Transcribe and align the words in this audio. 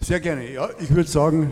Sehr 0.00 0.20
gerne. 0.20 0.52
Ja, 0.52 0.68
ich 0.78 0.94
würde 0.94 1.08
sagen, 1.08 1.50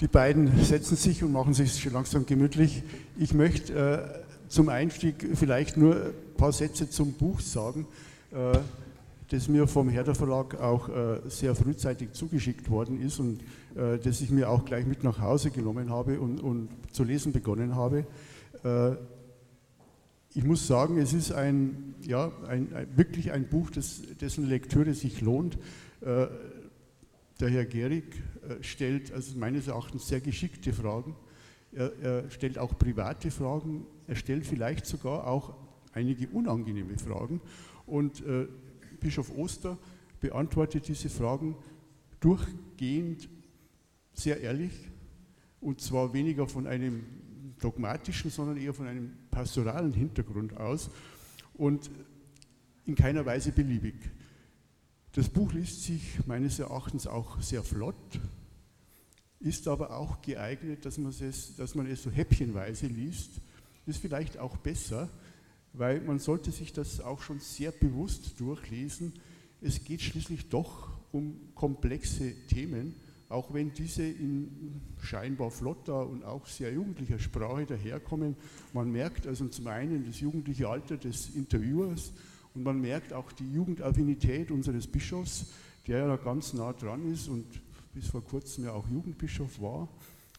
die 0.00 0.08
beiden 0.08 0.62
setzen 0.62 0.96
sich 0.96 1.24
und 1.24 1.32
machen 1.32 1.54
sich 1.54 1.80
schon 1.80 1.92
langsam 1.92 2.26
gemütlich. 2.26 2.82
Ich 3.18 3.34
möchte 3.34 3.72
äh, 3.72 4.48
zum 4.48 4.68
Einstieg 4.68 5.26
vielleicht 5.34 5.76
nur 5.76 5.96
ein 5.96 6.12
paar 6.36 6.52
Sätze 6.52 6.90
zum 6.90 7.14
Buch 7.14 7.40
sagen, 7.40 7.86
äh, 8.30 8.58
das 9.30 9.48
mir 9.48 9.66
vom 9.66 9.88
Herder 9.88 10.14
Verlag 10.14 10.60
auch 10.60 10.88
äh, 10.90 11.20
sehr 11.28 11.54
frühzeitig 11.54 12.12
zugeschickt 12.12 12.68
worden 12.68 13.00
ist 13.00 13.18
und 13.18 13.40
äh, 13.74 13.98
das 13.98 14.20
ich 14.20 14.30
mir 14.30 14.50
auch 14.50 14.64
gleich 14.64 14.86
mit 14.86 15.02
nach 15.02 15.18
Hause 15.18 15.50
genommen 15.50 15.88
habe 15.88 16.20
und, 16.20 16.40
und 16.40 16.68
zu 16.92 17.04
lesen 17.04 17.32
begonnen 17.32 17.74
habe. 17.74 18.04
Äh, 18.62 18.92
ich 20.34 20.44
muss 20.44 20.66
sagen, 20.66 20.98
es 20.98 21.14
ist 21.14 21.32
ein, 21.32 21.94
ja, 22.02 22.30
ein, 22.46 22.74
ein 22.74 22.86
wirklich 22.96 23.32
ein 23.32 23.48
Buch, 23.48 23.70
das, 23.70 24.02
dessen 24.20 24.46
Lektüre 24.46 24.94
sich 24.94 25.22
lohnt. 25.22 25.58
Äh, 27.42 27.46
der 27.46 27.50
Herr 27.50 27.64
Gehrig 27.64 28.04
äh, 28.48 28.62
stellt 28.62 29.12
also 29.12 29.36
meines 29.36 29.66
Erachtens 29.66 30.06
sehr 30.06 30.20
geschickte 30.20 30.72
Fragen. 30.72 31.16
Er, 31.72 31.92
er, 32.00 32.30
stellt 32.30 32.58
auch 32.58 32.78
private 32.78 33.30
Fragen. 33.30 33.86
Er 34.06 34.14
stellt 34.14 34.46
vielleicht 34.46 34.86
sogar 34.86 35.26
auch 35.26 35.54
einige 35.92 36.28
unangenehme 36.28 36.96
Fragen. 36.98 37.40
Und 37.86 38.24
äh, 38.24 38.46
Bischof 39.00 39.36
Oster 39.36 39.76
beantwortet 40.20 40.86
diese 40.86 41.08
Fragen 41.08 41.56
durchgehend 42.20 43.28
sehr 44.12 44.40
ehrlich 44.40 44.72
und 45.60 45.80
zwar 45.80 46.12
weniger 46.12 46.46
von 46.46 46.66
einem 46.66 47.02
dogmatischen, 47.60 48.30
sondern 48.30 48.56
eher 48.56 48.74
von 48.74 48.86
einem 48.86 49.12
pastoralen 49.30 49.92
Hintergrund 49.92 50.56
aus 50.56 50.90
und 51.54 51.90
in 52.86 52.94
keiner 52.94 53.26
Weise 53.26 53.50
beliebig. 53.50 53.94
Das 55.14 55.28
Buch 55.28 55.52
liest 55.52 55.82
sich 55.82 56.26
meines 56.26 56.58
Erachtens 56.58 57.06
auch 57.06 57.38
sehr 57.42 57.62
flott, 57.62 58.18
ist 59.40 59.68
aber 59.68 59.94
auch 59.98 60.22
geeignet, 60.22 60.86
dass 60.86 60.96
man 60.96 61.12
es, 61.12 61.54
dass 61.56 61.74
man 61.74 61.86
es 61.86 62.02
so 62.02 62.10
häppchenweise 62.10 62.86
liest. 62.86 63.32
Ist 63.84 63.98
vielleicht 63.98 64.38
auch 64.38 64.56
besser, 64.56 65.10
weil 65.74 66.00
man 66.00 66.18
sollte 66.18 66.50
sich 66.50 66.72
das 66.72 67.00
auch 67.00 67.20
schon 67.20 67.40
sehr 67.40 67.72
bewusst 67.72 68.40
durchlesen. 68.40 69.12
Es 69.60 69.84
geht 69.84 70.00
schließlich 70.00 70.48
doch 70.48 70.88
um 71.12 71.36
komplexe 71.54 72.32
Themen, 72.46 72.94
auch 73.28 73.52
wenn 73.52 73.74
diese 73.74 74.04
in 74.04 74.80
scheinbar 75.02 75.50
flotter 75.50 76.08
und 76.08 76.24
auch 76.24 76.46
sehr 76.46 76.72
jugendlicher 76.72 77.18
Sprache 77.18 77.66
daherkommen. 77.66 78.34
Man 78.72 78.90
merkt 78.90 79.26
also 79.26 79.46
zum 79.48 79.66
einen 79.66 80.06
das 80.06 80.20
jugendliche 80.20 80.68
Alter 80.68 80.96
des 80.96 81.34
Interviewers, 81.34 82.12
und 82.54 82.62
man 82.62 82.80
merkt 82.80 83.12
auch 83.12 83.32
die 83.32 83.50
Jugendaffinität 83.50 84.50
unseres 84.50 84.86
Bischofs, 84.86 85.46
der 85.86 86.06
ja 86.06 86.16
ganz 86.16 86.52
nah 86.52 86.72
dran 86.72 87.10
ist 87.10 87.28
und 87.28 87.46
bis 87.94 88.08
vor 88.08 88.24
kurzem 88.24 88.64
ja 88.64 88.72
auch 88.72 88.88
Jugendbischof 88.88 89.60
war 89.60 89.88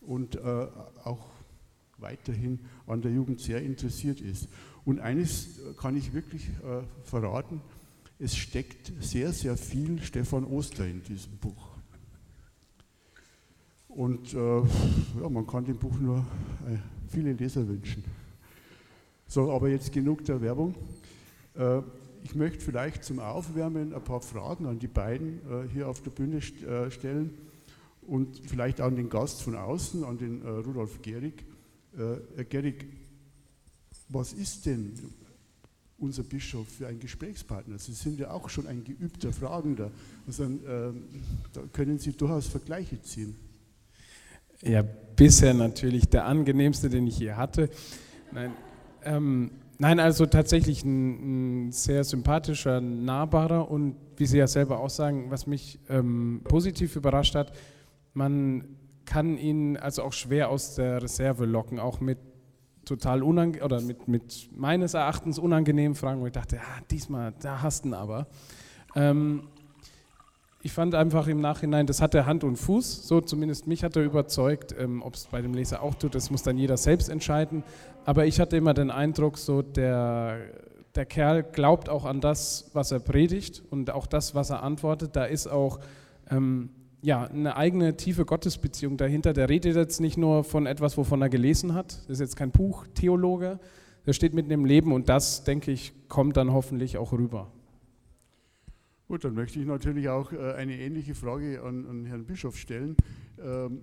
und 0.01 0.35
äh, 0.35 0.67
auch 1.03 1.25
weiterhin 1.97 2.59
an 2.87 3.01
der 3.01 3.11
Jugend 3.11 3.39
sehr 3.39 3.61
interessiert 3.61 4.21
ist. 4.21 4.47
Und 4.85 4.99
eines 4.99 5.59
kann 5.77 5.95
ich 5.95 6.13
wirklich 6.13 6.49
äh, 6.49 6.83
verraten, 7.03 7.61
es 8.19 8.35
steckt 8.35 8.91
sehr, 9.01 9.31
sehr 9.33 9.57
viel 9.57 10.01
Stefan 10.01 10.45
Oster 10.45 10.85
in 10.85 11.03
diesem 11.03 11.37
Buch. 11.37 11.71
Und 13.87 14.33
äh, 14.33 14.37
ja, 14.37 15.29
man 15.29 15.45
kann 15.45 15.65
dem 15.65 15.77
Buch 15.77 15.97
nur 15.99 16.19
äh, 16.19 16.77
viele 17.09 17.33
Leser 17.33 17.67
wünschen. 17.67 18.03
So, 19.27 19.51
aber 19.51 19.69
jetzt 19.69 19.91
genug 19.91 20.25
der 20.25 20.41
Werbung. 20.41 20.75
Ich 22.23 22.35
möchte 22.35 22.63
vielleicht 22.63 23.03
zum 23.03 23.19
Aufwärmen 23.19 23.93
ein 23.93 24.03
paar 24.03 24.21
Fragen 24.21 24.65
an 24.65 24.79
die 24.79 24.87
beiden 24.87 25.39
äh, 25.39 25.67
hier 25.67 25.89
auf 25.89 26.01
der 26.01 26.11
Bühne 26.11 26.37
äh, 26.37 26.89
stellen 26.89 27.37
und 28.01 28.41
vielleicht 28.47 28.79
an 28.79 28.95
den 28.95 29.09
Gast 29.09 29.41
von 29.41 29.57
außen, 29.57 30.05
an 30.05 30.17
den 30.17 30.41
äh, 30.41 30.47
Rudolf 30.47 31.01
Gehrig. 31.01 31.45
Herr 31.95 32.45
Gehrig, 32.45 32.87
was 34.09 34.33
ist 34.33 34.65
denn 34.65 34.93
unser 35.99 36.23
Bischof 36.23 36.67
für 36.67 36.87
ein 36.87 36.99
Gesprächspartner? 36.99 37.77
Sie 37.77 37.93
sind 37.93 38.19
ja 38.19 38.31
auch 38.31 38.49
schon 38.49 38.65
ein 38.65 38.83
geübter 38.83 39.31
Fragender. 39.31 39.91
Also, 40.25 40.45
ähm, 40.45 41.03
da 41.53 41.61
können 41.71 41.99
Sie 41.99 42.13
durchaus 42.13 42.47
Vergleiche 42.47 42.99
ziehen. 43.03 43.35
Ja, 44.63 44.81
bisher 44.81 45.53
natürlich 45.53 46.09
der 46.09 46.25
angenehmste, 46.25 46.89
den 46.89 47.05
ich 47.05 47.19
je 47.19 47.33
hatte. 47.33 47.69
Nein, 48.31 48.53
ähm, 49.03 49.51
Nein, 49.83 49.99
also 49.99 50.25
tatsächlich 50.25 50.85
ein, 50.85 51.65
ein, 51.65 51.71
sehr 51.73 52.05
sympathischer, 52.05 52.79
nahbarer 52.79 53.69
und 53.69 53.97
wie 54.15 54.25
Sie 54.25 54.37
ja 54.37 54.47
selber 54.47 54.79
auch 54.79 54.89
sagen, 54.89 55.29
was 55.29 55.45
mich 55.45 55.77
ähm, 55.89 56.39
positiv 56.45 56.95
überrascht 56.95 57.35
hat, 57.35 57.51
man 58.13 58.77
kann 59.03 59.37
ihn 59.37 59.75
also 59.75 60.03
auch 60.03 60.13
schwer 60.13 60.49
aus 60.49 60.75
der 60.75 61.03
Reserve 61.03 61.43
locken, 61.43 61.79
auch 61.79 61.99
mit 61.99 62.17
total 62.85 63.23
unangenehm 63.23 63.65
oder 63.65 63.81
mit, 63.81 64.07
mit 64.07 64.49
meines 64.55 64.93
Erachtens 64.93 65.37
unangenehmen 65.37 65.95
Fragen, 65.95 66.21
wo 66.21 66.27
ich 66.27 66.31
dachte, 66.31 66.55
ja, 66.55 66.61
diesmal, 66.89 67.33
da 67.41 67.61
hast 67.61 67.83
du 67.83 67.89
ihn 67.89 67.93
aber. 67.93 68.27
Ähm, 68.95 69.49
ich 70.65 70.71
fand 70.71 70.95
einfach 70.95 71.27
im 71.27 71.41
Nachhinein, 71.41 71.87
das 71.87 72.01
hatte 72.01 72.25
Hand 72.25 72.45
und 72.45 72.55
Fuß, 72.55 73.05
so 73.05 73.19
zumindest 73.19 73.67
mich 73.67 73.83
hat 73.83 73.97
er 73.97 74.03
überzeugt. 74.03 74.73
Ähm, 74.79 75.01
Ob 75.03 75.15
es 75.15 75.25
bei 75.25 75.41
dem 75.41 75.53
Leser 75.53 75.83
auch 75.83 75.93
tut, 75.93 76.15
das 76.15 76.31
muss 76.31 76.41
dann 76.41 76.57
jeder 76.57 76.77
selbst 76.77 77.09
entscheiden. 77.09 77.63
Aber 78.05 78.25
ich 78.25 78.39
hatte 78.39 78.55
immer 78.55 78.73
den 78.73 78.89
Eindruck, 78.89 79.37
so 79.37 79.61
der, 79.61 80.37
der 80.95 81.05
Kerl 81.05 81.43
glaubt 81.43 81.89
auch 81.89 82.05
an 82.05 82.21
das, 82.21 82.71
was 82.71 82.93
er 82.93 83.01
predigt 83.01 83.61
und 83.71 83.91
auch 83.91 84.07
das, 84.07 84.35
was 84.35 84.51
er 84.51 84.63
antwortet. 84.63 85.17
Da 85.17 85.25
ist 85.25 85.47
auch 85.47 85.81
ähm, 86.31 86.69
ja, 87.01 87.25
eine 87.25 87.57
eigene 87.57 87.97
tiefe 87.97 88.23
Gottesbeziehung 88.23 88.95
dahinter. 88.95 89.33
Der 89.33 89.49
redet 89.49 89.75
jetzt 89.75 89.99
nicht 89.99 90.17
nur 90.17 90.45
von 90.45 90.65
etwas, 90.65 90.97
wovon 90.97 91.21
er 91.21 91.29
gelesen 91.29 91.73
hat. 91.73 91.97
Das 92.03 92.11
ist 92.11 92.19
jetzt 92.21 92.35
kein 92.37 92.51
Buchtheologe. 92.51 93.59
Der 94.05 94.13
steht 94.13 94.33
mitten 94.33 94.51
im 94.51 94.63
Leben 94.63 94.93
und 94.93 95.09
das, 95.09 95.43
denke 95.43 95.71
ich, 95.71 95.91
kommt 96.07 96.37
dann 96.37 96.53
hoffentlich 96.53 96.97
auch 96.97 97.11
rüber. 97.11 97.51
Gut, 99.13 99.25
dann 99.25 99.35
möchte 99.35 99.59
ich 99.59 99.67
natürlich 99.67 100.09
auch 100.09 100.33
äh, 100.33 100.53
eine 100.53 100.75
ähnliche 100.75 101.13
Frage 101.13 101.61
an, 101.61 101.85
an 101.85 102.03
Herrn 102.03 102.25
Bischof 102.25 102.57
stellen. 102.57 102.97
Ähm, 103.39 103.81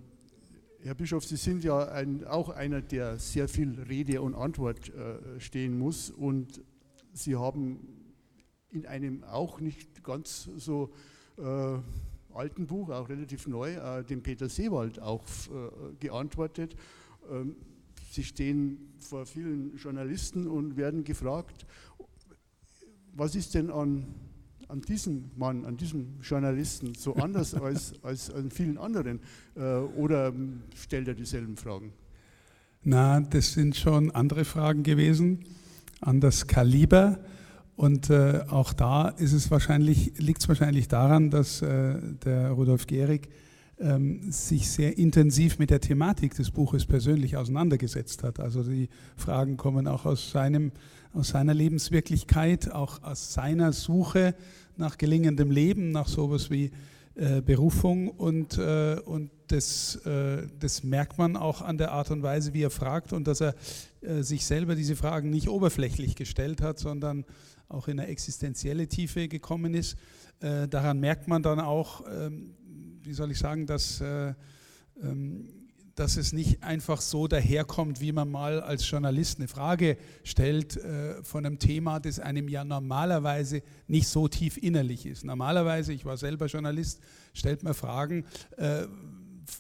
Herr 0.82 0.96
Bischof, 0.96 1.24
Sie 1.24 1.36
sind 1.36 1.62
ja 1.62 1.86
ein, 1.86 2.24
auch 2.24 2.48
einer, 2.48 2.82
der 2.82 3.16
sehr 3.16 3.46
viel 3.46 3.80
Rede 3.80 4.22
und 4.22 4.34
Antwort 4.34 4.88
äh, 4.88 5.38
stehen 5.38 5.78
muss 5.78 6.10
und 6.10 6.60
Sie 7.12 7.36
haben 7.36 7.78
in 8.72 8.86
einem 8.86 9.22
auch 9.22 9.60
nicht 9.60 10.02
ganz 10.02 10.50
so 10.56 10.91
äh, 11.38 11.78
alten 12.34 12.66
Buch, 12.66 12.91
auch 12.91 13.08
relativ 13.08 13.47
neu, 13.47 13.74
äh, 13.74 14.02
dem 14.02 14.24
Peter 14.24 14.48
Seewald 14.48 15.00
auch 15.00 15.22
äh, 15.22 15.94
geantwortet. 16.00 16.74
Ähm, 17.30 17.54
Sie 18.10 18.24
stehen 18.24 18.94
vor 18.98 19.26
vielen 19.26 19.76
Journalisten 19.76 20.48
und 20.48 20.76
werden 20.76 21.04
gefragt, 21.04 21.66
was 23.12 23.36
ist 23.36 23.54
denn 23.54 23.70
an 23.70 24.12
an 24.70 24.81
diesem 24.82 25.31
Mann, 25.36 25.64
an 25.64 25.76
diesem 25.76 26.20
Journalisten 26.22 26.94
so 26.94 27.14
anders 27.14 27.54
als, 27.62 27.94
als 28.03 28.31
an 28.31 28.50
vielen 28.50 28.78
anderen? 28.78 29.20
Äh, 29.56 29.60
oder 29.60 30.32
stellt 30.75 31.08
er 31.08 31.14
dieselben 31.14 31.56
Fragen? 31.56 31.92
Na, 32.82 33.20
das 33.20 33.53
sind 33.53 33.76
schon 33.76 34.10
andere 34.10 34.44
Fragen 34.44 34.82
gewesen, 34.82 35.44
an 36.00 36.20
das 36.20 36.47
Kaliber. 36.47 37.20
Und 37.76 38.10
äh, 38.10 38.42
auch 38.48 38.72
da 38.72 39.09
ist 39.09 39.32
es 39.32 39.50
wahrscheinlich, 39.50 40.12
liegt 40.19 40.42
es 40.42 40.48
wahrscheinlich 40.48 40.88
daran, 40.88 41.30
dass 41.30 41.62
äh, 41.62 41.98
der 42.25 42.50
Rudolf 42.50 42.86
Gehrig 42.86 43.28
sich 44.28 44.70
sehr 44.70 44.98
intensiv 44.98 45.58
mit 45.58 45.70
der 45.70 45.80
Thematik 45.80 46.34
des 46.34 46.50
Buches 46.50 46.84
persönlich 46.84 47.38
auseinandergesetzt 47.38 48.22
hat. 48.22 48.38
Also 48.38 48.62
die 48.62 48.91
Fragen 49.16 49.56
kommen 49.56 49.88
auch 49.88 50.04
aus, 50.04 50.30
seinem, 50.30 50.72
aus 51.14 51.28
seiner 51.28 51.54
Lebenswirklichkeit, 51.54 52.70
auch 52.70 53.02
aus 53.02 53.32
seiner 53.32 53.72
Suche 53.72 54.34
nach 54.76 54.98
gelingendem 54.98 55.50
Leben, 55.50 55.92
nach 55.92 56.08
sowas 56.08 56.50
wie 56.50 56.72
äh, 57.14 57.41
Berufung 57.41 58.08
und, 58.08 58.59
äh, 58.59 58.97
und 59.04 59.30
das, 59.48 59.97
äh, 60.06 60.47
das 60.59 60.84
merkt 60.84 61.18
man 61.18 61.36
auch 61.36 61.60
an 61.60 61.77
der 61.77 61.92
Art 61.92 62.10
und 62.10 62.22
Weise, 62.22 62.54
wie 62.54 62.62
er 62.62 62.71
fragt 62.71 63.12
und 63.12 63.27
dass 63.27 63.41
er 63.41 63.54
äh, 64.00 64.22
sich 64.22 64.47
selber 64.47 64.74
diese 64.74 64.97
Fragen 64.97 65.30
nicht 65.30 65.48
oberflächlich 65.48 66.16
gestellt 66.16 66.62
hat, 66.62 66.78
sondern 66.78 67.24
auch 67.68 67.88
in 67.88 67.98
eine 67.98 68.09
existenzielle 68.09 68.88
Tiefe 68.88 69.28
gekommen 69.28 69.74
ist. 69.74 69.97
Äh, 70.41 70.68
daran 70.68 71.00
merkt 71.00 71.28
man 71.28 71.42
dann 71.42 71.60
auch, 71.60 72.04
ähm, 72.10 72.54
wie 73.10 73.15
soll 73.15 73.33
ich 73.33 73.39
sagen, 73.41 73.66
dass 73.66 74.01
äh, 74.01 74.34
ähm, 75.03 75.48
dass 75.97 76.16
es 76.16 76.33
nicht 76.33 76.62
einfach 76.62 77.01
so 77.01 77.27
daherkommt, 77.27 78.01
wie 78.01 78.12
man 78.12 78.30
mal 78.30 78.60
als 78.62 78.89
Journalist 78.89 79.39
eine 79.39 79.48
Frage 79.48 79.98
stellt 80.24 80.77
äh, 80.77 81.22
von 81.24 81.45
einem 81.45 81.59
Thema, 81.59 81.98
das 81.98 82.21
einem 82.21 82.48
ja 82.48 82.65
normalerweise 82.65 83.62
nicht 83.89 84.09
so 84.09 84.28
tief 84.28 84.57
innerlich 84.57 85.04
ist. 85.04 85.24
Normalerweise, 85.24 85.92
ich 85.92 86.04
war 86.07 86.16
selber 86.16 86.47
Journalist, 86.47 87.01
stellt 87.34 87.65
man 87.65 87.74
Fragen, 87.74 88.24
äh, 88.57 88.86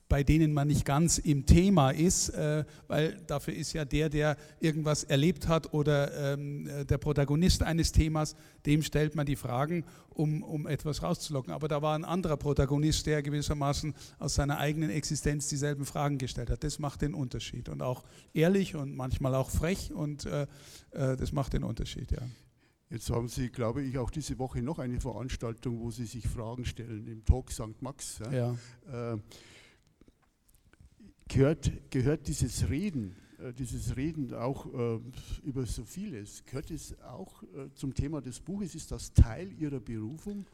bei 0.08 0.22
denen 0.22 0.52
man 0.52 0.68
nicht 0.68 0.84
ganz 0.84 1.18
im 1.18 1.46
Thema 1.46 1.90
ist, 1.90 2.30
äh, 2.30 2.64
weil 2.88 3.20
dafür 3.26 3.54
ist 3.54 3.72
ja 3.72 3.84
der, 3.84 4.08
der 4.08 4.36
irgendwas 4.60 5.04
erlebt 5.04 5.48
hat 5.48 5.72
oder 5.72 6.34
ähm, 6.34 6.66
äh, 6.66 6.84
der 6.84 6.98
Protagonist 6.98 7.62
eines 7.62 7.92
Themas, 7.92 8.34
dem 8.66 8.82
stellt 8.82 9.14
man 9.14 9.26
die 9.26 9.36
Fragen, 9.36 9.84
um, 10.10 10.42
um 10.42 10.66
etwas 10.66 11.02
rauszulocken. 11.02 11.52
Aber 11.52 11.68
da 11.68 11.82
war 11.82 11.94
ein 11.94 12.04
anderer 12.04 12.36
Protagonist, 12.36 13.06
der 13.06 13.22
gewissermaßen 13.22 13.94
aus 14.18 14.34
seiner 14.34 14.58
eigenen 14.58 14.90
Existenz 14.90 15.48
dieselben 15.48 15.84
Fragen 15.84 16.18
gestellt 16.18 16.50
hat. 16.50 16.64
Das 16.64 16.78
macht 16.78 17.02
den 17.02 17.14
Unterschied 17.14 17.68
und 17.68 17.82
auch 17.82 18.04
ehrlich 18.34 18.74
und 18.74 18.96
manchmal 18.96 19.34
auch 19.34 19.50
frech 19.50 19.92
und 19.92 20.26
äh, 20.26 20.46
äh 20.92 21.16
das 21.16 21.32
macht 21.32 21.52
den 21.52 21.64
Unterschied, 21.64 22.10
ja. 22.12 22.22
Jetzt 22.90 23.08
haben 23.08 23.28
Sie, 23.28 23.50
glaube 23.50 23.82
ich, 23.82 23.98
auch 23.98 24.10
diese 24.10 24.36
Woche 24.40 24.62
noch 24.62 24.80
eine 24.80 25.00
Veranstaltung, 25.00 25.78
wo 25.78 25.92
Sie 25.92 26.06
sich 26.06 26.26
Fragen 26.26 26.64
stellen 26.64 27.06
im 27.06 27.24
Talk 27.24 27.52
St. 27.52 27.80
Max. 27.80 28.18
Ja. 28.18 28.56
ja. 28.90 29.12
Äh, 29.14 29.18
gehört, 31.30 31.70
gehört 31.90 32.26
dieses 32.28 32.68
Reden, 32.68 33.16
äh, 33.38 33.52
dieses 33.52 33.96
Reden 33.96 34.34
auch 34.34 34.66
äh, 34.66 35.00
über 35.44 35.64
so 35.64 35.84
vieles, 35.84 36.44
gehört 36.44 36.70
es 36.70 37.00
auch 37.02 37.42
äh, 37.42 37.72
zum 37.74 37.94
Thema 37.94 38.20
des 38.20 38.40
Buches? 38.40 38.74
Ist 38.74 38.90
das 38.90 39.12
Teil 39.14 39.52
Ihrer 39.58 39.80
Berufung? 39.80 40.46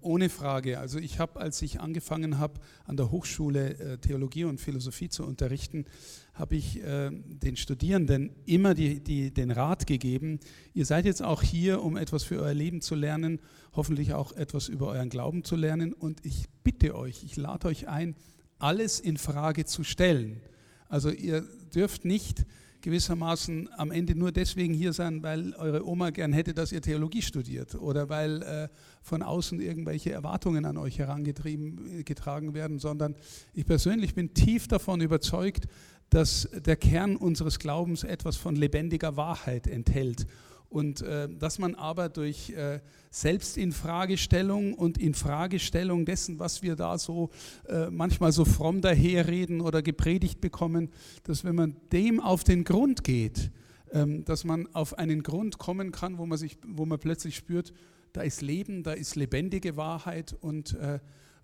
Ohne 0.00 0.30
Frage. 0.30 0.78
Also 0.78 0.98
ich 0.98 1.18
habe, 1.18 1.40
als 1.40 1.60
ich 1.60 1.80
angefangen 1.80 2.38
habe, 2.38 2.58
an 2.86 2.96
der 2.96 3.10
Hochschule 3.10 3.98
Theologie 4.00 4.44
und 4.44 4.60
Philosophie 4.62 5.10
zu 5.10 5.26
unterrichten, 5.26 5.84
habe 6.32 6.56
ich 6.56 6.80
den 6.80 7.56
Studierenden 7.56 8.30
immer 8.46 8.72
die, 8.72 9.00
die, 9.00 9.30
den 9.34 9.50
Rat 9.50 9.86
gegeben, 9.86 10.38
ihr 10.72 10.86
seid 10.86 11.04
jetzt 11.04 11.22
auch 11.22 11.42
hier, 11.42 11.82
um 11.82 11.98
etwas 11.98 12.22
für 12.24 12.40
euer 12.40 12.54
Leben 12.54 12.80
zu 12.80 12.94
lernen, 12.94 13.40
hoffentlich 13.74 14.14
auch 14.14 14.32
etwas 14.32 14.68
über 14.68 14.86
euren 14.86 15.10
Glauben 15.10 15.44
zu 15.44 15.54
lernen. 15.54 15.92
Und 15.92 16.24
ich 16.24 16.46
bitte 16.64 16.94
euch, 16.94 17.22
ich 17.24 17.36
lade 17.36 17.68
euch 17.68 17.88
ein, 17.88 18.14
alles 18.58 19.00
in 19.00 19.16
Frage 19.16 19.64
zu 19.64 19.84
stellen. 19.84 20.40
Also 20.88 21.10
ihr 21.10 21.44
dürft 21.74 22.04
nicht 22.04 22.44
gewissermaßen 22.80 23.68
am 23.76 23.90
Ende 23.90 24.14
nur 24.14 24.32
deswegen 24.32 24.72
hier 24.72 24.92
sein, 24.92 25.22
weil 25.22 25.54
eure 25.54 25.86
Oma 25.86 26.10
gern 26.10 26.32
hätte, 26.32 26.54
dass 26.54 26.72
ihr 26.72 26.80
Theologie 26.80 27.22
studiert 27.22 27.74
oder 27.74 28.08
weil 28.08 28.42
äh, 28.42 28.68
von 29.02 29.22
außen 29.22 29.60
irgendwelche 29.60 30.12
Erwartungen 30.12 30.64
an 30.64 30.76
euch 30.76 30.98
herangetrieben 30.98 32.04
getragen 32.04 32.54
werden, 32.54 32.78
sondern 32.78 33.16
ich 33.52 33.66
persönlich 33.66 34.14
bin 34.14 34.32
tief 34.32 34.68
davon 34.68 35.00
überzeugt, 35.00 35.66
dass 36.10 36.48
der 36.54 36.76
Kern 36.76 37.16
unseres 37.16 37.58
Glaubens 37.58 38.04
etwas 38.04 38.36
von 38.36 38.56
lebendiger 38.56 39.16
Wahrheit 39.16 39.66
enthält 39.66 40.26
und 40.70 41.00
äh, 41.00 41.28
dass 41.28 41.58
man 41.58 41.74
aber 41.74 42.08
durch 42.08 42.50
äh, 42.50 42.80
Selbstinfragestellung 43.10 44.74
und 44.74 44.98
Infragestellung 44.98 46.04
dessen, 46.04 46.38
was 46.38 46.62
wir 46.62 46.76
da 46.76 46.98
so 46.98 47.30
äh, 47.68 47.88
manchmal 47.90 48.32
so 48.32 48.44
fromm 48.44 48.80
daherreden 48.80 49.60
oder 49.60 49.82
gepredigt 49.82 50.40
bekommen, 50.40 50.90
dass 51.22 51.44
wenn 51.44 51.54
man 51.54 51.76
dem 51.92 52.20
auf 52.20 52.44
den 52.44 52.64
Grund 52.64 53.02
geht, 53.02 53.50
ähm, 53.92 54.24
dass 54.24 54.44
man 54.44 54.66
auf 54.74 54.98
einen 54.98 55.22
Grund 55.22 55.58
kommen 55.58 55.90
kann, 55.90 56.18
wo 56.18 56.26
man, 56.26 56.36
sich, 56.36 56.58
wo 56.66 56.84
man 56.84 56.98
plötzlich 56.98 57.36
spürt, 57.36 57.72
da 58.12 58.20
ist 58.20 58.42
Leben, 58.42 58.82
da 58.82 58.92
ist 58.92 59.16
lebendige 59.16 59.76
Wahrheit 59.76 60.36
und, 60.38 60.74
äh, 60.74 60.98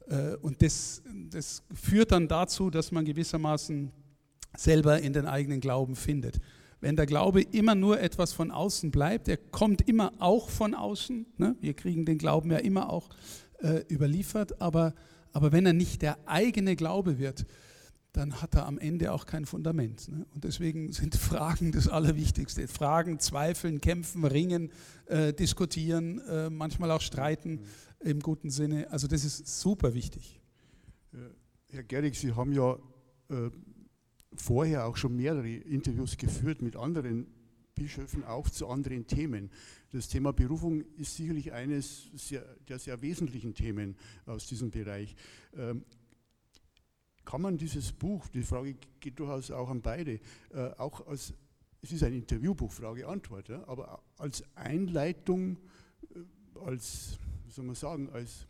äh, 0.08 0.36
und 0.36 0.60
das, 0.60 1.02
das 1.30 1.62
führt 1.72 2.12
dann 2.12 2.28
dazu, 2.28 2.68
dass 2.68 2.92
man 2.92 3.06
gewissermaßen 3.06 3.90
selber 4.56 5.00
in 5.00 5.14
den 5.14 5.26
eigenen 5.26 5.60
Glauben 5.60 5.96
findet 5.96 6.40
wenn 6.84 6.96
der 6.96 7.06
Glaube 7.06 7.40
immer 7.40 7.74
nur 7.74 7.98
etwas 7.98 8.34
von 8.34 8.50
außen 8.50 8.90
bleibt, 8.90 9.26
er 9.28 9.38
kommt 9.38 9.88
immer 9.88 10.12
auch 10.18 10.50
von 10.50 10.74
außen, 10.74 11.24
ne? 11.38 11.56
wir 11.62 11.72
kriegen 11.72 12.04
den 12.04 12.18
Glauben 12.18 12.50
ja 12.50 12.58
immer 12.58 12.90
auch 12.90 13.08
äh, 13.60 13.82
überliefert, 13.90 14.60
aber, 14.60 14.92
aber 15.32 15.50
wenn 15.50 15.64
er 15.64 15.72
nicht 15.72 16.02
der 16.02 16.18
eigene 16.28 16.76
Glaube 16.76 17.18
wird, 17.18 17.46
dann 18.12 18.42
hat 18.42 18.54
er 18.54 18.66
am 18.66 18.76
Ende 18.76 19.12
auch 19.14 19.24
kein 19.24 19.46
Fundament. 19.46 20.08
Ne? 20.08 20.26
Und 20.34 20.44
deswegen 20.44 20.92
sind 20.92 21.14
Fragen 21.16 21.72
das 21.72 21.88
Allerwichtigste. 21.88 22.68
Fragen, 22.68 23.18
zweifeln, 23.18 23.80
kämpfen, 23.80 24.22
ringen, 24.26 24.70
äh, 25.06 25.32
diskutieren, 25.32 26.18
äh, 26.28 26.50
manchmal 26.50 26.90
auch 26.90 27.00
streiten 27.00 27.60
im 28.00 28.20
guten 28.20 28.50
Sinne. 28.50 28.90
Also 28.90 29.08
das 29.08 29.24
ist 29.24 29.46
super 29.58 29.94
wichtig. 29.94 30.38
Herr 31.70 31.82
Gerrig, 31.82 32.20
Sie 32.20 32.34
haben 32.34 32.52
ja 32.52 32.74
äh, 33.30 33.50
vorher 34.36 34.86
auch 34.86 34.96
schon 34.96 35.16
mehrere 35.16 35.48
Interviews 35.48 36.16
geführt 36.16 36.62
mit 36.62 36.76
anderen 36.76 37.26
Bischöfen, 37.74 38.24
auch 38.24 38.48
zu 38.48 38.68
anderen 38.68 39.06
Themen. 39.06 39.50
Das 39.92 40.08
Thema 40.08 40.32
Berufung 40.32 40.82
ist 40.96 41.16
sicherlich 41.16 41.52
eines 41.52 42.10
sehr, 42.14 42.44
der 42.68 42.78
sehr 42.78 43.00
wesentlichen 43.02 43.54
Themen 43.54 43.96
aus 44.26 44.46
diesem 44.46 44.70
Bereich. 44.70 45.14
Ähm, 45.56 45.84
kann 47.24 47.42
man 47.42 47.56
dieses 47.56 47.92
Buch, 47.92 48.28
die 48.28 48.42
Frage 48.42 48.76
geht 49.00 49.18
durchaus 49.18 49.50
auch 49.50 49.70
an 49.70 49.80
beide, 49.80 50.20
äh, 50.52 50.70
auch 50.76 51.06
als, 51.06 51.32
es 51.80 51.92
ist 51.92 52.02
ein 52.02 52.12
Interviewbuch, 52.12 52.70
Frage, 52.70 53.08
Antwort, 53.08 53.48
ja, 53.48 53.66
aber 53.66 54.02
als 54.18 54.44
Einleitung, 54.54 55.58
äh, 56.14 56.60
als, 56.60 57.18
wie 57.44 57.50
soll 57.50 57.64
man 57.64 57.74
sagen, 57.74 58.10
als 58.10 58.46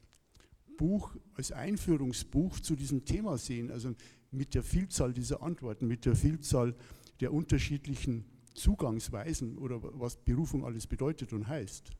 Buch, 0.76 1.14
als 1.34 1.52
Einführungsbuch 1.52 2.58
zu 2.60 2.74
diesem 2.74 3.04
Thema 3.04 3.38
sehen. 3.38 3.70
Also 3.70 3.94
mit 4.34 4.54
der 4.54 4.62
Vielzahl 4.62 5.12
dieser 5.12 5.42
Antworten, 5.42 5.86
mit 5.86 6.04
der 6.04 6.14
Vielzahl 6.14 6.74
der 7.20 7.32
unterschiedlichen 7.32 8.24
Zugangsweisen 8.54 9.58
oder 9.58 9.80
was 9.82 10.16
Berufung 10.16 10.64
alles 10.64 10.86
bedeutet 10.86 11.32
und 11.32 11.48
heißt. 11.48 11.90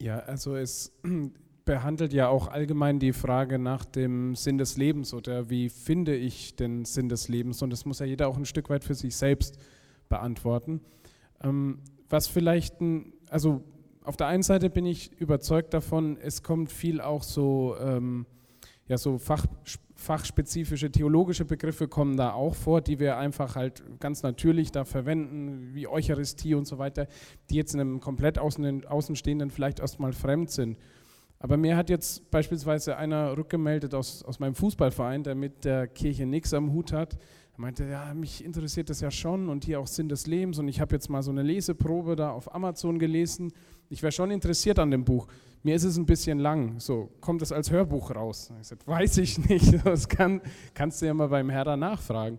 Ja, 0.00 0.20
also 0.20 0.54
es 0.54 0.92
behandelt 1.64 2.12
ja 2.12 2.28
auch 2.28 2.48
allgemein 2.48 2.98
die 2.98 3.12
Frage 3.12 3.58
nach 3.58 3.84
dem 3.84 4.36
Sinn 4.36 4.58
des 4.58 4.76
Lebens 4.76 5.12
oder 5.12 5.50
wie 5.50 5.68
finde 5.68 6.16
ich 6.16 6.56
den 6.56 6.84
Sinn 6.84 7.08
des 7.08 7.28
Lebens 7.28 7.62
und 7.62 7.70
das 7.70 7.84
muss 7.84 7.98
ja 7.98 8.06
jeder 8.06 8.28
auch 8.28 8.36
ein 8.36 8.46
Stück 8.46 8.70
weit 8.70 8.84
für 8.84 8.94
sich 8.94 9.16
selbst 9.16 9.58
beantworten. 10.08 10.80
Ähm, 11.42 11.80
was 12.08 12.26
vielleicht, 12.26 12.80
ein, 12.80 13.12
also 13.28 13.62
auf 14.02 14.16
der 14.16 14.28
einen 14.28 14.42
Seite 14.42 14.70
bin 14.70 14.86
ich 14.86 15.12
überzeugt 15.20 15.74
davon, 15.74 16.16
es 16.16 16.42
kommt 16.42 16.72
viel 16.72 17.00
auch 17.00 17.22
so, 17.22 17.76
ähm, 17.80 18.24
ja, 18.86 18.96
so 18.96 19.18
Fach, 19.18 19.44
fachspezifische 19.98 20.92
theologische 20.92 21.44
Begriffe 21.44 21.88
kommen 21.88 22.16
da 22.16 22.32
auch 22.32 22.54
vor, 22.54 22.80
die 22.80 23.00
wir 23.00 23.18
einfach 23.18 23.56
halt 23.56 23.82
ganz 23.98 24.22
natürlich 24.22 24.70
da 24.70 24.84
verwenden, 24.84 25.74
wie 25.74 25.88
Eucharistie 25.88 26.54
und 26.54 26.66
so 26.66 26.78
weiter, 26.78 27.08
die 27.50 27.56
jetzt 27.56 27.74
einem 27.74 27.98
komplett 27.98 28.38
Außenstehenden 28.38 29.50
vielleicht 29.50 29.80
erstmal 29.80 30.12
fremd 30.12 30.50
sind. 30.50 30.78
Aber 31.40 31.56
mir 31.56 31.76
hat 31.76 31.90
jetzt 31.90 32.30
beispielsweise 32.30 32.96
einer 32.96 33.36
rückgemeldet 33.36 33.92
aus, 33.92 34.22
aus 34.22 34.38
meinem 34.38 34.54
Fußballverein, 34.54 35.24
der 35.24 35.34
mit 35.34 35.64
der 35.64 35.88
Kirche 35.88 36.26
nichts 36.26 36.54
am 36.54 36.72
Hut 36.72 36.92
hat. 36.92 37.14
Er 37.54 37.60
meinte, 37.60 37.84
ja, 37.84 38.14
mich 38.14 38.44
interessiert 38.44 38.90
das 38.90 39.00
ja 39.00 39.10
schon 39.10 39.48
und 39.48 39.64
hier 39.64 39.80
auch 39.80 39.88
Sinn 39.88 40.08
des 40.08 40.28
Lebens 40.28 40.60
und 40.60 40.68
ich 40.68 40.80
habe 40.80 40.94
jetzt 40.94 41.10
mal 41.10 41.22
so 41.22 41.32
eine 41.32 41.42
Leseprobe 41.42 42.14
da 42.14 42.30
auf 42.30 42.54
Amazon 42.54 43.00
gelesen. 43.00 43.52
Ich 43.90 44.02
wäre 44.02 44.12
schon 44.12 44.30
interessiert 44.30 44.78
an 44.78 44.92
dem 44.92 45.04
Buch 45.04 45.26
mir 45.62 45.74
ist 45.74 45.84
es 45.84 45.96
ein 45.96 46.06
bisschen 46.06 46.38
lang, 46.38 46.78
so, 46.78 47.10
kommt 47.20 47.42
es 47.42 47.52
als 47.52 47.70
Hörbuch 47.70 48.14
raus? 48.14 48.52
Ich 48.60 48.68
sagte, 48.68 48.86
weiß 48.86 49.18
ich 49.18 49.48
nicht, 49.48 49.74
das 49.84 50.08
kann, 50.08 50.40
kannst 50.74 51.02
du 51.02 51.06
ja 51.06 51.14
mal 51.14 51.28
beim 51.28 51.50
Herr 51.50 51.76
nachfragen. 51.76 52.38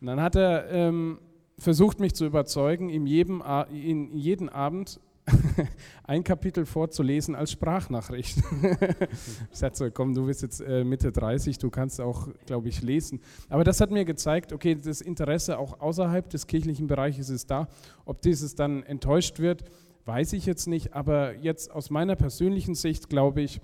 Und 0.00 0.06
dann 0.06 0.20
hat 0.20 0.36
er 0.36 0.70
ähm, 0.70 1.18
versucht, 1.58 2.00
mich 2.00 2.14
zu 2.14 2.26
überzeugen, 2.26 2.88
ihm 2.88 3.06
jedem, 3.06 3.42
in 3.70 4.16
jeden 4.16 4.48
Abend 4.48 5.00
ein 6.04 6.24
Kapitel 6.24 6.64
vorzulesen 6.64 7.34
als 7.34 7.52
Sprachnachricht. 7.52 8.38
ich 9.52 9.58
sagte 9.58 9.78
so, 9.78 9.90
komm, 9.90 10.14
du 10.14 10.26
bist 10.26 10.42
jetzt 10.42 10.60
äh, 10.60 10.84
Mitte 10.84 11.12
30, 11.12 11.58
du 11.58 11.70
kannst 11.70 12.00
auch, 12.00 12.28
glaube 12.46 12.68
ich, 12.68 12.82
lesen. 12.82 13.20
Aber 13.48 13.64
das 13.64 13.80
hat 13.80 13.90
mir 13.90 14.04
gezeigt, 14.04 14.52
okay, 14.52 14.74
das 14.74 15.00
Interesse 15.00 15.58
auch 15.58 15.80
außerhalb 15.80 16.28
des 16.30 16.46
kirchlichen 16.46 16.86
Bereiches 16.86 17.28
ist 17.28 17.50
da. 17.50 17.68
Ob 18.04 18.22
dieses 18.22 18.54
dann 18.54 18.82
enttäuscht 18.84 19.38
wird, 19.38 19.64
weiß 20.08 20.32
ich 20.32 20.46
jetzt 20.46 20.66
nicht, 20.66 20.94
aber 20.94 21.36
jetzt 21.36 21.70
aus 21.70 21.90
meiner 21.90 22.16
persönlichen 22.16 22.74
Sicht 22.74 23.10
glaube 23.10 23.42
ich, 23.42 23.60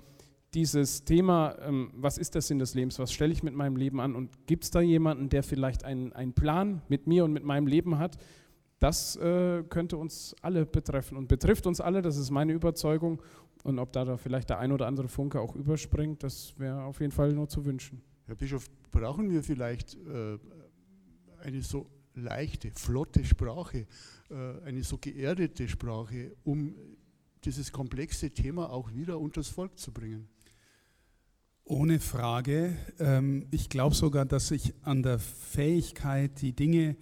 dieses 0.53 1.03
Thema, 1.03 1.57
ähm, 1.59 1.91
was 1.95 2.17
ist 2.17 2.35
der 2.35 2.41
Sinn 2.41 2.59
des 2.59 2.75
Lebens, 2.75 2.97
was 2.99 3.11
stelle 3.11 3.33
ich 3.33 3.43
mit 3.43 3.55
meinem 3.55 3.75
Leben 3.75 3.99
an 3.99 4.15
und 4.15 4.47
gibt 4.47 4.63
es 4.63 4.71
da 4.71 4.79
jemanden, 4.79 5.27
der 5.27 5.43
vielleicht 5.43 5.83
einen, 5.83 6.13
einen 6.13 6.33
Plan 6.33 6.81
mit 6.87 7.07
mir 7.07 7.25
und 7.25 7.33
mit 7.33 7.43
meinem 7.43 7.67
Leben 7.67 7.97
hat, 7.97 8.17
das 8.79 9.15
äh, 9.17 9.63
könnte 9.63 9.97
uns 9.97 10.35
alle 10.41 10.65
betreffen 10.65 11.17
und 11.17 11.27
betrifft 11.27 11.65
uns 11.65 11.81
alle, 11.81 12.01
das 12.01 12.15
ist 12.15 12.29
meine 12.29 12.53
Überzeugung. 12.53 13.21
Und 13.63 13.79
ob 13.79 13.91
da, 13.91 14.05
da 14.05 14.15
vielleicht 14.15 14.49
der 14.51 14.59
ein 14.59 14.71
oder 14.71 14.85
andere 14.85 15.07
Funke 15.07 15.41
auch 15.41 15.55
überspringt, 15.55 16.21
das 16.21 16.53
wäre 16.59 16.83
auf 16.83 16.99
jeden 16.99 17.11
Fall 17.11 17.33
nur 17.33 17.49
zu 17.49 17.65
wünschen. 17.65 18.01
Herr 18.27 18.35
Bischof, 18.35 18.69
brauchen 18.91 19.31
wir 19.31 19.41
vielleicht 19.41 19.95
äh, 19.95 20.37
eine 21.41 21.61
so 21.63 21.87
leichte, 22.15 22.71
flotte 22.71 23.23
Sprache, 23.23 23.87
äh, 24.29 24.61
eine 24.65 24.83
so 24.83 24.97
geerdete 24.97 25.67
Sprache, 25.67 26.35
um 26.43 26.75
dieses 27.43 27.71
komplexe 27.71 28.31
Thema 28.31 28.69
auch 28.71 28.93
wieder 28.93 29.19
unters 29.19 29.49
Volk 29.49 29.77
zu 29.77 29.91
bringen? 29.91 30.27
Ohne 31.63 31.99
Frage. 31.99 32.77
Ähm, 32.99 33.47
ich 33.51 33.69
glaube 33.69 33.95
sogar, 33.95 34.25
dass 34.25 34.49
sich 34.49 34.73
an 34.83 35.03
der 35.03 35.19
Fähigkeit, 35.19 36.41
die 36.41 36.53
Dinge 36.53 36.95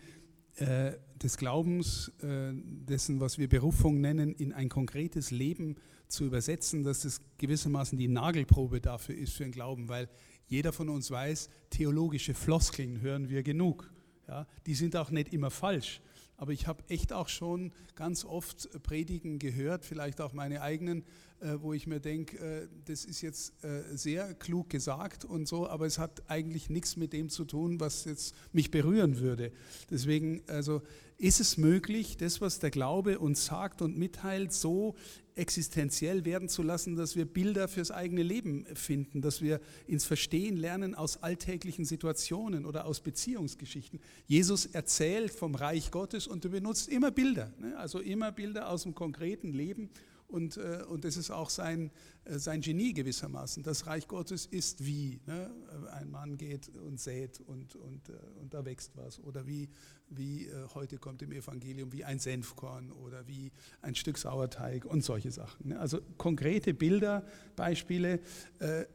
äh, 0.55 0.93
des 1.21 1.37
Glaubens, 1.37 2.11
äh, 2.21 2.53
dessen, 2.53 3.19
was 3.19 3.37
wir 3.37 3.49
Berufung 3.49 4.01
nennen, 4.01 4.33
in 4.33 4.53
ein 4.53 4.69
konkretes 4.69 5.31
Leben 5.31 5.75
zu 6.07 6.25
übersetzen, 6.25 6.83
dass 6.83 7.05
es 7.05 7.21
gewissermaßen 7.37 7.97
die 7.97 8.07
Nagelprobe 8.07 8.79
dafür 8.79 9.15
ist 9.15 9.33
für 9.33 9.43
den 9.43 9.51
Glauben, 9.51 9.89
weil 9.89 10.09
jeder 10.47 10.71
von 10.71 10.89
uns 10.89 11.09
weiß, 11.09 11.49
theologische 11.69 12.33
Floskeln 12.33 13.01
hören 13.01 13.29
wir 13.29 13.43
genug. 13.43 13.91
Ja, 14.27 14.47
die 14.65 14.75
sind 14.75 14.95
auch 14.95 15.11
nicht 15.11 15.33
immer 15.33 15.51
falsch, 15.51 16.01
aber 16.37 16.53
ich 16.53 16.65
habe 16.65 16.83
echt 16.87 17.11
auch 17.11 17.27
schon 17.27 17.71
ganz 17.95 18.23
oft 18.25 18.69
Predigen 18.83 19.37
gehört, 19.37 19.85
vielleicht 19.85 20.21
auch 20.21 20.33
meine 20.33 20.61
eigenen, 20.61 21.03
äh, 21.41 21.55
wo 21.59 21.73
ich 21.73 21.87
mir 21.87 21.99
denke, 21.99 22.37
äh, 22.37 22.67
das 22.85 23.03
ist 23.03 23.21
jetzt 23.21 23.63
äh, 23.65 23.83
sehr 23.95 24.33
klug 24.33 24.69
gesagt 24.69 25.25
und 25.25 25.47
so, 25.47 25.67
aber 25.67 25.85
es 25.85 25.99
hat 25.99 26.23
eigentlich 26.29 26.69
nichts 26.69 26.95
mit 26.95 27.11
dem 27.11 27.29
zu 27.29 27.43
tun, 27.43 27.79
was 27.81 28.05
jetzt 28.05 28.33
mich 28.53 28.71
berühren 28.71 29.19
würde. 29.19 29.51
Deswegen, 29.89 30.41
also 30.47 30.81
ist 31.17 31.39
es 31.39 31.57
möglich, 31.57 32.17
das, 32.17 32.41
was 32.41 32.59
der 32.59 32.71
Glaube 32.71 33.19
uns 33.19 33.45
sagt 33.45 33.81
und 33.81 33.97
mitteilt, 33.97 34.53
so 34.53 34.95
existenziell 35.35 36.25
werden 36.25 36.49
zu 36.49 36.63
lassen, 36.63 36.95
dass 36.95 37.15
wir 37.15 37.25
Bilder 37.25 37.67
fürs 37.67 37.91
eigene 37.91 38.23
Leben 38.23 38.65
finden, 38.75 39.21
dass 39.21 39.41
wir 39.41 39.59
ins 39.87 40.05
Verstehen 40.05 40.57
lernen 40.57 40.95
aus 40.95 41.21
alltäglichen 41.23 41.85
Situationen 41.85 42.65
oder 42.65 42.85
aus 42.85 42.99
Beziehungsgeschichten. 42.99 43.99
Jesus 44.27 44.65
erzählt 44.65 45.31
vom 45.31 45.55
Reich 45.55 45.91
Gottes 45.91 46.27
und 46.27 46.45
er 46.45 46.51
benutzt 46.51 46.89
immer 46.89 47.11
Bilder, 47.11 47.51
ne? 47.59 47.77
also 47.77 47.99
immer 47.99 48.31
Bilder 48.31 48.69
aus 48.69 48.83
dem 48.83 48.95
konkreten 48.95 49.53
Leben 49.53 49.89
und, 50.33 50.57
äh, 50.57 50.83
und 50.87 51.05
das 51.05 51.15
ist 51.15 51.29
auch 51.29 51.51
sein, 51.51 51.91
äh, 52.25 52.39
sein 52.39 52.61
Genie 52.61 52.93
gewissermaßen. 52.93 53.61
Das 53.61 53.85
Reich 53.85 54.07
Gottes 54.07 54.47
ist 54.47 54.83
wie. 54.83 55.21
Ne? 55.27 55.51
Ein 55.91 56.09
Mann 56.09 56.37
geht 56.37 56.69
und 56.69 56.99
sät 56.99 57.39
und, 57.39 57.75
und, 57.75 58.09
äh, 58.09 58.13
und 58.41 58.51
da 58.51 58.65
wächst 58.65 58.97
was. 58.97 59.19
Oder 59.19 59.45
wie, 59.45 59.69
wie 60.09 60.49
heute 60.73 60.97
kommt 60.97 61.21
im 61.21 61.31
Evangelium, 61.31 61.91
wie 61.93 62.03
ein 62.03 62.17
Senfkorn 62.17 62.91
oder 62.91 63.27
wie 63.27 63.51
ein 63.81 63.93
Stück 63.93 64.17
Sauerteig 64.17 64.85
und 64.85 65.03
solche 65.03 65.31
Sachen. 65.31 65.69
Ne? 65.69 65.79
Also 65.79 65.99
konkrete 66.17 66.73
Bilder, 66.73 67.25
Beispiele 67.55 68.19
äh, 68.59 68.85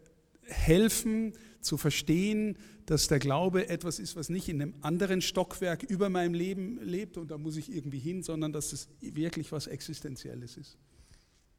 helfen 0.42 1.35
zu 1.61 1.76
verstehen, 1.76 2.57
dass 2.87 3.07
der 3.07 3.18
Glaube 3.18 3.68
etwas 3.68 3.99
ist, 3.99 4.16
was 4.16 4.28
nicht 4.28 4.49
in 4.49 4.61
einem 4.61 4.75
anderen 4.80 5.21
Stockwerk 5.21 5.85
über 5.85 6.09
meinem 6.09 6.35
Leben 6.35 6.80
lebt 6.83 7.16
und 7.16 7.30
da 7.30 7.38
muss 7.38 7.57
ich 7.57 7.73
irgendwie 7.73 7.99
hin, 7.99 8.23
sondern 8.23 8.52
dass 8.52 8.73
es 8.73 8.88
wirklich 9.00 9.52
was 9.52 9.66
Existenzielles 9.66 10.57
ist. 10.57 10.78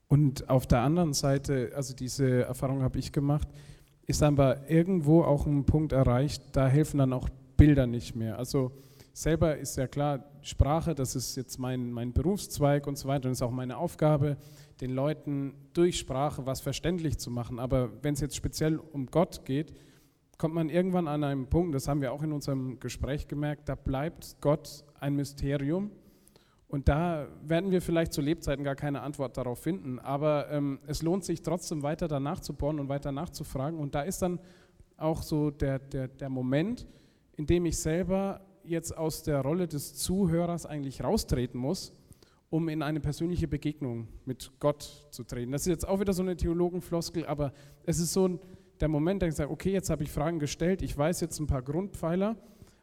Und 0.10 0.50
auf 0.50 0.66
der 0.66 0.82
anderen 0.82 1.14
Seite, 1.14 1.72
also 1.76 1.94
diese 1.94 2.44
Erfahrung 2.44 2.82
habe 2.82 2.98
ich 2.98 3.12
gemacht, 3.12 3.48
ist 4.08 4.24
aber 4.24 4.68
irgendwo 4.68 5.22
auch 5.22 5.46
ein 5.46 5.66
Punkt 5.66 5.94
erreicht, 5.94 6.42
da 6.54 6.68
helfen 6.68 6.98
dann 6.98 7.14
auch 7.14 7.30
Bilder 7.58 7.86
nicht 7.86 8.16
mehr. 8.16 8.40
Also 8.40 8.72
selber 9.14 9.58
ist 9.58 9.78
ja 9.78 9.88
klar, 9.88 10.26
Sprache, 10.42 10.96
das 10.96 11.16
ist 11.16 11.36
jetzt 11.36 11.60
mein, 11.60 11.92
mein 11.92 12.12
Berufszweig 12.12 12.88
und 12.88 12.98
so 12.98 13.08
weiter 13.08 13.28
und 13.28 13.34
ist 13.34 13.44
auch 13.44 13.52
meine 13.52 13.78
Aufgabe, 13.78 14.38
den 14.82 14.92
Leuten 14.92 15.54
durch 15.74 16.00
Sprache 16.00 16.48
was 16.48 16.60
verständlich 16.60 17.20
zu 17.20 17.30
machen. 17.30 17.60
Aber 17.60 17.92
wenn 18.02 18.16
es 18.16 18.20
jetzt 18.20 18.36
speziell 18.36 18.78
um 18.78 19.06
Gott 19.06 19.46
geht, 19.46 19.76
kommt 20.40 20.56
man 20.56 20.70
irgendwann 20.70 21.08
an 21.08 21.24
einen 21.24 21.48
Punkt, 21.48 21.76
das 21.76 21.88
haben 21.88 22.02
wir 22.02 22.14
auch 22.14 22.24
in 22.24 22.32
unserem 22.32 22.80
Gespräch 22.80 23.28
gemerkt, 23.28 23.70
da 23.70 23.76
bleibt 23.76 24.38
Gott 24.42 24.84
ein 25.00 25.16
Mysterium 25.16 25.92
und 26.70 26.88
da 26.88 27.28
werden 27.42 27.72
wir 27.72 27.82
vielleicht 27.82 28.14
zu 28.14 28.22
Lebzeiten 28.22 28.64
gar 28.64 28.76
keine 28.76 29.02
Antwort 29.02 29.38
darauf 29.38 29.58
finden, 29.58 29.98
aber 29.98 30.52
ähm, 30.52 30.80
es 30.86 31.02
lohnt 31.02 31.26
sich 31.26 31.42
trotzdem 31.42 31.82
weiter 31.82 32.08
danach 32.08 32.42
zu 32.42 32.54
bohren 32.54 32.80
und 32.80 32.90
weiter 32.90 33.12
nachzufragen. 33.12 33.80
Und 33.80 33.96
da 33.96 34.04
ist 34.04 34.22
dann 34.22 34.40
auch 34.96 35.24
so 35.24 35.50
der, 35.50 35.80
der, 35.80 36.08
der 36.08 36.30
Moment, 36.30 36.86
in 37.38 37.48
dem 37.48 37.66
ich 37.66 37.80
selber 37.80 38.42
jetzt 38.64 38.96
aus 38.96 39.24
der 39.24 39.42
Rolle 39.42 39.68
des 39.68 39.96
Zuhörers 39.96 40.68
eigentlich 40.68 41.04
raustreten 41.04 41.60
muss, 41.60 41.92
um 42.52 42.70
in 42.70 42.84
eine 42.84 43.00
persönliche 43.00 43.48
Begegnung 43.48 44.08
mit 44.26 44.52
Gott 44.60 45.08
zu 45.10 45.24
treten. 45.24 45.52
Das 45.52 45.62
ist 45.62 45.70
jetzt 45.70 45.88
auch 45.88 46.00
wieder 46.00 46.14
so 46.14 46.22
eine 46.22 46.38
Theologenfloskel, 46.38 47.26
aber 47.26 47.52
es 47.84 47.98
ist 47.98 48.14
so 48.14 48.40
der 48.80 48.90
Moment, 48.90 49.24
der 49.24 49.30
ich 49.30 49.36
sage, 49.36 49.50
okay, 49.50 49.72
jetzt 49.72 49.90
habe 49.90 50.04
ich 50.04 50.12
Fragen 50.12 50.38
gestellt, 50.38 50.84
ich 50.84 50.96
weiß 50.96 51.20
jetzt 51.22 51.40
ein 51.40 51.48
paar 51.48 51.64
Grundpfeiler, 51.64 52.36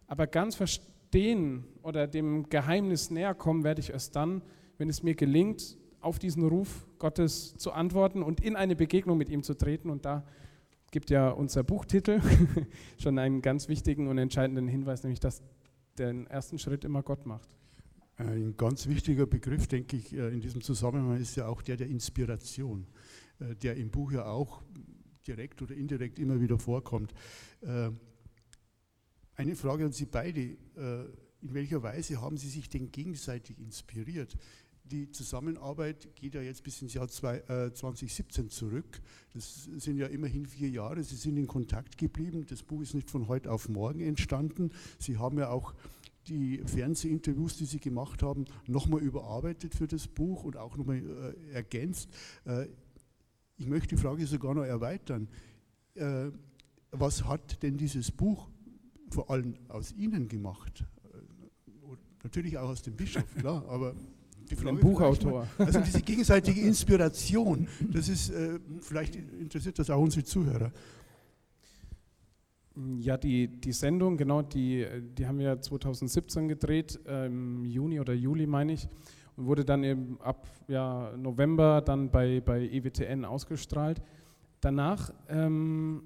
aber 0.08 0.26
ganz 0.26 0.56
verstanden, 0.56 0.95
verstehen 1.16 1.64
oder 1.82 2.06
dem 2.06 2.48
Geheimnis 2.50 3.10
näher 3.10 3.34
kommen 3.34 3.64
werde 3.64 3.80
ich 3.80 3.90
erst 3.90 4.16
dann, 4.16 4.42
wenn 4.76 4.90
es 4.90 5.02
mir 5.02 5.14
gelingt, 5.14 5.78
auf 6.00 6.18
diesen 6.18 6.46
Ruf 6.46 6.86
Gottes 6.98 7.56
zu 7.56 7.72
antworten 7.72 8.22
und 8.22 8.40
in 8.42 8.54
eine 8.54 8.76
Begegnung 8.76 9.16
mit 9.16 9.30
ihm 9.30 9.42
zu 9.42 9.54
treten. 9.54 9.88
Und 9.88 10.04
da 10.04 10.26
gibt 10.90 11.08
ja 11.08 11.30
unser 11.30 11.64
Buchtitel 11.64 12.20
schon 12.98 13.18
einen 13.18 13.40
ganz 13.40 13.68
wichtigen 13.68 14.08
und 14.08 14.18
entscheidenden 14.18 14.68
Hinweis, 14.68 15.04
nämlich 15.04 15.20
dass 15.20 15.42
den 15.98 16.26
ersten 16.26 16.58
Schritt 16.58 16.84
immer 16.84 17.02
Gott 17.02 17.24
macht. 17.24 17.48
Ein 18.18 18.54
ganz 18.58 18.86
wichtiger 18.86 19.26
Begriff, 19.26 19.66
denke 19.68 19.96
ich, 19.96 20.12
äh, 20.12 20.28
in 20.28 20.40
diesem 20.40 20.60
Zusammenhang 20.60 21.18
ist 21.18 21.34
ja 21.36 21.48
auch 21.48 21.62
der 21.62 21.78
der 21.78 21.86
Inspiration, 21.86 22.86
äh, 23.40 23.54
der 23.54 23.76
im 23.76 23.90
Buch 23.90 24.12
ja 24.12 24.26
auch 24.26 24.62
direkt 25.26 25.62
oder 25.62 25.74
indirekt 25.74 26.18
immer 26.18 26.40
wieder 26.40 26.58
vorkommt. 26.58 27.14
Eine 29.36 29.54
Frage 29.54 29.84
an 29.84 29.92
Sie 29.92 30.06
beide. 30.06 30.40
Äh, 30.40 31.04
in 31.42 31.52
welcher 31.52 31.82
Weise 31.82 32.20
haben 32.22 32.38
Sie 32.38 32.48
sich 32.48 32.70
denn 32.70 32.90
gegenseitig 32.90 33.58
inspiriert? 33.58 34.34
Die 34.84 35.10
Zusammenarbeit 35.10 36.16
geht 36.16 36.34
ja 36.34 36.40
jetzt 36.40 36.62
bis 36.62 36.80
ins 36.80 36.94
Jahr 36.94 37.08
2017 37.08 38.46
äh, 38.46 38.48
zurück. 38.48 39.02
Das 39.34 39.64
sind 39.64 39.98
ja 39.98 40.06
immerhin 40.06 40.46
vier 40.46 40.70
Jahre. 40.70 41.02
Sie 41.02 41.16
sind 41.16 41.36
in 41.36 41.46
Kontakt 41.46 41.98
geblieben. 41.98 42.46
Das 42.48 42.62
Buch 42.62 42.80
ist 42.80 42.94
nicht 42.94 43.10
von 43.10 43.28
heute 43.28 43.52
auf 43.52 43.68
morgen 43.68 44.00
entstanden. 44.00 44.70
Sie 44.98 45.18
haben 45.18 45.38
ja 45.38 45.50
auch 45.50 45.74
die 46.28 46.62
Fernsehinterviews, 46.64 47.58
die 47.58 47.66
Sie 47.66 47.78
gemacht 47.78 48.22
haben, 48.22 48.46
nochmal 48.66 49.02
überarbeitet 49.02 49.74
für 49.74 49.86
das 49.86 50.08
Buch 50.08 50.44
und 50.44 50.56
auch 50.56 50.78
nochmal 50.78 51.34
äh, 51.50 51.52
ergänzt. 51.52 52.08
ich 53.58 53.66
möchte 53.66 53.94
die 53.94 54.00
Frage 54.00 54.26
sogar 54.26 54.54
noch 54.54 54.64
erweitern. 54.64 55.28
was 56.90 57.24
hat 57.24 57.62
denn 57.62 57.76
dieses 57.76 58.10
Buch 58.10 58.48
vor 59.10 59.30
allem 59.30 59.54
aus 59.68 59.92
Ihnen 59.92 60.28
gemacht. 60.28 60.84
Natürlich 62.22 62.58
auch 62.58 62.68
aus 62.70 62.82
dem 62.82 62.96
Bischof, 62.96 63.24
klar, 63.36 63.64
aber 63.68 63.94
die 64.50 64.56
Frage 64.56 64.78
Buchautor. 64.78 65.46
Mal, 65.58 65.66
also 65.66 65.80
diese 65.80 66.02
gegenseitige 66.02 66.60
Inspiration, 66.60 67.66
das 67.80 68.08
ist, 68.08 68.30
äh, 68.30 68.58
vielleicht 68.80 69.16
interessiert 69.16 69.78
das 69.78 69.90
auch 69.90 70.00
unsere 70.00 70.24
Zuhörer. 70.24 70.72
Ja, 72.98 73.16
die, 73.16 73.48
die 73.48 73.72
Sendung, 73.72 74.16
genau, 74.16 74.42
die, 74.42 74.86
die 75.16 75.26
haben 75.26 75.38
wir 75.38 75.60
2017 75.60 76.48
gedreht, 76.48 77.00
äh, 77.06 77.26
im 77.26 77.64
Juni 77.64 78.00
oder 78.00 78.12
Juli 78.12 78.46
meine 78.46 78.74
ich, 78.74 78.88
und 79.36 79.46
wurde 79.46 79.64
dann 79.64 79.82
eben 79.82 80.20
ab 80.20 80.46
ja, 80.68 81.16
November 81.16 81.80
dann 81.80 82.10
bei, 82.10 82.40
bei 82.40 82.68
EWTN 82.68 83.24
ausgestrahlt. 83.24 84.02
Danach 84.60 85.12
ähm, 85.28 86.02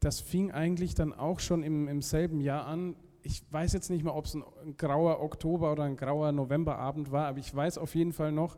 das 0.00 0.20
fing 0.20 0.50
eigentlich 0.50 0.94
dann 0.94 1.12
auch 1.12 1.40
schon 1.40 1.62
im, 1.62 1.86
im 1.86 2.02
selben 2.02 2.40
Jahr 2.40 2.66
an. 2.66 2.96
Ich 3.22 3.42
weiß 3.50 3.74
jetzt 3.74 3.90
nicht 3.90 4.02
mehr, 4.02 4.14
ob 4.14 4.24
es 4.24 4.34
ein, 4.34 4.42
grauer 4.78 5.20
Oktober 5.20 5.70
oder 5.72 5.84
ein 5.84 5.96
grauer 5.96 6.32
Novemberabend 6.32 7.12
war, 7.12 7.26
aber 7.26 7.38
ich 7.38 7.54
weiß 7.54 7.76
auf 7.76 7.94
jeden 7.94 8.12
Fall 8.12 8.32
noch, 8.32 8.56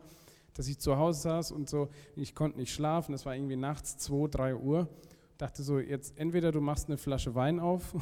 dass 0.54 0.68
ich 0.68 0.78
zu 0.78 0.96
Hause 0.96 1.20
saß 1.22 1.50
und 1.50 1.68
so, 1.68 1.88
ich 2.14 2.34
konnte 2.34 2.58
nicht 2.58 2.72
schlafen, 2.72 3.14
es 3.14 3.26
war 3.26 3.34
irgendwie 3.34 3.56
nachts 3.56 3.96
2, 3.98 4.28
3 4.28 4.54
Uhr. 4.54 4.88
Dachte 5.38 5.62
so, 5.64 5.80
jetzt 5.80 6.16
entweder 6.16 6.52
du 6.52 6.60
machst 6.60 6.88
eine 6.88 6.96
Flasche 6.98 7.34
Wein 7.34 7.58
auf 7.58 7.94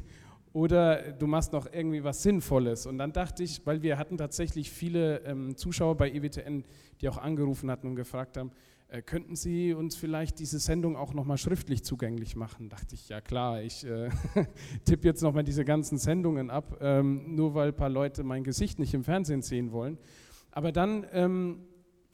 oder 0.54 1.12
du 1.12 1.26
machst 1.26 1.52
noch 1.52 1.70
irgendwie 1.70 2.02
was 2.02 2.22
Sinnvolles. 2.22 2.86
Und 2.86 2.96
dann 2.96 3.12
dachte 3.12 3.42
ich, 3.42 3.66
weil 3.66 3.82
wir 3.82 3.98
hatten 3.98 4.16
tatsächlich 4.16 4.70
viele 4.70 5.18
ähm, 5.26 5.56
Zuschauer 5.56 5.96
bei 5.96 6.10
EWTN, 6.10 6.64
die 7.00 7.08
auch 7.10 7.18
angerufen 7.18 7.70
hatten 7.70 7.88
und 7.88 7.96
gefragt 7.96 8.38
haben, 8.38 8.52
äh, 8.88 9.02
könnten 9.02 9.34
Sie 9.34 9.74
uns 9.74 9.96
vielleicht 9.96 10.38
diese 10.38 10.58
Sendung 10.60 10.96
auch 10.96 11.12
nochmal 11.12 11.38
schriftlich 11.38 11.82
zugänglich 11.82 12.36
machen? 12.36 12.68
Dachte 12.68 12.94
ich, 12.94 13.08
ja 13.08 13.20
klar, 13.20 13.62
ich 13.62 13.84
äh, 13.84 14.10
tippe 14.84 15.08
jetzt 15.08 15.22
nochmal 15.22 15.42
diese 15.42 15.64
ganzen 15.64 15.98
Sendungen 15.98 16.50
ab, 16.50 16.78
ähm, 16.80 17.34
nur 17.34 17.54
weil 17.54 17.68
ein 17.68 17.76
paar 17.76 17.88
Leute 17.88 18.22
mein 18.22 18.44
Gesicht 18.44 18.78
nicht 18.78 18.94
im 18.94 19.02
Fernsehen 19.02 19.42
sehen 19.42 19.72
wollen. 19.72 19.98
Aber 20.52 20.70
dann 20.70 21.04
ähm, 21.12 21.64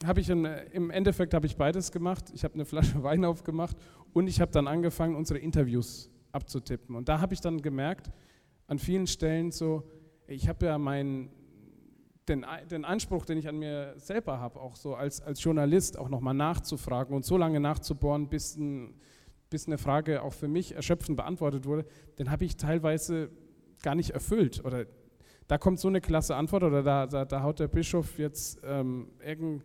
habe 0.03 0.19
ich 0.19 0.29
im, 0.29 0.45
im 0.71 0.89
Endeffekt 0.89 1.33
ich 1.45 1.57
beides 1.57 1.91
gemacht. 1.91 2.31
Ich 2.33 2.43
habe 2.43 2.55
eine 2.55 2.65
Flasche 2.65 3.03
Wein 3.03 3.23
aufgemacht 3.23 3.77
und 4.11 4.27
ich 4.27 4.41
habe 4.41 4.51
dann 4.51 4.67
angefangen, 4.67 5.15
unsere 5.15 5.39
Interviews 5.39 6.09
abzutippen. 6.31 6.95
Und 6.95 7.07
da 7.07 7.21
habe 7.21 7.33
ich 7.33 7.41
dann 7.41 7.61
gemerkt, 7.61 8.11
an 8.67 8.79
vielen 8.79 9.07
Stellen 9.07 9.51
so, 9.51 9.83
ich 10.27 10.47
habe 10.47 10.65
ja 10.65 10.77
mein 10.77 11.29
den, 12.27 12.45
den 12.69 12.85
Anspruch, 12.85 13.25
den 13.25 13.37
ich 13.37 13.47
an 13.47 13.57
mir 13.57 13.93
selber 13.97 14.39
habe, 14.39 14.59
auch 14.59 14.75
so 14.75 14.95
als, 14.95 15.21
als 15.21 15.43
Journalist 15.43 15.97
auch 15.97 16.09
nochmal 16.09 16.33
nachzufragen 16.33 17.15
und 17.15 17.25
so 17.25 17.37
lange 17.37 17.59
nachzubohren, 17.59 18.29
bis, 18.29 18.55
ein, 18.55 18.93
bis 19.49 19.67
eine 19.67 19.77
Frage 19.77 20.21
auch 20.21 20.33
für 20.33 20.47
mich 20.47 20.75
erschöpfend 20.75 21.17
beantwortet 21.17 21.65
wurde, 21.65 21.85
den 22.19 22.31
habe 22.31 22.45
ich 22.45 22.57
teilweise 22.57 23.29
gar 23.81 23.95
nicht 23.95 24.11
erfüllt. 24.11 24.63
Oder 24.63 24.85
da 25.47 25.57
kommt 25.57 25.79
so 25.79 25.87
eine 25.87 26.01
klasse 26.01 26.35
Antwort 26.35 26.63
oder 26.63 26.83
da, 26.83 27.07
da, 27.07 27.25
da 27.25 27.43
haut 27.43 27.59
der 27.59 27.67
Bischof 27.67 28.17
jetzt 28.17 28.61
ähm, 28.63 29.09
irgendeine 29.19 29.63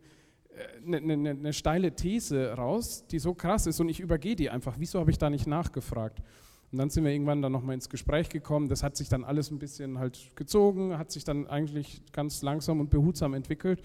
eine, 0.87 0.97
eine, 1.12 1.31
eine 1.31 1.53
steile 1.53 1.95
These 1.95 2.53
raus, 2.53 3.07
die 3.07 3.19
so 3.19 3.35
krass 3.35 3.67
ist 3.67 3.81
und 3.81 3.88
ich 3.88 4.00
übergehe 4.00 4.37
die 4.37 4.50
einfach. 4.50 4.75
Wieso 4.79 4.99
habe 4.99 5.11
ich 5.11 5.19
da 5.19 5.31
nicht 5.31 5.47
nachgefragt? 5.47 6.21
Und 6.70 6.78
dann 6.78 6.90
sind 6.90 7.04
wir 7.04 7.12
irgendwann 7.12 7.40
dann 7.40 7.52
nochmal 7.52 7.75
ins 7.75 7.88
Gespräch 7.88 8.28
gekommen. 8.28 8.68
Das 8.68 8.82
hat 8.82 8.96
sich 8.96 9.08
dann 9.08 9.25
alles 9.25 9.50
ein 9.50 9.58
bisschen 9.58 9.98
halt 9.98 10.37
gezogen, 10.37 10.98
hat 10.98 11.10
sich 11.10 11.25
dann 11.25 11.46
eigentlich 11.46 12.02
ganz 12.12 12.42
langsam 12.42 12.80
und 12.80 12.90
behutsam 12.90 13.34
entwickelt. 13.34 13.82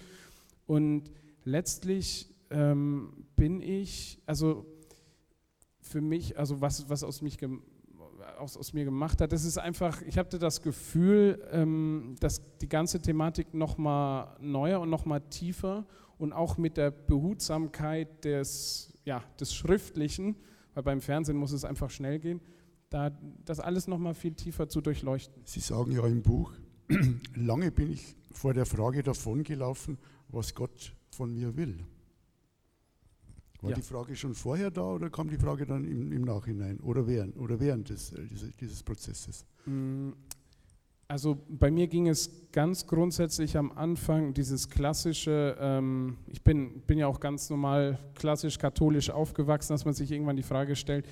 Und 0.66 1.10
letztlich 1.46 2.30
ähm, 2.50 3.26
bin 3.36 3.62
ich, 3.62 4.22
also 4.26 4.66
für 5.80 6.02
mich, 6.02 6.38
also 6.38 6.60
was, 6.62 6.90
was 6.90 7.04
aus, 7.04 7.22
mich 7.22 7.38
aus, 8.38 8.58
aus 8.58 8.74
mir 8.74 8.86
gemacht 8.86 9.22
hat, 9.22 9.32
das 9.32 9.46
ist 9.46 9.58
einfach, 9.58 10.02
ich 10.02 10.18
hatte 10.18 10.40
das 10.40 10.62
Gefühl, 10.62 11.42
ähm, 11.52 12.16
dass 12.20 12.42
die 12.60 12.70
ganze 12.70 13.02
Thematik 13.02 13.54
nochmal 13.54 14.36
neuer 14.40 14.82
und 14.82 14.90
nochmal 14.90 15.22
tiefer 15.30 15.86
und 16.18 16.34
auch 16.34 16.58
mit 16.58 16.78
der 16.78 16.92
Behutsamkeit 16.92 18.24
des, 18.26 18.94
ja, 19.06 19.24
des 19.40 19.54
Schriftlichen, 19.54 20.36
weil 20.74 20.84
beim 20.84 21.02
Fernsehen 21.02 21.38
muss 21.38 21.52
es 21.52 21.66
einfach 21.66 21.90
schnell 21.90 22.20
gehen, 22.20 22.42
da 22.94 23.10
das 23.44 23.60
alles 23.60 23.88
nochmal 23.88 24.14
viel 24.14 24.34
tiefer 24.34 24.70
zu 24.70 24.80
durchleuchten. 24.80 25.42
Sie 25.46 25.60
sagen 25.60 25.92
ja 25.92 26.06
im 26.06 26.22
Buch, 26.22 26.54
lange 27.36 27.72
bin 27.72 27.92
ich 27.92 28.16
vor 28.32 28.54
der 28.54 28.68
Frage 28.68 29.02
davongelaufen, 29.02 29.98
was 30.30 30.54
Gott 30.54 30.94
von 31.10 31.34
mir 31.34 31.58
will. 31.58 31.80
War 33.62 33.72
ja. 33.72 33.76
die 33.78 33.82
Frage 33.82 34.16
schon 34.16 34.36
vorher 34.36 34.70
da 34.70 34.84
oder 34.84 35.10
kam 35.10 35.30
die 35.30 35.38
Frage 35.38 35.66
dann 35.66 35.86
im, 35.86 36.12
im 36.12 36.22
Nachhinein 36.22 36.80
oder 36.82 37.08
während, 37.08 37.36
oder 37.38 37.60
während 37.60 37.90
des, 37.90 38.12
äh, 38.12 38.28
dieses, 38.28 38.56
dieses 38.58 38.84
Prozesses? 38.84 39.46
Mm, 39.66 40.12
also 41.08 41.38
bei 41.50 41.72
mir 41.72 41.88
ging 41.88 42.08
es 42.08 42.30
ganz 42.52 42.86
grundsätzlich 42.86 43.58
am 43.58 43.72
Anfang 43.72 44.34
dieses 44.34 44.70
klassische, 44.70 45.58
ähm, 45.60 46.18
ich 46.28 46.44
bin, 46.44 46.82
bin 46.82 47.00
ja 47.00 47.08
auch 47.08 47.20
ganz 47.20 47.50
normal 47.50 47.98
klassisch 48.14 48.60
katholisch 48.60 49.10
aufgewachsen, 49.10 49.74
dass 49.74 49.86
man 49.86 49.94
sich 49.94 50.12
irgendwann 50.12 50.36
die 50.36 50.44
Frage 50.44 50.76
stellt, 50.76 51.08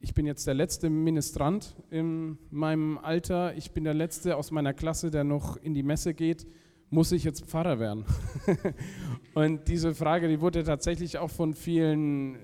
ich 0.00 0.14
bin 0.14 0.26
jetzt 0.26 0.46
der 0.46 0.54
letzte 0.54 0.88
Ministrant 0.88 1.76
in 1.90 2.38
meinem 2.50 2.98
Alter, 2.98 3.54
ich 3.56 3.72
bin 3.72 3.84
der 3.84 3.94
letzte 3.94 4.36
aus 4.36 4.50
meiner 4.50 4.72
Klasse, 4.72 5.10
der 5.10 5.24
noch 5.24 5.56
in 5.58 5.74
die 5.74 5.82
Messe 5.82 6.14
geht, 6.14 6.46
muss 6.88 7.12
ich 7.12 7.22
jetzt 7.22 7.44
Pfarrer 7.44 7.78
werden? 7.78 8.04
und 9.34 9.68
diese 9.68 9.94
Frage, 9.94 10.28
die 10.28 10.40
wurde 10.40 10.64
tatsächlich 10.64 11.18
auch 11.18 11.30
von 11.30 11.54
vielen 11.54 12.36
äh, 12.36 12.38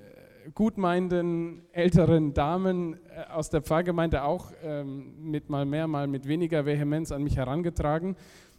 gutmeinenden 0.54 1.62
älteren 1.72 2.34
Damen 2.34 2.94
äh, 2.94 3.32
aus 3.32 3.48
der 3.48 3.62
Pfarrgemeinde 3.62 4.22
auch 4.22 4.52
ähm, 4.62 5.14
mit 5.18 5.48
mal 5.48 5.64
mehr, 5.64 5.88
mal 5.88 6.06
mit 6.06 6.28
weniger 6.28 6.66
Vehemenz 6.66 7.10
an 7.10 7.24
mich 7.24 7.36
herangetragen, 7.36 8.16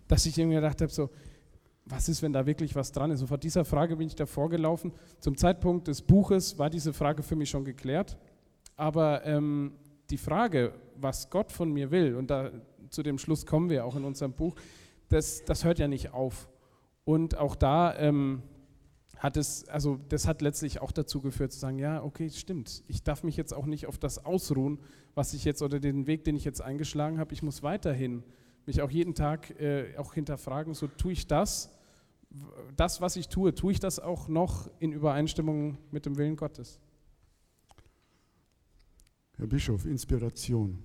dass 0.08 0.26
ich 0.26 0.38
irgendwie 0.38 0.56
gedacht 0.56 0.82
habe, 0.82 0.92
so, 0.92 1.10
was 1.86 2.10
ist, 2.10 2.22
wenn 2.22 2.34
da 2.34 2.46
wirklich 2.46 2.76
was 2.76 2.92
dran 2.92 3.12
ist? 3.12 3.22
Und 3.22 3.28
vor 3.28 3.38
dieser 3.38 3.64
Frage 3.64 3.96
bin 3.96 4.08
ich 4.08 4.16
davor 4.16 4.50
gelaufen. 4.50 4.92
Zum 5.20 5.38
Zeitpunkt 5.38 5.88
des 5.88 6.02
Buches 6.02 6.60
war 6.60 6.70
diese 6.70 6.92
Frage 6.92 7.24
für 7.24 7.38
mich 7.38 7.50
schon 7.50 7.64
geklärt. 7.64 8.18
Aber 8.78 9.26
ähm, 9.26 9.74
die 10.10 10.18
Frage, 10.18 10.74
was 10.96 11.30
Gott 11.30 11.52
von 11.52 11.72
mir 11.72 11.92
will, 11.92 12.16
und 12.16 12.30
da, 12.30 12.52
zu 12.90 13.04
dem 13.04 13.18
Schluss 13.18 13.46
kommen 13.46 13.70
wir 13.70 13.86
auch 13.86 13.96
in 13.96 14.06
unserem 14.06 14.34
Buch, 14.34 14.56
das, 15.10 15.44
das 15.44 15.66
hört 15.66 15.80
ja 15.80 15.88
nicht 15.88 16.14
auf. 16.14 16.48
Und 17.04 17.38
auch 17.38 17.56
da 17.56 17.98
ähm, 17.98 18.44
hat 19.18 19.36
es, 19.36 19.68
also 19.68 20.00
das 20.10 20.28
hat 20.28 20.42
letztlich 20.42 20.82
auch 20.82 20.92
dazu 20.92 21.22
geführt 21.22 21.52
zu 21.52 21.60
sagen, 21.60 21.80
ja, 21.80 22.04
okay, 22.04 22.30
stimmt. 22.30 22.84
Ich 22.88 23.04
darf 23.04 23.24
mich 23.24 23.36
jetzt 23.36 23.54
auch 23.54 23.66
nicht 23.66 23.88
auf 23.88 23.98
das 23.98 24.26
ausruhen, 24.26 24.80
was 25.16 25.34
ich 25.34 25.44
jetzt 25.44 25.62
oder 25.62 25.80
den 25.80 26.06
Weg, 26.06 26.24
den 26.24 26.36
ich 26.36 26.46
jetzt 26.46 26.62
eingeschlagen 26.62 27.20
habe. 27.20 27.34
Ich 27.34 27.42
muss 27.42 27.64
weiterhin 27.64 28.24
mich 28.66 28.82
auch 28.82 28.92
jeden 28.92 29.16
Tag 29.16 29.60
äh, 29.60 29.98
auch 29.98 30.14
hinterfragen, 30.14 30.74
so 30.74 30.88
tue 30.88 31.14
ich 31.14 31.26
das, 31.26 31.74
das, 32.76 33.02
was 33.02 33.16
ich 33.16 33.30
tue, 33.30 33.56
tue 33.56 33.72
ich 33.72 33.80
das 33.80 34.00
auch 34.00 34.28
noch 34.28 34.70
in 34.80 34.92
Übereinstimmung 34.92 35.78
mit 35.92 36.06
dem 36.06 36.18
Willen 36.18 36.36
Gottes? 36.36 36.80
Herr 39.40 39.46
Bischof, 39.46 39.86
Inspiration. 39.86 40.80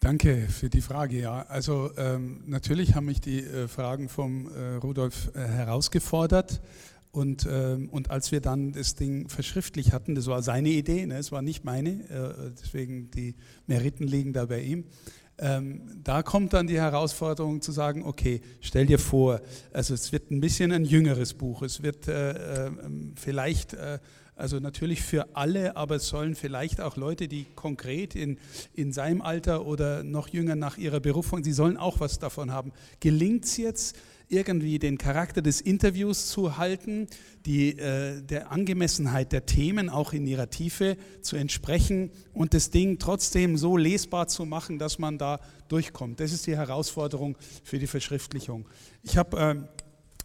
Danke 0.00 0.48
für 0.48 0.70
die 0.70 0.80
Frage. 0.80 1.20
Ja, 1.20 1.42
also 1.42 1.90
ähm, 1.98 2.42
natürlich 2.46 2.94
haben 2.94 3.04
mich 3.04 3.20
die 3.20 3.40
äh, 3.40 3.68
Fragen 3.68 4.08
vom 4.08 4.50
äh, 4.50 4.76
Rudolf 4.76 5.30
äh, 5.34 5.40
herausgefordert. 5.40 6.62
Und, 7.10 7.46
ähm, 7.50 7.90
und 7.90 8.10
als 8.10 8.32
wir 8.32 8.40
dann 8.40 8.72
das 8.72 8.94
Ding 8.94 9.28
verschriftlich 9.28 9.92
hatten, 9.92 10.14
das 10.14 10.26
war 10.26 10.40
seine 10.42 10.70
Idee, 10.70 11.04
ne, 11.04 11.18
es 11.18 11.30
war 11.30 11.42
nicht 11.42 11.64
meine, 11.64 11.90
äh, 12.08 12.50
deswegen 12.58 13.10
die 13.10 13.34
Meriten 13.66 14.06
liegen 14.06 14.32
da 14.32 14.46
bei 14.46 14.62
ihm. 14.62 14.84
Ähm, 15.36 15.82
da 16.02 16.22
kommt 16.22 16.54
dann 16.54 16.66
die 16.66 16.80
Herausforderung 16.80 17.60
zu 17.60 17.72
sagen, 17.72 18.04
okay, 18.04 18.40
stell 18.62 18.86
dir 18.86 18.98
vor, 18.98 19.42
also 19.72 19.92
es 19.92 20.12
wird 20.12 20.30
ein 20.30 20.40
bisschen 20.40 20.72
ein 20.72 20.86
jüngeres 20.86 21.34
Buch, 21.34 21.60
es 21.60 21.82
wird 21.82 22.08
äh, 22.08 22.66
ähm, 22.66 23.12
vielleicht 23.16 23.74
äh, 23.74 23.98
also 24.38 24.60
natürlich 24.60 25.02
für 25.02 25.36
alle, 25.36 25.76
aber 25.76 25.96
es 25.96 26.08
sollen 26.08 26.34
vielleicht 26.34 26.80
auch 26.80 26.96
Leute, 26.96 27.28
die 27.28 27.46
konkret 27.54 28.14
in, 28.14 28.38
in 28.74 28.92
seinem 28.92 29.20
Alter 29.20 29.66
oder 29.66 30.04
noch 30.04 30.28
jünger 30.28 30.56
nach 30.56 30.78
ihrer 30.78 31.00
Berufung, 31.00 31.42
sie 31.42 31.52
sollen 31.52 31.76
auch 31.76 32.00
was 32.00 32.18
davon 32.18 32.52
haben. 32.52 32.72
Gelingt 33.00 33.44
es 33.44 33.56
jetzt, 33.56 33.96
irgendwie 34.28 34.78
den 34.78 34.98
Charakter 34.98 35.40
des 35.40 35.60
Interviews 35.60 36.28
zu 36.28 36.58
halten, 36.58 37.06
die, 37.46 37.78
äh, 37.78 38.22
der 38.22 38.52
Angemessenheit 38.52 39.32
der 39.32 39.46
Themen 39.46 39.88
auch 39.88 40.12
in 40.12 40.26
ihrer 40.26 40.50
Tiefe 40.50 40.96
zu 41.22 41.36
entsprechen 41.36 42.10
und 42.34 42.54
das 42.54 42.70
Ding 42.70 42.98
trotzdem 42.98 43.56
so 43.56 43.76
lesbar 43.76 44.28
zu 44.28 44.44
machen, 44.44 44.78
dass 44.78 44.98
man 44.98 45.18
da 45.18 45.40
durchkommt. 45.68 46.20
Das 46.20 46.32
ist 46.32 46.46
die 46.46 46.56
Herausforderung 46.56 47.36
für 47.64 47.78
die 47.78 47.86
Verschriftlichung. 47.86 48.68
Ich 49.02 49.16
habe, 49.16 49.38
äh, 49.38 49.54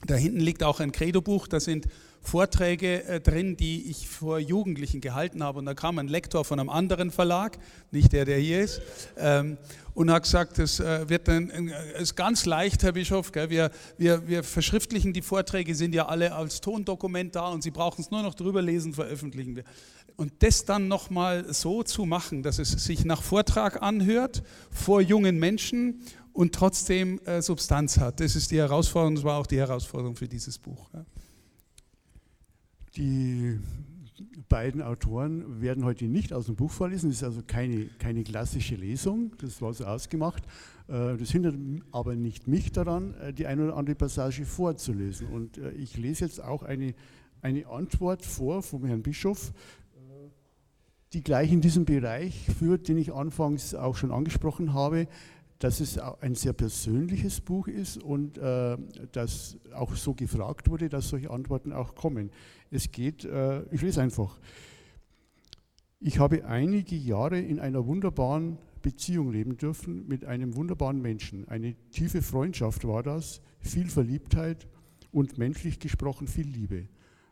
da 0.06 0.16
hinten 0.16 0.42
liegt 0.42 0.64
auch 0.64 0.82
ein 0.82 0.92
Credo-Buch, 0.92 1.48
da 1.48 1.62
sind 1.62 1.88
Vorträge 2.24 3.04
äh, 3.04 3.20
drin, 3.20 3.58
die 3.58 3.90
ich 3.90 4.08
vor 4.08 4.40
Jugendlichen 4.40 5.02
gehalten 5.02 5.44
habe. 5.44 5.60
Und 5.60 5.66
da 5.66 5.74
kam 5.74 6.00
ein 6.00 6.08
Lektor 6.08 6.46
von 6.46 6.60
einem 6.60 6.70
anderen 6.70 7.12
Verlag, 7.12 7.58
nicht 7.92 8.14
der, 8.14 8.26
der 8.26 8.38
hier 8.38 8.62
ist, 8.62 8.82
ähm, 9.18 9.58
und 9.94 10.10
hat 10.10 10.24
gesagt, 10.24 10.58
es 10.58 10.80
äh, 10.80 11.08
wird 11.10 11.28
äh, 11.28 12.02
ist 12.02 12.16
ganz 12.16 12.46
leicht, 12.46 12.82
Herr 12.82 12.94
Bischof, 12.94 13.32
wir, 13.36 13.70
wir, 13.98 14.28
wir 14.28 14.44
verschriftlichen 14.44 15.14
die 15.14 15.22
Vorträge, 15.22 15.76
sind 15.76 15.94
ja 15.94 16.08
alle 16.08 16.34
als 16.34 16.62
Tondokument 16.62 17.36
da 17.36 17.50
und 17.50 17.62
Sie 17.62 17.72
brauchen 17.72 18.02
es 18.02 18.10
nur 18.10 18.24
noch 18.24 18.36
drüber 18.36 18.62
lesen, 18.62 18.94
veröffentlichen 18.94 19.56
wir. 19.56 19.64
Und 20.16 20.32
das 20.40 20.66
dann 20.66 20.88
nochmal 20.88 21.54
so 21.54 21.84
zu 21.84 22.06
machen, 22.06 22.42
dass 22.42 22.58
es 22.58 22.72
sich 22.72 23.04
nach 23.04 23.22
Vortrag 23.22 23.82
anhört, 23.82 24.44
vor 24.72 25.02
jungen 25.02 25.40
Menschen 25.40 26.02
und 26.32 26.56
trotzdem 26.56 27.20
äh, 27.26 27.42
Substanz 27.42 27.98
hat. 27.98 28.20
Das 28.20 28.36
ist 28.36 28.52
die 28.52 28.58
Herausforderung, 28.58 29.16
das 29.16 29.24
war 29.24 29.38
auch 29.38 29.48
die 29.48 29.58
Herausforderung 29.58 30.16
für 30.16 30.28
dieses 30.28 30.58
Buch. 30.58 30.90
Ja. 30.94 31.06
Die 32.96 33.60
beiden 34.48 34.84
Autoren 34.84 35.62
werden 35.62 35.84
heute 35.84 36.06
nicht 36.06 36.32
aus 36.32 36.46
dem 36.46 36.56
Buch 36.56 36.70
vorlesen, 36.70 37.10
das 37.10 37.18
ist 37.18 37.24
also 37.24 37.42
keine, 37.46 37.88
keine 37.98 38.24
klassische 38.24 38.76
Lesung, 38.76 39.32
das 39.40 39.62
war 39.64 39.74
so 39.74 39.86
ausgemacht. 39.86 40.44
Äh, 40.88 41.18
das 41.18 41.32
hindert 41.32 41.56
aber 41.92 42.16
nicht 42.16 42.48
mich 42.48 42.72
daran, 42.72 43.16
äh, 43.16 43.34
die 43.34 43.48
eine 43.48 43.64
oder 43.64 43.78
andere 43.78 43.96
Passage 43.96 44.46
vorzulesen. 44.46 45.28
Und 45.28 45.58
äh, 45.58 45.72
ich 45.72 45.98
lese 45.98 46.26
jetzt 46.26 46.44
auch 46.44 46.62
eine, 46.62 46.94
eine 47.42 47.68
Antwort 47.68 48.24
vor 48.24 48.62
vom 48.62 48.86
Herrn 48.86 49.02
Bischof, 49.02 49.54
die 51.14 51.24
gleich 51.24 51.52
in 51.52 51.62
diesem 51.62 51.86
Bereich 51.86 52.48
führt, 52.58 52.88
den 52.88 52.98
ich 52.98 53.14
anfangs 53.14 53.74
auch 53.76 53.96
schon 53.96 54.12
angesprochen 54.12 54.74
habe 54.74 55.08
dass 55.64 55.80
es 55.80 55.98
ein 55.98 56.36
sehr 56.36 56.52
persönliches 56.52 57.40
Buch 57.40 57.70
ist 57.70 58.04
und 58.04 58.38
äh, 58.38 58.78
dass 59.14 59.58
auch 59.74 59.96
so 59.96 60.14
gefragt 60.14 60.70
wurde, 60.70 60.90
dass 60.90 61.08
solche 61.08 61.32
Antworten 61.32 61.72
auch 61.72 61.96
kommen. 61.96 62.32
Es 62.70 62.92
geht, 62.92 63.24
äh, 63.24 63.64
ich 63.72 63.82
lese 63.82 64.02
einfach. 64.02 64.42
Ich 66.02 66.20
habe 66.20 66.44
einige 66.44 66.98
Jahre 66.98 67.40
in 67.40 67.62
einer 67.62 67.88
wunderbaren 67.88 68.58
Beziehung 68.82 69.32
leben 69.32 69.56
dürfen 69.56 70.06
mit 70.06 70.26
einem 70.26 70.58
wunderbaren 70.58 71.02
Menschen. 71.02 71.48
Eine 71.48 71.76
tiefe 71.92 72.22
Freundschaft 72.22 72.86
war 72.86 73.02
das, 73.02 73.40
viel 73.62 73.88
Verliebtheit 73.88 74.68
und 75.14 75.38
menschlich 75.38 75.80
gesprochen 75.80 76.28
viel 76.28 76.48
Liebe. 76.48 76.90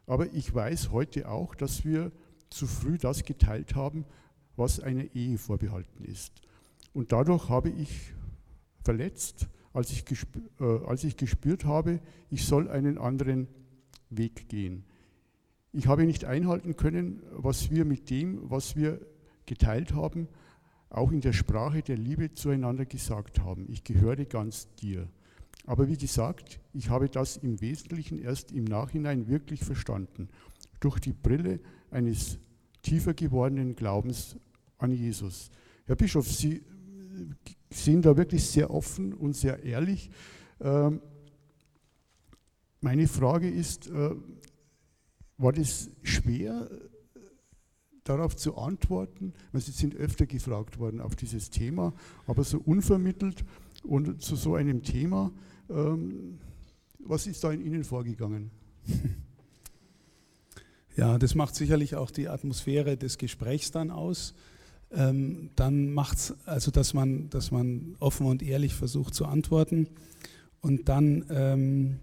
Aber 0.08 0.32
ich 0.34 0.56
weiß 0.56 0.92
heute 0.92 1.28
auch, 1.28 1.54
dass 1.54 1.84
wir 1.84 2.14
zu 2.50 2.66
früh 2.66 2.98
das 2.98 3.26
geteilt 3.26 3.76
haben, 3.76 4.06
was 4.56 4.80
einer 4.80 5.14
Ehe 5.16 5.38
vorbehalten 5.38 6.06
ist. 6.06 6.42
Und 6.94 7.12
dadurch 7.12 7.50
habe 7.50 7.70
ich 7.70 8.14
verletzt, 8.84 9.48
als 9.74 9.92
ich, 9.92 10.04
äh, 10.60 10.64
als 10.86 11.04
ich 11.04 11.18
gespürt 11.18 11.66
habe, 11.66 12.00
ich 12.30 12.46
soll 12.46 12.70
einen 12.70 12.98
anderen 12.98 13.48
Weg 14.10 14.50
gehen. 14.50 14.84
Ich 15.74 15.88
habe 15.88 16.06
nicht 16.06 16.26
einhalten 16.26 16.76
können, 16.76 17.22
was 17.32 17.72
wir 17.72 17.86
mit 17.86 18.10
dem, 18.10 18.50
was 18.50 18.76
wir 18.76 19.00
geteilt 19.46 19.94
haben, 19.94 20.28
auch 20.90 21.12
in 21.12 21.22
der 21.22 21.32
Sprache 21.32 21.82
der 21.82 21.98
Liebe 21.98 22.34
zueinander 22.34 22.86
gesagt 22.86 23.40
haben. 23.40 23.66
Ich 23.70 23.84
gehöre 23.84 24.26
ganz 24.26 24.68
dir. 24.76 25.08
Aber 25.66 25.88
wie 25.88 25.98
gesagt, 25.98 26.60
ich 26.74 26.90
habe 26.90 27.08
das 27.08 27.38
im 27.38 27.62
Wesentlichen 27.62 28.18
erst 28.18 28.52
im 28.52 28.66
Nachhinein 28.66 29.28
wirklich 29.28 29.64
verstanden, 29.64 30.28
durch 30.82 31.00
die 31.00 31.14
Brille 31.14 31.60
eines 31.92 32.40
tiefer 32.82 33.14
gewordenen 33.14 33.76
Glaubens 33.76 34.36
an 34.78 34.92
Jesus. 34.92 35.52
Herr 35.86 35.96
Bischof, 35.96 36.28
Sie 36.28 36.64
sind 37.70 38.06
da 38.06 38.18
wirklich 38.18 38.46
sehr 38.46 38.72
offen 38.72 39.14
und 39.14 39.36
sehr 39.36 39.64
ehrlich. 39.64 40.10
Ähm, 40.60 41.02
meine 42.82 43.08
Frage 43.08 43.50
ist, 43.50 43.88
äh, 43.88 44.16
war 45.38 45.54
das 45.54 45.90
schwer, 46.04 46.70
darauf 48.04 48.36
zu 48.36 48.58
antworten. 48.58 49.34
Sie 49.54 49.72
sind 49.72 49.96
öfter 49.96 50.26
gefragt 50.26 50.80
worden 50.80 51.02
auf 51.02 51.16
dieses 51.16 51.50
Thema, 51.50 51.94
aber 52.28 52.44
so 52.44 52.60
unvermittelt 52.60 53.46
und 53.84 54.22
zu 54.22 54.36
so 54.36 54.56
einem 54.56 54.84
Thema, 54.84 55.32
ähm, 55.70 56.40
was 57.00 57.28
ist 57.28 57.44
da 57.44 57.52
in 57.52 57.62
Ihnen 57.62 57.84
vorgegangen? 57.84 58.52
Ja, 60.98 61.18
das 61.18 61.36
macht 61.36 61.56
sicherlich 61.56 61.96
auch 61.96 62.12
die 62.12 62.28
Atmosphäre 62.28 62.98
des 62.98 63.18
Gesprächs 63.18 63.72
dann 63.72 63.92
aus. 63.92 64.34
Ähm, 64.94 65.52
dann 65.56 65.94
macht 65.94 66.18
es, 66.18 66.36
also 66.46 66.70
dass 66.72 66.94
man, 66.94 67.30
dass 67.30 67.52
man 67.52 67.96
offen 68.00 68.26
und 68.26 68.44
ehrlich 68.44 68.74
versucht 68.74 69.14
zu 69.14 69.26
antworten. 69.26 69.88
Und 70.60 70.90
dann, 70.90 71.26
ähm, 71.30 72.00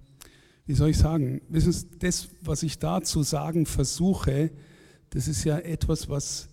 wie 0.66 0.74
soll 0.74 0.90
ich 0.90 0.98
sagen, 0.98 1.40
wissen 1.48 1.72
Sie, 1.72 1.86
das, 1.98 2.28
was 2.40 2.62
ich 2.62 2.78
da 2.78 3.02
zu 3.02 3.22
sagen 3.22 3.66
versuche, 3.66 4.50
das 5.10 5.28
ist 5.28 5.44
ja 5.44 5.58
etwas, 5.58 6.08
was 6.08 6.48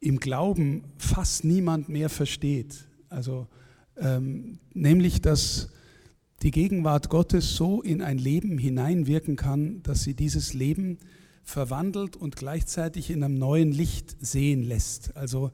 im 0.00 0.20
Glauben 0.20 0.84
fast 0.98 1.44
niemand 1.44 1.88
mehr 1.88 2.08
versteht. 2.08 2.86
Also, 3.08 3.46
ähm, 3.96 4.58
nämlich, 4.72 5.22
dass 5.22 5.70
die 6.42 6.50
Gegenwart 6.50 7.08
Gottes 7.08 7.56
so 7.56 7.80
in 7.80 8.02
ein 8.02 8.18
Leben 8.18 8.58
hineinwirken 8.58 9.36
kann, 9.36 9.82
dass 9.82 10.02
sie 10.02 10.14
dieses 10.14 10.52
Leben 10.52 10.98
verwandelt 11.44 12.16
und 12.16 12.36
gleichzeitig 12.36 13.10
in 13.10 13.22
einem 13.22 13.34
neuen 13.34 13.70
Licht 13.70 14.16
sehen 14.20 14.62
lässt. 14.62 15.16
Also 15.16 15.52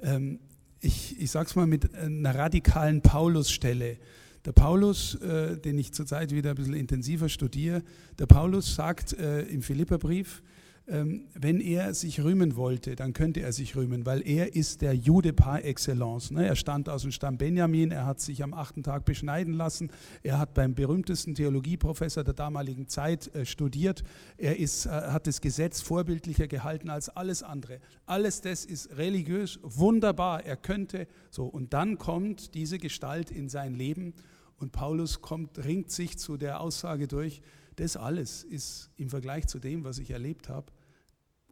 ähm, 0.00 0.38
ich, 0.80 1.20
ich 1.20 1.30
sage 1.30 1.48
es 1.48 1.56
mal 1.56 1.66
mit 1.66 1.94
einer 1.94 2.34
radikalen 2.34 3.02
Paulusstelle. 3.02 3.98
Der 4.44 4.52
Paulus, 4.52 5.16
äh, 5.16 5.58
den 5.58 5.78
ich 5.78 5.92
zurzeit 5.92 6.30
wieder 6.30 6.50
ein 6.50 6.56
bisschen 6.56 6.74
intensiver 6.74 7.28
studiere, 7.28 7.82
der 8.18 8.26
Paulus 8.26 8.74
sagt 8.74 9.12
äh, 9.14 9.42
im 9.42 9.62
Philipperbrief, 9.62 10.42
wenn 10.90 11.60
er 11.60 11.94
sich 11.94 12.20
rühmen 12.20 12.56
wollte, 12.56 12.96
dann 12.96 13.12
könnte 13.12 13.40
er 13.40 13.52
sich 13.52 13.76
rühmen, 13.76 14.06
weil 14.06 14.26
er 14.26 14.56
ist 14.56 14.82
der 14.82 14.92
Jude 14.92 15.32
par 15.32 15.64
excellence. 15.64 16.32
Ne? 16.32 16.46
Er 16.46 16.56
stammt 16.56 16.88
aus 16.88 17.02
dem 17.02 17.12
Stamm 17.12 17.38
Benjamin, 17.38 17.92
er 17.92 18.06
hat 18.06 18.20
sich 18.20 18.42
am 18.42 18.52
achten 18.52 18.82
Tag 18.82 19.04
beschneiden 19.04 19.54
lassen, 19.54 19.92
er 20.24 20.38
hat 20.38 20.52
beim 20.54 20.74
berühmtesten 20.74 21.36
Theologieprofessor 21.36 22.24
der 22.24 22.34
damaligen 22.34 22.88
Zeit 22.88 23.32
äh, 23.34 23.46
studiert, 23.46 24.02
er 24.36 24.58
ist, 24.58 24.86
äh, 24.86 24.90
hat 24.90 25.28
das 25.28 25.40
Gesetz 25.40 25.80
vorbildlicher 25.80 26.48
gehalten 26.48 26.90
als 26.90 27.08
alles 27.08 27.44
andere. 27.44 27.78
Alles 28.06 28.40
das 28.40 28.64
ist 28.64 28.96
religiös 28.96 29.60
wunderbar, 29.62 30.44
er 30.44 30.56
könnte 30.56 31.06
so. 31.30 31.46
Und 31.46 31.72
dann 31.72 31.98
kommt 31.98 32.54
diese 32.54 32.78
Gestalt 32.78 33.30
in 33.30 33.48
sein 33.48 33.74
Leben 33.74 34.12
und 34.58 34.72
Paulus 34.72 35.20
kommt, 35.20 35.64
ringt 35.64 35.92
sich 35.92 36.18
zu 36.18 36.36
der 36.36 36.60
Aussage 36.60 37.06
durch, 37.06 37.42
das 37.76 37.96
alles 37.96 38.42
ist 38.42 38.90
im 38.96 39.08
Vergleich 39.08 39.46
zu 39.46 39.58
dem, 39.58 39.84
was 39.84 39.98
ich 39.98 40.10
erlebt 40.10 40.48
habe, 40.48 40.72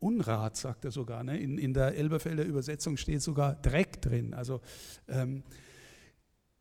Unrat, 0.00 0.56
sagt 0.56 0.84
er 0.84 0.90
sogar. 0.90 1.22
Ne? 1.22 1.38
In, 1.38 1.58
in 1.58 1.74
der 1.74 1.94
Elberfelder 1.96 2.44
Übersetzung 2.44 2.96
steht 2.96 3.22
sogar 3.22 3.54
Dreck 3.54 4.00
drin. 4.00 4.34
Also 4.34 4.60
ähm, 5.08 5.42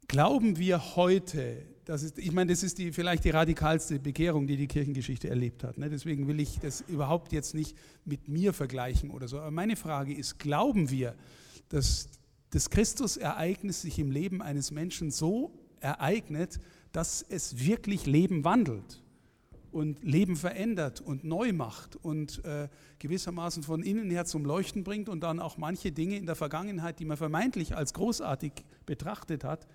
glauben 0.08 0.58
wir 0.58 0.96
heute, 0.96 1.66
das 1.86 2.04
ist, 2.04 2.20
ich 2.20 2.32
meine, 2.32 2.52
das 2.52 2.64
ist 2.64 2.78
die, 2.78 2.92
vielleicht 2.92 3.24
die 3.24 3.30
radikalste 3.30 4.00
Bekehrung, 4.00 4.48
die 4.48 4.58
die 4.58 4.68
Kirchengeschichte 4.68 5.30
erlebt 5.30 5.64
hat. 5.64 5.78
Ne? 5.78 5.90
Deswegen 5.90 6.28
will 6.28 6.40
ich 6.40 6.60
das 6.60 6.82
überhaupt 6.82 7.32
jetzt 7.32 7.54
nicht 7.54 7.78
mit 8.06 8.28
mir 8.28 8.54
vergleichen 8.54 9.12
oder 9.12 9.28
so. 9.28 9.40
Aber 9.40 9.52
meine 9.52 9.76
Frage 9.76 10.14
ist, 10.14 10.40
glauben 10.40 10.90
wir, 10.90 11.16
dass 11.70 12.10
das 12.52 12.70
Christusereignis 12.70 13.82
sich 13.82 14.00
im 14.00 14.12
Leben 14.12 14.42
eines 14.42 14.72
Menschen 14.72 15.12
so 15.12 15.52
ereignet, 15.80 16.60
dass 16.92 17.22
es 17.22 17.60
wirklich 17.60 18.06
Leben 18.06 18.44
wandelt? 18.44 19.04
Und 19.78 20.04
Leben 20.04 20.36
verändert 20.36 21.02
und 21.02 21.24
neu 21.24 21.54
macht 21.54 21.96
und 21.98 22.44
äh, 22.46 22.68
gewissermaßen 22.98 23.62
von 23.62 23.84
innen 23.84 24.10
her 24.10 24.26
zum 24.26 24.44
Leuchten 24.44 24.84
bringt 24.84 25.08
und 25.08 25.22
dann 25.22 25.40
auch 25.40 25.58
manche 25.58 25.92
Dinge 25.92 26.18
in 26.18 26.26
der 26.26 26.36
Vergangenheit, 26.36 27.00
die 27.00 27.06
man 27.06 27.16
vermeintlich 27.16 27.76
als 27.76 27.94
großartig 27.94 28.54
betrachtet 28.88 29.44
hat, 29.44 29.68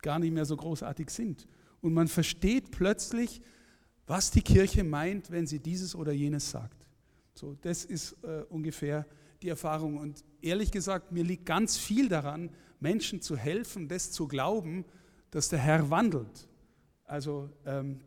gar 0.00 0.18
nicht 0.18 0.32
mehr 0.32 0.46
so 0.46 0.56
großartig 0.56 1.10
sind. 1.10 1.46
Und 1.82 1.92
man 1.92 2.08
versteht 2.08 2.70
plötzlich, 2.70 3.42
was 4.06 4.30
die 4.30 4.40
Kirche 4.40 4.84
meint, 4.84 5.30
wenn 5.30 5.46
sie 5.46 5.58
dieses 5.58 5.94
oder 5.94 6.12
jenes 6.12 6.50
sagt. 6.50 6.86
So, 7.34 7.54
das 7.60 7.84
ist 7.84 8.16
äh, 8.24 8.44
ungefähr 8.48 9.06
die 9.42 9.50
Erfahrung. 9.50 9.98
Und 9.98 10.24
ehrlich 10.40 10.70
gesagt, 10.70 11.12
mir 11.12 11.24
liegt 11.24 11.44
ganz 11.44 11.76
viel 11.76 12.08
daran, 12.08 12.48
Menschen 12.80 13.20
zu 13.20 13.36
helfen, 13.36 13.86
das 13.86 14.12
zu 14.12 14.26
glauben, 14.26 14.86
dass 15.30 15.50
der 15.50 15.58
Herr 15.58 15.90
wandelt. 15.90 16.48
Also 17.04 17.50
ähm, 17.66 18.00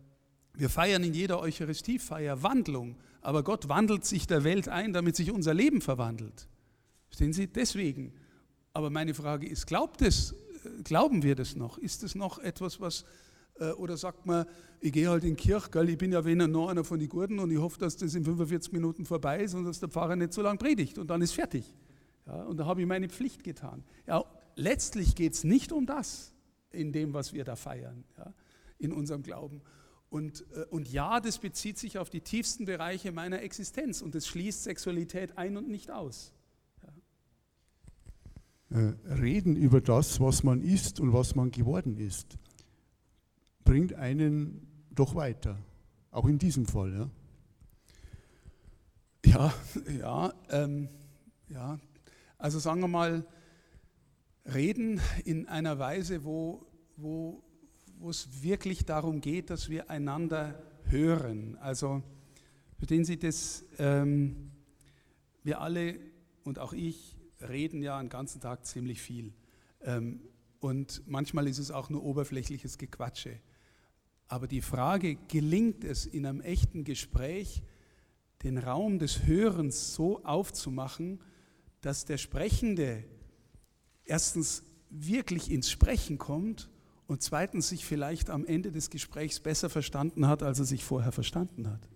wir 0.57 0.69
feiern 0.69 1.03
in 1.03 1.13
jeder 1.13 1.39
Eucharistiefeier 1.39 2.43
Wandlung, 2.43 2.95
aber 3.21 3.43
Gott 3.43 3.69
wandelt 3.69 4.05
sich 4.05 4.27
der 4.27 4.43
Welt 4.43 4.69
ein, 4.69 4.93
damit 4.93 5.15
sich 5.15 5.31
unser 5.31 5.53
Leben 5.53 5.81
verwandelt. 5.81 6.47
Verstehen 7.07 7.33
Sie? 7.33 7.47
Deswegen. 7.47 8.13
Aber 8.73 8.89
meine 8.89 9.13
Frage 9.13 9.47
ist, 9.47 9.67
glaubt 9.67 10.01
es, 10.01 10.33
äh, 10.33 10.83
glauben 10.83 11.23
wir 11.23 11.35
das 11.35 11.55
noch? 11.55 11.77
Ist 11.77 12.03
es 12.03 12.13
noch 12.13 12.39
etwas, 12.39 12.81
was, 12.81 13.05
äh, 13.59 13.71
oder 13.71 13.97
sagt 13.97 14.25
man, 14.25 14.45
ich 14.81 14.91
gehe 14.91 15.09
halt 15.09 15.23
in 15.23 15.35
die 15.35 15.41
Kirche, 15.41 15.69
gell, 15.71 15.89
ich 15.89 15.97
bin 15.97 16.11
ja 16.11 16.25
wenn 16.25 16.37
noch 16.51 16.69
einer 16.69 16.83
von 16.83 16.99
den 16.99 17.09
Gurten 17.09 17.39
und 17.39 17.51
ich 17.51 17.57
hoffe, 17.57 17.79
dass 17.79 17.97
das 17.97 18.13
in 18.15 18.23
45 18.25 18.73
Minuten 18.73 19.05
vorbei 19.05 19.43
ist 19.43 19.53
und 19.53 19.63
dass 19.63 19.79
der 19.79 19.89
Pfarrer 19.89 20.15
nicht 20.15 20.33
so 20.33 20.41
lange 20.41 20.57
predigt 20.57 20.97
und 20.97 21.07
dann 21.07 21.21
ist 21.21 21.31
fertig. 21.31 21.73
Ja, 22.27 22.43
und 22.43 22.57
da 22.57 22.65
habe 22.65 22.81
ich 22.81 22.87
meine 22.87 23.07
Pflicht 23.07 23.43
getan. 23.43 23.83
Ja, 24.07 24.25
letztlich 24.55 25.15
geht 25.15 25.33
es 25.33 25.43
nicht 25.43 25.71
um 25.71 25.85
das 25.85 26.33
in 26.71 26.91
dem, 26.91 27.13
was 27.13 27.33
wir 27.33 27.43
da 27.43 27.55
feiern, 27.55 28.03
ja, 28.17 28.33
in 28.77 28.91
unserem 28.91 29.23
Glauben. 29.23 29.61
Und, 30.09 30.45
äh, 30.55 30.65
und 30.69 30.91
ja, 30.91 31.19
das 31.19 31.39
bezieht 31.39 31.77
sich 31.77 31.97
auf 31.97 32.09
die 32.09 32.21
tiefsten 32.21 32.65
Bereiche 32.65 33.11
meiner 33.11 33.41
Existenz 33.41 34.01
und 34.01 34.15
es 34.15 34.27
schließt 34.27 34.63
Sexualität 34.63 35.37
ein 35.37 35.57
und 35.57 35.67
nicht 35.67 35.91
aus. 35.91 36.31
Ja. 38.69 38.79
Äh, 38.79 38.95
reden 39.13 39.55
über 39.55 39.81
das, 39.81 40.19
was 40.19 40.43
man 40.43 40.61
ist 40.61 40.99
und 40.99 41.13
was 41.13 41.35
man 41.35 41.51
geworden 41.51 41.97
ist, 41.97 42.37
bringt 43.63 43.93
einen 43.93 44.67
doch 44.91 45.15
weiter. 45.15 45.57
Auch 46.11 46.27
in 46.27 46.39
diesem 46.39 46.65
Fall. 46.65 46.93
Ja, 46.93 47.09
ja, 49.25 49.53
ja, 49.99 50.33
ähm, 50.49 50.87
ja. 51.49 51.79
Also 52.37 52.59
sagen 52.59 52.79
wir 52.81 52.87
mal, 52.87 53.25
reden 54.45 55.01
in 55.23 55.47
einer 55.47 55.79
Weise, 55.79 56.23
wo, 56.23 56.65
wo 56.95 57.43
wo 57.99 58.09
es 58.09 58.43
wirklich 58.43 58.85
darum 58.85 59.21
geht, 59.21 59.49
dass 59.49 59.69
wir 59.69 59.89
einander 59.89 60.61
hören. 60.85 61.57
Also 61.57 62.03
verstehen 62.77 63.05
Sie 63.05 63.17
das? 63.17 63.65
Ähm, 63.77 64.51
wir 65.43 65.61
alle 65.61 65.99
und 66.43 66.59
auch 66.59 66.73
ich 66.73 67.15
reden 67.41 67.81
ja 67.81 67.99
den 68.01 68.09
ganzen 68.09 68.41
Tag 68.41 68.65
ziemlich 68.65 69.01
viel. 69.01 69.33
Ähm, 69.81 70.21
und 70.59 71.03
manchmal 71.05 71.47
ist 71.47 71.59
es 71.59 71.71
auch 71.71 71.89
nur 71.89 72.03
oberflächliches 72.03 72.77
Gequatsche. 72.77 73.39
Aber 74.27 74.47
die 74.47 74.61
Frage, 74.61 75.15
gelingt 75.27 75.83
es 75.83 76.05
in 76.05 76.25
einem 76.25 76.41
echten 76.41 76.83
Gespräch, 76.83 77.61
den 78.43 78.57
Raum 78.57 78.99
des 78.99 79.25
Hörens 79.25 79.93
so 79.93 80.23
aufzumachen, 80.23 81.19
dass 81.81 82.05
der 82.05 82.17
Sprechende 82.17 83.03
erstens 84.03 84.63
wirklich 84.89 85.51
ins 85.51 85.69
Sprechen 85.69 86.17
kommt 86.17 86.69
und 87.07 87.21
zweitens 87.21 87.69
sich 87.69 87.85
vielleicht 87.85 88.29
am 88.29 88.45
Ende 88.45 88.71
des 88.71 88.89
Gesprächs 88.89 89.39
besser 89.39 89.69
verstanden 89.69 90.27
hat, 90.27 90.43
als 90.43 90.59
er 90.59 90.65
sich 90.65 90.83
vorher 90.83 91.11
verstanden 91.11 91.69
hat. 91.69 91.87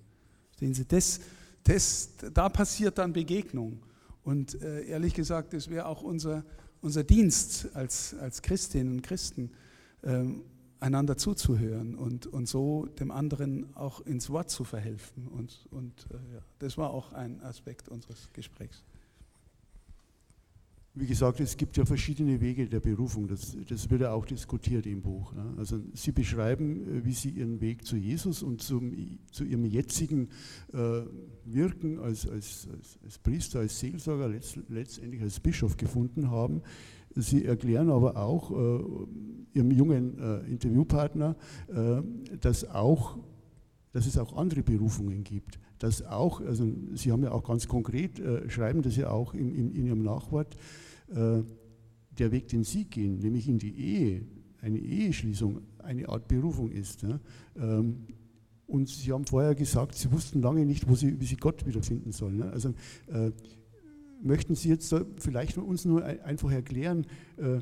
Sehen 0.59 0.73
Sie, 0.73 0.85
das, 0.85 1.19
das, 1.63 2.11
da 2.33 2.49
passiert 2.49 2.97
dann 2.97 3.13
Begegnung. 3.13 3.81
Und 4.23 4.61
äh, 4.61 4.85
ehrlich 4.85 5.13
gesagt, 5.13 5.53
das 5.53 5.69
wäre 5.69 5.85
auch 5.85 6.01
unser, 6.01 6.43
unser 6.81 7.03
Dienst 7.03 7.69
als, 7.73 8.13
als 8.15 8.41
Christinnen 8.41 8.93
und 8.93 9.01
Christen, 9.01 9.51
äh, 10.01 10.25
einander 10.79 11.17
zuzuhören 11.17 11.95
und, 11.95 12.27
und 12.27 12.47
so 12.47 12.85
dem 12.85 13.11
anderen 13.11 13.75
auch 13.75 14.01
ins 14.01 14.29
Wort 14.29 14.49
zu 14.49 14.63
verhelfen. 14.63 15.27
Und, 15.27 15.67
und 15.71 16.07
äh, 16.11 16.35
ja, 16.35 16.41
das 16.59 16.77
war 16.77 16.91
auch 16.91 17.13
ein 17.13 17.41
Aspekt 17.41 17.89
unseres 17.89 18.29
Gesprächs. 18.33 18.83
Wie 20.99 21.07
gesagt, 21.07 21.39
es 21.39 21.55
gibt 21.55 21.77
ja 21.77 21.85
verschiedene 21.85 22.41
Wege 22.41 22.67
der 22.67 22.81
Berufung. 22.81 23.25
Das, 23.25 23.55
das 23.69 23.89
wird 23.89 24.01
ja 24.01 24.11
auch 24.11 24.25
diskutiert 24.25 24.85
im 24.85 25.01
Buch. 25.01 25.31
Ne? 25.33 25.53
Also 25.57 25.79
Sie 25.93 26.11
beschreiben, 26.11 26.81
äh, 26.81 27.05
wie 27.05 27.13
Sie 27.13 27.29
Ihren 27.29 27.61
Weg 27.61 27.85
zu 27.85 27.95
Jesus 27.95 28.43
und 28.43 28.61
zum, 28.61 29.17
zu 29.31 29.45
Ihrem 29.45 29.63
jetzigen 29.63 30.27
äh, 30.73 31.03
Wirken 31.45 31.99
als, 31.99 32.27
als, 32.27 32.67
als, 32.69 32.99
als, 33.01 33.17
Priester, 33.17 33.59
als 33.59 33.79
Seelsorger, 33.79 34.27
letzt, 34.27 34.59
letztendlich 34.67 35.21
als 35.21 35.39
Bischof 35.39 35.77
gefunden 35.77 36.29
haben. 36.31 36.63
Sie 37.15 37.45
erklären 37.45 37.89
aber 37.89 38.17
auch 38.17 38.51
äh, 38.51 38.83
Ihrem 39.53 39.71
jungen 39.71 40.19
äh, 40.19 40.39
Interviewpartner, 40.51 41.37
äh, 41.69 42.01
dass, 42.41 42.69
auch, 42.69 43.17
dass 43.93 44.05
es 44.05 44.17
auch 44.17 44.35
andere 44.35 44.63
Berufungen 44.63 45.23
gibt 45.23 45.59
dass 45.79 46.05
auch, 46.05 46.41
also 46.41 46.65
Sie 46.93 47.09
haben 47.11 47.23
ja 47.23 47.31
auch 47.31 47.45
ganz 47.45 47.69
konkret, 47.69 48.19
äh, 48.19 48.49
schreiben 48.49 48.81
das 48.81 48.97
ja 48.97 49.11
auch 49.11 49.33
in, 49.33 49.55
in, 49.55 49.71
in 49.71 49.85
Ihrem 49.85 50.03
Nachwort, 50.03 50.57
äh, 51.13 51.43
der 52.17 52.31
Weg, 52.31 52.47
den 52.49 52.63
Sie 52.63 52.85
gehen, 52.85 53.19
nämlich 53.19 53.47
in 53.47 53.57
die 53.57 53.75
Ehe, 53.75 54.21
eine 54.61 54.77
Eheschließung, 54.77 55.61
eine 55.79 56.09
Art 56.09 56.27
Berufung 56.27 56.71
ist. 56.71 57.01
Ja? 57.03 57.19
Ähm, 57.55 58.07
und 58.67 58.87
Sie 58.87 59.11
haben 59.11 59.25
vorher 59.25 59.55
gesagt, 59.55 59.95
Sie 59.95 60.11
wussten 60.11 60.41
lange 60.41 60.65
nicht, 60.65 60.87
wo 60.87 60.95
Sie, 60.95 61.19
wie 61.19 61.25
Sie 61.25 61.37
Gott 61.37 61.65
wiederfinden 61.65 62.11
sollen. 62.11 62.37
Ne? 62.37 62.51
Also, 62.51 62.73
äh, 63.07 63.31
möchten 64.21 64.55
Sie 64.55 64.69
jetzt 64.69 64.93
vielleicht 65.17 65.57
uns 65.57 65.85
nur 65.85 66.03
einfach 66.03 66.51
erklären, 66.51 67.05
äh, 67.37 67.61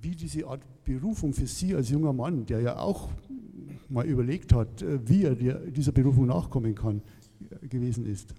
wie 0.00 0.14
diese 0.14 0.46
Art 0.46 0.62
Berufung 0.84 1.32
für 1.32 1.46
Sie 1.46 1.74
als 1.74 1.90
junger 1.90 2.12
Mann, 2.12 2.46
der 2.46 2.60
ja 2.60 2.78
auch 2.78 3.10
mal 3.88 4.06
überlegt 4.06 4.52
hat, 4.52 4.82
äh, 4.82 5.08
wie 5.08 5.24
er 5.24 5.34
dieser 5.34 5.92
Berufung 5.92 6.26
nachkommen 6.26 6.74
kann, 6.74 7.02
gewesen 7.62 8.06
ist? 8.06 8.34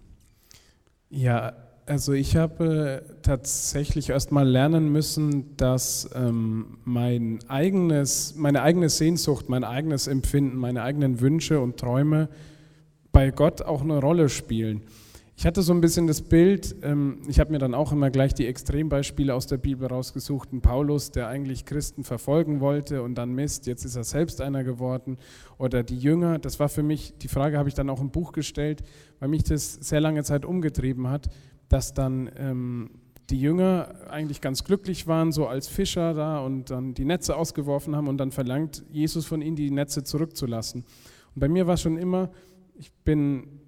Ja, 1.10 1.54
also 1.88 2.14
ich 2.14 2.36
habe 2.36 3.04
tatsächlich 3.22 4.10
erst 4.10 4.32
mal 4.32 4.48
lernen 4.48 4.92
müssen, 4.92 5.56
dass 5.56 6.10
ähm, 6.16 6.78
mein 6.84 7.40
eigenes, 7.48 8.36
meine 8.36 8.62
eigene 8.62 8.90
Sehnsucht, 8.90 9.50
mein 9.50 9.64
eigenes 9.64 10.08
Empfinden, 10.08 10.58
meine 10.58 10.84
eigenen 10.84 11.22
Wünsche 11.22 11.60
und 11.60 11.78
Träume 11.78 12.30
bei 13.12 13.32
Gott 13.32 13.62
auch 13.62 13.82
eine 13.82 14.00
Rolle 14.00 14.30
spielen. 14.30 14.82
Ich 15.40 15.46
hatte 15.46 15.62
so 15.62 15.72
ein 15.72 15.82
bisschen 15.82 16.08
das 16.08 16.24
Bild, 16.24 16.76
ähm, 16.82 17.20
ich 17.28 17.40
habe 17.40 17.52
mir 17.52 17.60
dann 17.60 17.76
auch 17.76 17.92
immer 17.92 18.10
gleich 18.10 18.34
die 18.34 18.48
Extrembeispiele 18.48 19.34
aus 19.34 19.46
der 19.46 19.58
Bibel 19.58 19.88
rausgesucht. 19.88 20.52
Ein 20.52 20.62
Paulus, 20.62 21.12
der 21.12 21.28
eigentlich 21.28 21.64
Christen 21.66 22.04
verfolgen 22.04 22.60
wollte 22.60 23.04
und 23.04 23.16
dann 23.16 23.34
Mist, 23.34 23.68
jetzt 23.68 23.86
ist 23.86 23.96
er 23.96 24.04
selbst 24.04 24.42
einer 24.42 24.64
geworden. 24.64 25.18
Oder 25.60 25.84
die 25.84 25.98
Jünger, 25.98 26.40
das 26.40 26.60
war 26.60 26.70
für 26.70 26.84
mich, 26.84 27.14
die 27.20 27.28
Frage 27.28 27.58
habe 27.60 27.70
ich 27.70 27.76
dann 27.76 27.90
auch 27.90 28.02
im 28.02 28.10
Buch 28.10 28.32
gestellt, 28.32 28.84
weil 29.20 29.30
mich 29.30 29.44
das 29.44 29.76
sehr 29.76 30.02
lange 30.02 30.24
Zeit 30.24 30.44
umgetrieben 30.44 31.08
hat, 31.08 31.30
dass 31.70 31.94
dann 31.94 32.30
ähm, 32.38 32.90
die 33.30 33.40
Jünger 33.40 34.10
eigentlich 34.10 34.40
ganz 34.42 34.64
glücklich 34.64 35.08
waren, 35.08 35.32
so 35.32 35.48
als 35.48 35.68
Fischer 35.68 36.14
da 36.14 36.40
und 36.40 36.70
dann 36.70 36.94
die 36.94 37.06
Netze 37.06 37.36
ausgeworfen 37.36 37.96
haben 37.96 38.08
und 38.08 38.18
dann 38.18 38.32
verlangt 38.32 38.84
Jesus 38.92 39.26
von 39.26 39.42
ihnen, 39.42 39.56
die 39.56 39.72
Netze 39.72 40.04
zurückzulassen. 40.04 40.86
Und 41.36 41.40
bei 41.40 41.50
mir 41.50 41.68
war 41.68 41.78
schon 41.78 41.98
immer, 41.98 42.30
ich 42.76 42.92
bin 43.04 43.60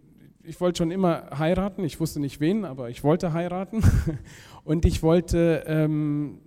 ich 0.50 0.60
wollte 0.60 0.80
schon 0.80 0.90
immer 0.90 1.30
heiraten, 1.38 1.84
ich 1.84 2.00
wusste 2.00 2.20
nicht 2.20 2.40
wen, 2.40 2.66
aber 2.66 2.90
ich 2.90 3.04
wollte 3.04 3.34
heiraten 3.34 3.84
und 4.64 4.86
ich 4.86 5.04
wollte, 5.04 5.64
ähm, 5.68 6.40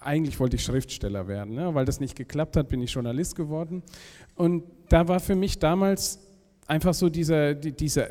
eigentlich 0.00 0.40
wollte 0.40 0.56
ich 0.56 0.64
Schriftsteller 0.64 1.28
werden, 1.28 1.54
ne? 1.54 1.74
weil 1.74 1.84
das 1.84 2.00
nicht 2.00 2.16
geklappt 2.16 2.56
hat, 2.56 2.70
bin 2.70 2.80
ich 2.80 2.92
Journalist 2.92 3.36
geworden 3.36 3.82
und 4.36 4.64
da 4.88 5.06
war 5.06 5.20
für 5.20 5.34
mich 5.34 5.58
damals 5.58 6.18
einfach 6.66 6.94
so 6.94 7.10
dieser, 7.10 7.54
dieser, 7.54 8.08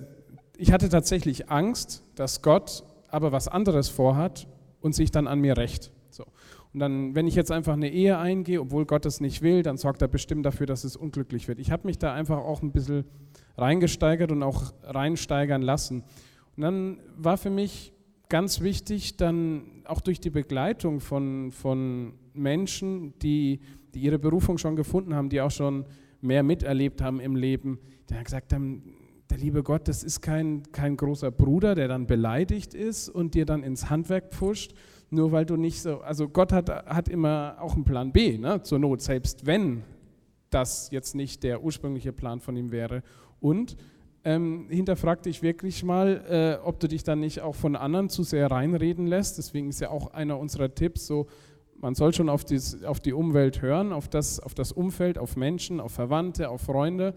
ich 0.62 0.72
hatte 0.72 0.90
tatsächlich 0.90 1.50
Angst, 1.50 2.04
dass 2.14 2.44
Gott 2.44 2.84
aber 3.10 3.32
was 3.32 3.48
anderes 3.48 3.90
vorhat 3.90 4.48
und 4.80 4.94
sich 4.94 5.10
dann 5.10 5.26
an 5.26 5.40
mir 5.40 5.58
rächt. 5.58 5.92
So. 6.12 6.24
Und 6.72 6.80
dann, 6.80 7.16
wenn 7.16 7.26
ich 7.26 7.34
jetzt 7.34 7.52
einfach 7.52 7.74
eine 7.74 7.90
Ehe 7.90 8.20
eingehe, 8.20 8.62
obwohl 8.62 8.86
Gott 8.86 9.08
es 9.08 9.22
nicht 9.22 9.42
will, 9.42 9.64
dann 9.64 9.78
sorgt 9.78 10.04
er 10.04 10.08
bestimmt 10.08 10.46
dafür, 10.46 10.68
dass 10.68 10.84
es 10.84 10.96
unglücklich 10.96 11.48
wird. 11.48 11.58
Ich 11.58 11.72
habe 11.72 11.88
mich 11.88 11.98
da 11.98 12.14
einfach 12.14 12.38
auch 12.38 12.62
ein 12.62 12.72
bisschen 12.72 13.06
reingesteigert 13.58 14.32
und 14.32 14.44
auch 14.44 14.72
reinsteigern 14.84 15.64
lassen. 15.64 16.04
Und 16.56 16.62
dann 16.62 17.00
war 17.18 17.38
für 17.38 17.50
mich 17.50 17.92
ganz 18.30 18.62
wichtig, 18.62 19.18
dann 19.18 19.64
auch 19.86 20.00
durch 20.00 20.20
die 20.20 20.30
Begleitung 20.30 21.00
von, 21.00 21.52
von 21.52 22.14
Menschen, 22.36 23.18
die, 23.20 23.62
die 23.96 24.02
ihre 24.02 24.20
Berufung 24.20 24.60
schon 24.60 24.76
gefunden 24.76 25.16
haben, 25.16 25.30
die 25.30 25.42
auch 25.42 25.50
schon 25.50 25.86
mehr 26.22 26.44
miterlebt 26.44 27.02
haben 27.02 27.20
im 27.20 27.36
Leben, 27.36 27.80
die 28.08 28.14
dann 28.14 28.24
gesagt 28.24 28.54
haben, 28.54 29.01
der 29.32 29.38
liebe 29.38 29.64
Gott, 29.64 29.88
das 29.88 30.04
ist 30.04 30.22
kein, 30.22 30.64
kein 30.72 30.98
großer 30.98 31.32
Bruder, 31.32 31.74
der 31.74 31.88
dann 31.88 32.06
beleidigt 32.06 32.74
ist 32.74 33.10
und 33.10 33.34
dir 33.34 33.46
dann 33.46 33.64
ins 33.64 33.90
Handwerk 33.90 34.32
pfuscht, 34.32 34.74
nur 35.10 35.32
weil 35.32 35.46
du 35.46 35.56
nicht 35.56 35.82
so, 35.82 36.02
also 36.02 36.28
Gott 36.28 36.52
hat, 36.52 36.70
hat 36.70 37.10
immer 37.10 37.56
auch 37.60 37.76
einen 37.76 37.86
Plan 37.86 38.12
B, 38.12 38.38
ne, 38.38 38.62
zur 38.62 38.80
Not, 38.80 39.02
selbst 39.02 39.46
wenn 39.46 39.84
das 40.50 40.92
jetzt 40.92 41.16
nicht 41.16 41.44
der 41.44 41.64
ursprüngliche 41.64 42.12
Plan 42.12 42.42
von 42.42 42.56
ihm 42.58 42.72
wäre. 42.72 43.04
Und 43.40 43.78
ähm, 44.24 44.68
hinterfrag 44.70 45.24
dich 45.24 45.42
wirklich 45.42 45.84
mal, 45.84 46.60
äh, 46.62 46.66
ob 46.66 46.80
du 46.80 46.88
dich 46.88 47.04
dann 47.04 47.22
nicht 47.22 47.42
auch 47.42 47.56
von 47.56 47.76
anderen 47.76 48.10
zu 48.10 48.24
sehr 48.24 48.52
reinreden 48.52 49.08
lässt. 49.08 49.38
Deswegen 49.38 49.70
ist 49.70 49.80
ja 49.80 49.90
auch 49.90 50.14
einer 50.14 50.38
unserer 50.38 50.76
Tipps 50.76 51.08
so, 51.08 51.28
man 51.80 51.96
soll 51.96 52.14
schon 52.14 52.30
auf, 52.30 52.46
dies, 52.46 52.84
auf 52.84 53.00
die 53.00 53.14
Umwelt 53.14 53.62
hören, 53.62 53.92
auf 53.92 54.08
das, 54.08 54.40
auf 54.40 54.54
das 54.54 54.72
Umfeld, 54.72 55.18
auf 55.18 55.36
Menschen, 55.36 55.80
auf 55.80 55.94
Verwandte, 55.94 56.50
auf 56.50 56.62
Freunde, 56.62 57.16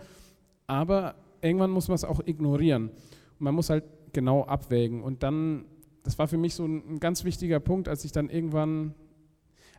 aber 0.66 1.16
irgendwann 1.44 1.70
muss 1.70 1.88
man 1.88 1.96
es 1.96 2.04
auch 2.04 2.20
ignorieren. 2.24 2.88
Und 2.88 3.40
man 3.40 3.54
muss 3.54 3.70
halt 3.70 3.84
genau 4.12 4.44
abwägen. 4.44 5.02
Und 5.02 5.22
dann, 5.22 5.66
das 6.02 6.18
war 6.18 6.26
für 6.26 6.38
mich 6.38 6.54
so 6.54 6.64
ein, 6.64 6.94
ein 6.94 7.00
ganz 7.00 7.24
wichtiger 7.24 7.60
Punkt, 7.60 7.88
als 7.88 8.04
ich 8.04 8.12
dann 8.12 8.30
irgendwann, 8.30 8.94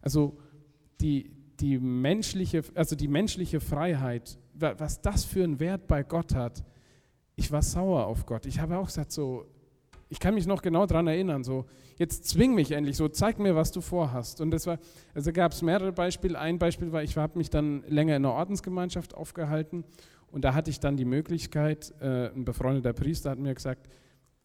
also 0.01 0.37
die, 1.01 1.31
die 1.59 1.79
menschliche, 1.79 2.63
also 2.75 2.95
die 2.95 3.07
menschliche 3.07 3.59
Freiheit, 3.59 4.37
was 4.53 5.01
das 5.01 5.25
für 5.25 5.43
einen 5.43 5.59
Wert 5.59 5.87
bei 5.87 6.03
Gott 6.03 6.35
hat. 6.35 6.63
Ich 7.35 7.51
war 7.51 7.61
sauer 7.61 8.05
auf 8.05 8.25
Gott. 8.25 8.45
Ich 8.45 8.59
habe 8.59 8.77
auch 8.77 8.85
gesagt, 8.85 9.11
so, 9.11 9.45
ich 10.07 10.19
kann 10.19 10.35
mich 10.35 10.47
noch 10.47 10.61
genau 10.61 10.85
daran 10.85 11.07
erinnern, 11.07 11.43
so, 11.43 11.65
jetzt 11.97 12.25
zwing 12.25 12.53
mich 12.53 12.71
endlich, 12.71 12.95
so, 12.95 13.07
zeig 13.07 13.39
mir, 13.39 13.55
was 13.55 13.71
du 13.71 13.81
vorhast. 13.81 14.39
Und 14.39 14.51
das 14.51 14.67
war, 14.67 14.79
also 15.13 15.33
gab 15.33 15.51
es 15.51 15.61
mehrere 15.61 15.91
Beispiele. 15.91 16.39
Ein 16.39 16.59
Beispiel 16.59 16.91
war, 16.91 17.03
ich 17.03 17.17
habe 17.17 17.37
mich 17.37 17.49
dann 17.49 17.83
länger 17.87 18.15
in 18.15 18.25
einer 18.25 18.33
Ordensgemeinschaft 18.33 19.15
aufgehalten 19.15 19.83
und 20.35 20.43
da 20.43 20.53
hatte 20.53 20.69
ich 20.69 20.81
dann 20.81 20.97
die 20.97 21.05
Möglichkeit, 21.05 21.93
äh, 22.01 22.27
ein 22.27 22.43
befreundeter 22.43 22.91
Priester 22.91 23.29
hat 23.29 23.39
mir 23.39 23.55
gesagt, 23.55 23.87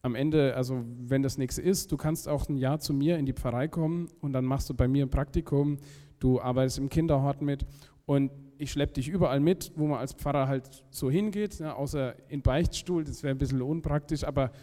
am 0.01 0.15
Ende, 0.15 0.55
also 0.55 0.85
wenn 0.85 1.21
das 1.21 1.37
nichts 1.37 1.57
ist, 1.57 1.91
du 1.91 1.97
kannst 1.97 2.29
auch 2.29 2.47
ein 2.47 2.55
Jahr 2.55 2.79
zu 2.79 2.93
mir 2.93 3.17
in 3.17 3.25
die 3.25 3.33
Pfarrei 3.33 3.67
kommen 3.67 4.07
und 4.21 4.31
dann 4.31 4.45
machst 4.45 4.69
du 4.69 4.73
bei 4.73 4.87
mir 4.87 5.05
ein 5.05 5.09
Praktikum, 5.09 5.79
du 6.19 6.39
arbeitest 6.39 6.77
im 6.77 6.87
Kinderhort 6.87 7.41
mit 7.41 7.65
und 8.05 8.31
ich 8.57 8.71
schleppe 8.71 8.93
dich 8.93 9.09
überall 9.09 9.41
mit, 9.41 9.73
wo 9.75 9.85
man 9.85 9.99
als 9.99 10.13
Pfarrer 10.13 10.47
halt 10.47 10.85
so 10.91 11.11
hingeht, 11.11 11.59
ne, 11.59 11.75
außer 11.75 12.15
in 12.29 12.41
Beichtstuhl, 12.41 13.03
das 13.03 13.21
wäre 13.21 13.35
ein 13.35 13.37
bisschen 13.37 13.61
unpraktisch, 13.61 14.23
aber 14.23 14.53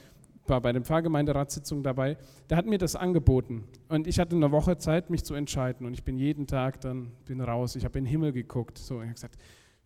war 0.46 0.62
bei 0.62 0.72
den 0.72 0.82
Pfarrgemeinderatssitzungen 0.82 1.84
dabei, 1.84 2.16
der 2.48 2.56
hat 2.56 2.64
mir 2.64 2.78
das 2.78 2.96
angeboten 2.96 3.64
und 3.90 4.06
ich 4.06 4.18
hatte 4.18 4.34
eine 4.34 4.50
Woche 4.50 4.78
Zeit, 4.78 5.10
mich 5.10 5.24
zu 5.24 5.34
entscheiden 5.34 5.86
und 5.86 5.92
ich 5.92 6.04
bin 6.04 6.16
jeden 6.16 6.46
Tag 6.46 6.80
dann 6.80 7.12
bin 7.26 7.42
raus, 7.42 7.76
ich 7.76 7.84
habe 7.84 7.98
in 7.98 8.06
den 8.06 8.10
Himmel 8.10 8.32
geguckt, 8.32 8.78
so, 8.78 8.94
ich 8.94 9.08
habe 9.08 9.12
gesagt, 9.12 9.36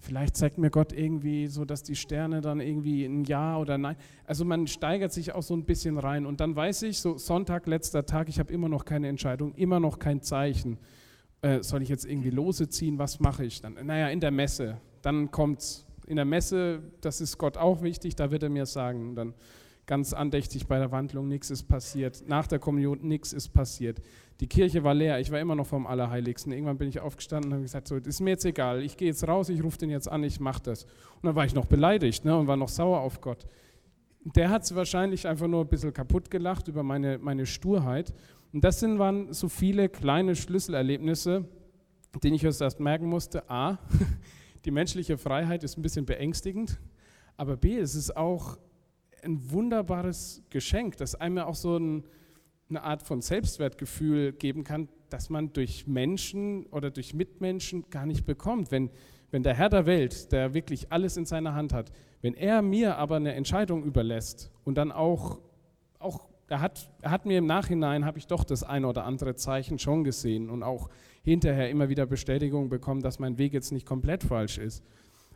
vielleicht 0.02 0.36
zeigt 0.36 0.58
mir 0.58 0.70
Gott 0.70 0.92
irgendwie 0.92 1.46
so, 1.46 1.64
dass 1.64 1.82
die 1.82 1.94
Sterne 1.94 2.40
dann 2.40 2.60
irgendwie 2.60 3.04
ein 3.04 3.24
Ja 3.24 3.56
oder 3.56 3.78
Nein, 3.78 3.96
also 4.26 4.44
man 4.44 4.66
steigert 4.66 5.12
sich 5.12 5.32
auch 5.32 5.42
so 5.42 5.54
ein 5.54 5.64
bisschen 5.64 5.96
rein. 5.96 6.26
Und 6.26 6.40
dann 6.40 6.54
weiß 6.54 6.82
ich, 6.82 6.98
so 6.98 7.16
Sonntag, 7.16 7.66
letzter 7.66 8.04
Tag, 8.04 8.28
ich 8.28 8.38
habe 8.38 8.52
immer 8.52 8.68
noch 8.68 8.84
keine 8.84 9.08
Entscheidung, 9.08 9.54
immer 9.54 9.80
noch 9.80 9.98
kein 9.98 10.20
Zeichen. 10.20 10.78
Äh, 11.40 11.62
soll 11.62 11.82
ich 11.82 11.88
jetzt 11.88 12.04
irgendwie 12.04 12.30
Lose 12.30 12.68
ziehen, 12.68 12.98
was 12.98 13.20
mache 13.20 13.44
ich 13.44 13.60
dann? 13.60 13.74
Naja, 13.86 14.08
in 14.08 14.20
der 14.20 14.30
Messe, 14.30 14.80
dann 15.00 15.30
kommt's. 15.30 15.86
In 16.06 16.16
der 16.16 16.24
Messe, 16.24 16.82
das 17.00 17.20
ist 17.20 17.38
Gott 17.38 17.56
auch 17.56 17.82
wichtig, 17.82 18.16
da 18.16 18.32
wird 18.32 18.42
er 18.42 18.48
mir 18.48 18.66
sagen, 18.66 19.14
dann 19.14 19.34
ganz 19.86 20.12
andächtig 20.12 20.66
bei 20.66 20.78
der 20.78 20.92
Wandlung, 20.92 21.28
nichts 21.28 21.50
ist 21.50 21.64
passiert. 21.64 22.24
Nach 22.26 22.46
der 22.46 22.58
Kommunion, 22.58 23.00
nichts 23.02 23.32
ist 23.32 23.48
passiert. 23.48 24.00
Die 24.40 24.46
Kirche 24.46 24.84
war 24.84 24.94
leer, 24.94 25.20
ich 25.20 25.30
war 25.30 25.40
immer 25.40 25.54
noch 25.54 25.66
vom 25.66 25.86
Allerheiligsten. 25.86 26.52
Irgendwann 26.52 26.78
bin 26.78 26.88
ich 26.88 27.00
aufgestanden 27.00 27.50
und 27.50 27.54
habe 27.54 27.62
gesagt, 27.62 27.88
so, 27.88 27.98
das 27.98 28.08
ist 28.08 28.20
mir 28.20 28.30
jetzt 28.30 28.44
egal, 28.44 28.82
ich 28.82 28.96
gehe 28.96 29.08
jetzt 29.08 29.26
raus, 29.26 29.48
ich 29.48 29.62
rufe 29.62 29.78
den 29.78 29.90
jetzt 29.90 30.10
an, 30.10 30.24
ich 30.24 30.40
mache 30.40 30.62
das. 30.62 30.84
Und 30.84 31.24
dann 31.24 31.34
war 31.34 31.44
ich 31.44 31.54
noch 31.54 31.66
beleidigt 31.66 32.24
ne, 32.24 32.36
und 32.36 32.46
war 32.46 32.56
noch 32.56 32.68
sauer 32.68 33.00
auf 33.00 33.20
Gott. 33.20 33.46
Der 34.24 34.50
hat 34.50 34.62
es 34.62 34.74
wahrscheinlich 34.74 35.26
einfach 35.26 35.48
nur 35.48 35.62
ein 35.62 35.68
bisschen 35.68 35.92
kaputt 35.92 36.30
gelacht 36.30 36.68
über 36.68 36.82
meine, 36.82 37.18
meine 37.18 37.44
Sturheit. 37.44 38.14
Und 38.52 38.62
das 38.62 38.80
sind, 38.80 38.98
waren 38.98 39.32
so 39.32 39.48
viele 39.48 39.88
kleine 39.88 40.36
Schlüsselerlebnisse, 40.36 41.44
denen 42.22 42.36
ich 42.36 42.44
erst 42.44 42.80
merken 42.80 43.06
musste, 43.06 43.48
a, 43.50 43.78
die 44.64 44.70
menschliche 44.70 45.18
Freiheit 45.18 45.64
ist 45.64 45.76
ein 45.76 45.82
bisschen 45.82 46.04
beängstigend, 46.04 46.78
aber 47.36 47.56
b, 47.56 47.78
es 47.78 47.94
ist 47.94 48.16
auch 48.16 48.58
ein 49.22 49.50
wunderbares 49.50 50.42
Geschenk, 50.50 50.96
das 50.96 51.14
einem 51.14 51.38
ja 51.38 51.46
auch 51.46 51.54
so 51.54 51.76
ein, 51.76 52.04
eine 52.68 52.82
Art 52.82 53.02
von 53.02 53.20
Selbstwertgefühl 53.20 54.32
geben 54.32 54.64
kann, 54.64 54.88
das 55.10 55.30
man 55.30 55.52
durch 55.52 55.86
Menschen 55.86 56.66
oder 56.66 56.90
durch 56.90 57.14
Mitmenschen 57.14 57.88
gar 57.90 58.06
nicht 58.06 58.24
bekommt. 58.24 58.70
Wenn, 58.70 58.90
wenn 59.30 59.42
der 59.42 59.54
Herr 59.54 59.68
der 59.68 59.86
Welt, 59.86 60.32
der 60.32 60.54
wirklich 60.54 60.90
alles 60.90 61.16
in 61.16 61.26
seiner 61.26 61.54
Hand 61.54 61.72
hat, 61.72 61.92
wenn 62.20 62.34
er 62.34 62.62
mir 62.62 62.96
aber 62.96 63.16
eine 63.16 63.34
Entscheidung 63.34 63.84
überlässt 63.84 64.50
und 64.64 64.76
dann 64.76 64.90
auch, 64.92 65.40
auch 65.98 66.28
er 66.48 66.60
hat, 66.60 66.90
er 67.00 67.10
hat 67.10 67.26
mir 67.26 67.38
im 67.38 67.46
Nachhinein, 67.46 68.04
habe 68.04 68.18
ich 68.18 68.26
doch 68.26 68.44
das 68.44 68.62
eine 68.62 68.86
oder 68.86 69.04
andere 69.04 69.34
Zeichen 69.34 69.78
schon 69.78 70.04
gesehen 70.04 70.50
und 70.50 70.62
auch 70.62 70.88
hinterher 71.22 71.70
immer 71.70 71.88
wieder 71.88 72.06
Bestätigung 72.06 72.68
bekommen, 72.68 73.00
dass 73.00 73.18
mein 73.18 73.38
Weg 73.38 73.52
jetzt 73.52 73.72
nicht 73.72 73.86
komplett 73.86 74.22
falsch 74.22 74.58
ist. 74.58 74.84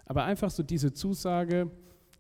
Aber 0.05 0.25
einfach 0.25 0.51
so 0.51 0.63
diese 0.63 0.93
Zusage, 0.93 1.71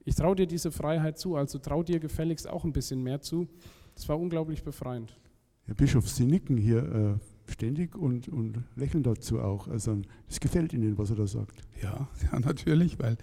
ich 0.06 0.14
traue 0.14 0.36
dir 0.36 0.46
diese 0.46 0.70
Freiheit 0.70 1.18
zu, 1.18 1.36
also 1.36 1.58
trau 1.58 1.82
dir 1.82 1.98
gefälligst 1.98 2.48
auch 2.48 2.64
ein 2.64 2.72
bisschen 2.72 3.02
mehr 3.02 3.20
zu, 3.20 3.48
das 3.94 4.08
war 4.08 4.18
unglaublich 4.18 4.62
befreiend. 4.62 5.18
Herr 5.64 5.74
Bischof, 5.74 6.08
Sie 6.08 6.26
nicken 6.26 6.56
hier 6.56 7.18
äh, 7.18 7.50
ständig 7.50 7.96
und, 7.96 8.28
und 8.28 8.62
lächeln 8.76 9.02
dazu 9.02 9.40
auch. 9.40 9.66
Also 9.66 10.00
es 10.28 10.38
gefällt 10.38 10.72
Ihnen, 10.72 10.96
was 10.96 11.10
er 11.10 11.16
da 11.16 11.26
sagt. 11.26 11.60
Ja, 11.82 12.08
ja 12.32 12.38
natürlich, 12.38 13.00
weil 13.00 13.16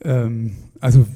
ähm, 0.00 0.56
also 0.80 1.06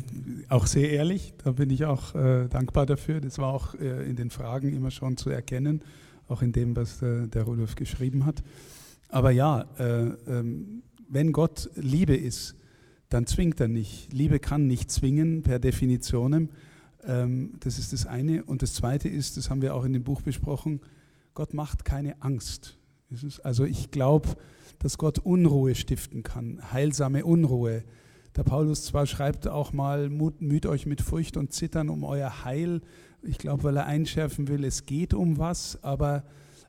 auch 0.48 0.66
sehr 0.66 0.90
ehrlich, 0.90 1.34
da 1.42 1.50
bin 1.50 1.70
ich 1.70 1.84
auch 1.84 2.14
äh, 2.14 2.48
dankbar 2.48 2.86
dafür. 2.86 3.20
Das 3.20 3.38
war 3.38 3.52
auch 3.52 3.74
äh, 3.74 4.08
in 4.08 4.14
den 4.14 4.30
Fragen 4.30 4.72
immer 4.72 4.92
schon 4.92 5.16
zu 5.16 5.30
erkennen, 5.30 5.82
auch 6.28 6.42
in 6.42 6.52
dem, 6.52 6.76
was 6.76 7.02
äh, 7.02 7.26
der 7.26 7.42
Rudolf 7.42 7.74
geschrieben 7.74 8.24
hat. 8.24 8.44
Aber 9.08 9.32
ja, 9.32 9.66
äh, 9.78 10.10
ähm, 10.28 10.84
wenn 11.08 11.32
Gott 11.32 11.70
Liebe 11.74 12.14
ist, 12.14 12.54
dann 13.12 13.27
zwingt 13.27 13.61
er 13.61 13.68
nicht. 13.68 14.12
Liebe 14.12 14.38
kann 14.38 14.66
nicht 14.66 14.90
zwingen 14.90 15.42
per 15.42 15.59
Definitionem. 15.59 16.48
Ähm, 17.05 17.55
das 17.61 17.79
ist 17.79 17.92
das 17.92 18.07
eine. 18.07 18.44
Und 18.44 18.62
das 18.62 18.75
zweite 18.75 19.09
ist, 19.09 19.37
das 19.37 19.51
haben 19.51 19.62
wir 19.62 19.75
auch 19.75 19.85
in 19.85 19.92
dem 19.92 20.05
Buch 20.05 20.22
besprochen, 20.22 20.81
Gott 21.35 21.55
macht 21.55 21.85
keine 21.85 22.20
Angst. 22.22 22.79
Also 23.42 23.64
ich 23.64 23.90
glaube, 23.90 24.29
dass 24.79 24.98
Gott 24.98 25.18
Unruhe 25.18 25.75
stiften 25.75 26.22
kann, 26.22 26.61
heilsame 26.72 27.25
Unruhe. 27.25 27.85
Der 28.37 28.42
Paulus 28.42 28.85
zwar 28.85 29.07
schreibt 29.07 29.46
auch 29.46 29.72
mal, 29.72 30.09
müht 30.09 30.66
euch 30.66 30.87
mit 30.87 31.03
Furcht 31.03 31.37
und 31.37 31.53
Zittern 31.53 31.90
um 31.90 32.05
euer 32.05 32.44
Heil. 32.44 32.81
Ich 33.22 33.37
glaube, 33.37 33.64
weil 33.64 33.77
er 33.77 33.87
einschärfen 33.87 34.48
will, 34.48 34.64
es 34.64 34.87
geht 34.87 35.12
um 35.12 35.38
was, 35.38 35.83
aber, 35.83 36.25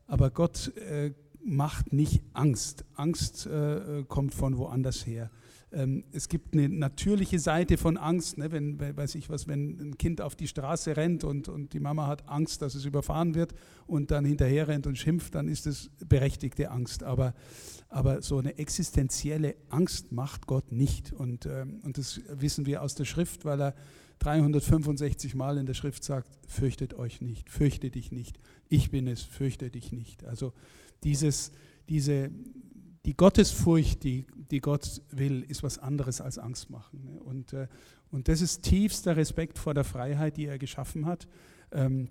aber 0.07 0.29
Gott 0.29 0.75
äh, 0.77 1.11
macht 1.43 1.93
nicht 1.93 2.21
Angst. 2.33 2.85
Angst 2.95 3.47
äh, 3.47 4.03
kommt 4.07 4.33
von 4.33 4.57
woanders 4.57 5.05
her. 5.07 5.29
Ähm, 5.73 6.03
es 6.11 6.29
gibt 6.29 6.53
eine 6.53 6.69
natürliche 6.69 7.39
Seite 7.39 7.77
von 7.77 7.97
Angst, 7.97 8.37
ne? 8.37 8.51
wenn, 8.51 8.79
weiß 8.79 9.15
ich 9.15 9.29
was, 9.29 9.47
wenn 9.47 9.79
ein 9.79 9.97
Kind 9.97 10.21
auf 10.21 10.35
die 10.35 10.47
Straße 10.47 10.95
rennt 10.95 11.23
und, 11.23 11.49
und 11.49 11.73
die 11.73 11.79
Mama 11.79 12.07
hat 12.07 12.29
Angst, 12.29 12.61
dass 12.61 12.75
es 12.75 12.85
überfahren 12.85 13.33
wird 13.33 13.53
und 13.87 14.11
dann 14.11 14.23
hinterher 14.23 14.67
rennt 14.67 14.85
und 14.85 14.97
schimpft, 14.97 15.35
dann 15.35 15.47
ist 15.47 15.65
es 15.65 15.89
berechtigte 16.07 16.69
Angst. 16.69 17.03
Aber, 17.03 17.33
aber 17.89 18.21
so 18.21 18.37
eine 18.37 18.57
existenzielle 18.57 19.55
Angst 19.69 20.11
macht 20.11 20.45
Gott 20.47 20.71
nicht. 20.71 21.11
Und, 21.11 21.47
ähm, 21.47 21.81
und 21.83 21.97
das 21.97 22.21
wissen 22.29 22.65
wir 22.65 22.83
aus 22.83 22.95
der 22.95 23.05
Schrift, 23.05 23.43
weil 23.43 23.61
er 23.61 23.75
365 24.19 25.35
Mal 25.35 25.57
in 25.57 25.65
der 25.65 25.73
Schrift 25.73 26.03
sagt, 26.03 26.29
fürchtet 26.47 26.93
euch 26.93 27.21
nicht, 27.21 27.49
fürchte 27.49 27.89
dich 27.89 28.11
nicht, 28.11 28.39
ich 28.69 28.91
bin 28.91 29.07
es, 29.07 29.21
fürchte 29.23 29.69
dich 29.69 29.91
nicht. 29.91 30.23
Also 30.23 30.53
dieses, 31.03 31.51
diese, 31.89 32.31
die 33.05 33.15
Gottesfurcht, 33.15 34.03
die, 34.03 34.25
die 34.51 34.61
Gott 34.61 35.01
will, 35.11 35.43
ist 35.47 35.63
was 35.63 35.77
anderes 35.77 36.21
als 36.21 36.37
Angst 36.37 36.69
machen. 36.69 37.03
Ne? 37.03 37.19
Und, 37.19 37.53
äh, 37.53 37.67
und 38.11 38.27
das 38.27 38.41
ist 38.41 38.63
tiefster 38.63 39.17
Respekt 39.17 39.59
vor 39.59 39.73
der 39.73 39.83
Freiheit, 39.83 40.37
die 40.37 40.45
er 40.45 40.57
geschaffen 40.57 41.05
hat, 41.05 41.27
ähm, 41.71 42.09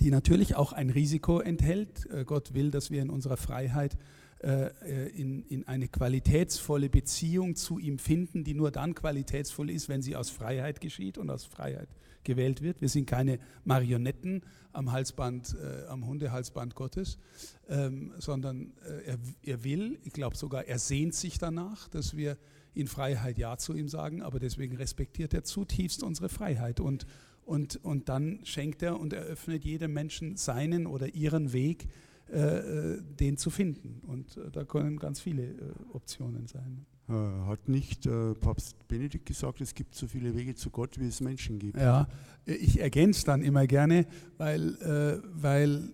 die 0.00 0.10
natürlich 0.10 0.54
auch 0.54 0.72
ein 0.72 0.90
Risiko 0.90 1.40
enthält. 1.40 2.06
Äh, 2.10 2.24
Gott 2.24 2.54
will, 2.54 2.70
dass 2.70 2.90
wir 2.90 3.02
in 3.02 3.10
unserer 3.10 3.36
Freiheit 3.36 3.96
in, 4.42 5.42
in 5.42 5.68
eine 5.68 5.88
qualitätsvolle 5.88 6.88
Beziehung 6.88 7.56
zu 7.56 7.78
ihm 7.78 7.98
finden, 7.98 8.42
die 8.42 8.54
nur 8.54 8.70
dann 8.70 8.94
qualitätsvoll 8.94 9.68
ist, 9.68 9.90
wenn 9.90 10.00
sie 10.00 10.16
aus 10.16 10.30
Freiheit 10.30 10.80
geschieht 10.80 11.18
und 11.18 11.28
aus 11.28 11.44
Freiheit 11.44 11.88
gewählt 12.24 12.62
wird. 12.62 12.80
Wir 12.80 12.88
sind 12.88 13.06
keine 13.06 13.38
Marionetten 13.64 14.42
am 14.72 14.92
Halsband, 14.92 15.56
äh, 15.60 15.86
am 15.86 16.06
Hundehalsband 16.06 16.74
Gottes, 16.74 17.18
ähm, 17.68 18.12
sondern 18.18 18.72
äh, 18.84 19.10
er, 19.10 19.18
er 19.42 19.64
will, 19.64 19.98
ich 20.04 20.12
glaube 20.12 20.36
sogar, 20.36 20.64
er 20.66 20.78
sehnt 20.78 21.14
sich 21.14 21.38
danach, 21.38 21.88
dass 21.88 22.16
wir 22.16 22.36
in 22.74 22.86
Freiheit 22.86 23.38
Ja 23.38 23.56
zu 23.56 23.74
ihm 23.74 23.88
sagen, 23.88 24.22
aber 24.22 24.38
deswegen 24.38 24.76
respektiert 24.76 25.34
er 25.34 25.44
zutiefst 25.44 26.02
unsere 26.02 26.28
Freiheit 26.28 26.78
und, 26.78 27.06
und, 27.44 27.82
und 27.84 28.08
dann 28.08 28.40
schenkt 28.44 28.82
er 28.82 29.00
und 29.00 29.12
eröffnet 29.12 29.64
jedem 29.64 29.92
Menschen 29.92 30.36
seinen 30.36 30.86
oder 30.86 31.14
ihren 31.14 31.52
Weg, 31.52 31.84
äh, 31.84 31.86
äh 31.86 32.09
den 32.30 33.36
zu 33.36 33.50
finden. 33.50 34.00
Und 34.06 34.36
äh, 34.36 34.50
da 34.52 34.64
können 34.64 34.98
ganz 34.98 35.20
viele 35.20 35.42
äh, 35.42 35.72
Optionen 35.92 36.46
sein. 36.46 36.86
Äh, 37.08 37.12
hat 37.48 37.68
nicht 37.68 38.06
äh, 38.06 38.34
Papst 38.34 38.86
Benedikt 38.86 39.26
gesagt, 39.26 39.60
es 39.60 39.74
gibt 39.74 39.96
so 39.96 40.06
viele 40.06 40.36
Wege 40.36 40.54
zu 40.54 40.70
Gott, 40.70 40.98
wie 41.00 41.08
es 41.08 41.20
Menschen 41.20 41.58
gibt. 41.58 41.76
Ja, 41.76 42.06
ich 42.44 42.80
ergänze 42.80 43.24
dann 43.26 43.42
immer 43.42 43.66
gerne, 43.66 44.06
weil, 44.38 44.76
äh, 44.76 45.20
weil 45.34 45.92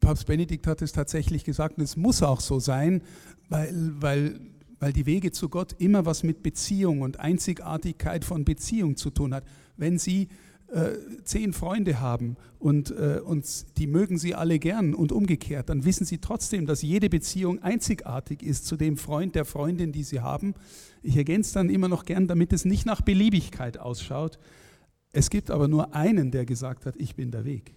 Papst 0.00 0.26
Benedikt 0.26 0.66
hat 0.66 0.80
es 0.80 0.92
tatsächlich 0.92 1.44
gesagt 1.44 1.76
und 1.76 1.84
es 1.84 1.96
muss 1.96 2.22
auch 2.22 2.40
so 2.40 2.58
sein, 2.58 3.02
weil, 3.50 3.92
weil, 4.00 4.40
weil 4.80 4.94
die 4.94 5.04
Wege 5.04 5.30
zu 5.30 5.50
Gott 5.50 5.74
immer 5.78 6.06
was 6.06 6.22
mit 6.22 6.42
Beziehung 6.42 7.02
und 7.02 7.20
Einzigartigkeit 7.20 8.24
von 8.24 8.46
Beziehung 8.46 8.96
zu 8.96 9.10
tun 9.10 9.34
hat. 9.34 9.44
Wenn 9.76 9.98
Sie 9.98 10.28
äh, 10.68 10.92
zehn 11.24 11.52
Freunde 11.52 12.00
haben 12.00 12.36
und, 12.58 12.90
äh, 12.90 13.20
und 13.24 13.46
die 13.78 13.86
mögen 13.86 14.18
sie 14.18 14.34
alle 14.34 14.58
gern 14.58 14.94
und 14.94 15.12
umgekehrt, 15.12 15.68
dann 15.68 15.84
wissen 15.84 16.04
sie 16.04 16.18
trotzdem, 16.18 16.66
dass 16.66 16.82
jede 16.82 17.08
Beziehung 17.08 17.62
einzigartig 17.62 18.42
ist 18.42 18.66
zu 18.66 18.76
dem 18.76 18.96
Freund, 18.96 19.34
der 19.34 19.44
Freundin, 19.44 19.92
die 19.92 20.02
sie 20.02 20.20
haben. 20.20 20.54
Ich 21.02 21.16
ergänze 21.16 21.54
dann 21.54 21.70
immer 21.70 21.88
noch 21.88 22.04
gern, 22.04 22.26
damit 22.26 22.52
es 22.52 22.64
nicht 22.64 22.86
nach 22.86 23.00
Beliebigkeit 23.00 23.78
ausschaut. 23.78 24.38
Es 25.12 25.30
gibt 25.30 25.50
aber 25.50 25.68
nur 25.68 25.94
einen, 25.94 26.30
der 26.30 26.44
gesagt 26.44 26.84
hat, 26.84 26.96
ich 26.96 27.14
bin 27.14 27.30
der 27.30 27.44
Weg. 27.44 27.74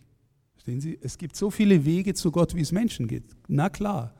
Verstehen 0.53 0.81
Sie? 0.81 0.97
Es 1.01 1.17
gibt 1.17 1.35
so 1.35 1.51
viele 1.51 1.85
Wege 1.85 2.13
zu 2.13 2.31
Gott, 2.31 2.53
wie 2.53 2.61
es 2.61 2.71
Menschen 2.71 3.07
gibt. 3.07 3.35
Na 3.47 3.69
klar. 3.69 4.13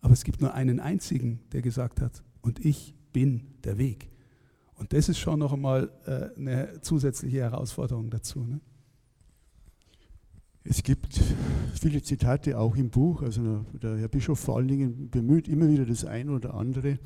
Aber 0.00 0.12
es 0.12 0.24
gibt 0.24 0.40
nur 0.40 0.52
einen 0.52 0.78
einzigen, 0.78 1.40
der 1.52 1.62
gesagt 1.62 2.00
hat, 2.00 2.22
und 2.42 2.64
ich 2.64 2.94
bin 3.12 3.54
der 3.64 3.78
Weg. 3.78 4.10
Und 4.76 4.92
das 4.92 5.08
ist 5.08 5.18
schon 5.18 5.38
noch 5.38 5.52
einmal 5.52 5.90
äh, 6.06 6.38
eine 6.38 6.80
zusätzliche 6.82 7.38
Herausforderung 7.38 8.10
dazu. 8.10 8.40
Ne? 8.40 8.60
Es 10.64 10.82
gibt 10.82 11.20
viele 11.80 12.02
Zitate 12.02 12.58
auch 12.58 12.76
im 12.76 12.90
Buch. 12.90 13.22
Also 13.22 13.64
der 13.82 13.96
Herr 13.98 14.08
Bischof 14.08 14.38
vor 14.38 14.56
allen 14.56 14.68
Dingen 14.68 15.10
bemüht 15.10 15.48
immer 15.48 15.68
wieder 15.68 15.86
das 15.86 16.04
eine 16.04 16.32
oder 16.32 16.54
andere 16.54 16.98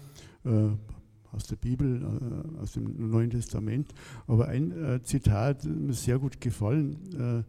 äh, 0.45 0.71
aus 1.33 1.47
der 1.47 1.57
Bibel, 1.57 2.03
äh, 2.03 2.61
aus 2.61 2.73
dem 2.73 3.11
Neuen 3.11 3.31
Testament. 3.31 3.93
Aber 4.27 4.49
ein 4.49 4.73
äh, 4.73 5.03
Zitat 5.03 5.65
mir 5.65 5.93
sehr 5.93 6.19
gut 6.19 6.41
gefallen. 6.41 6.97
Äh, 7.15 7.45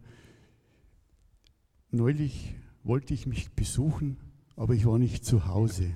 neulich 1.90 2.54
wollte 2.84 3.14
ich 3.14 3.26
mich 3.26 3.50
besuchen, 3.52 4.18
aber 4.54 4.74
ich 4.74 4.86
war 4.86 4.98
nicht 4.98 5.24
zu 5.24 5.46
Hause. 5.46 5.94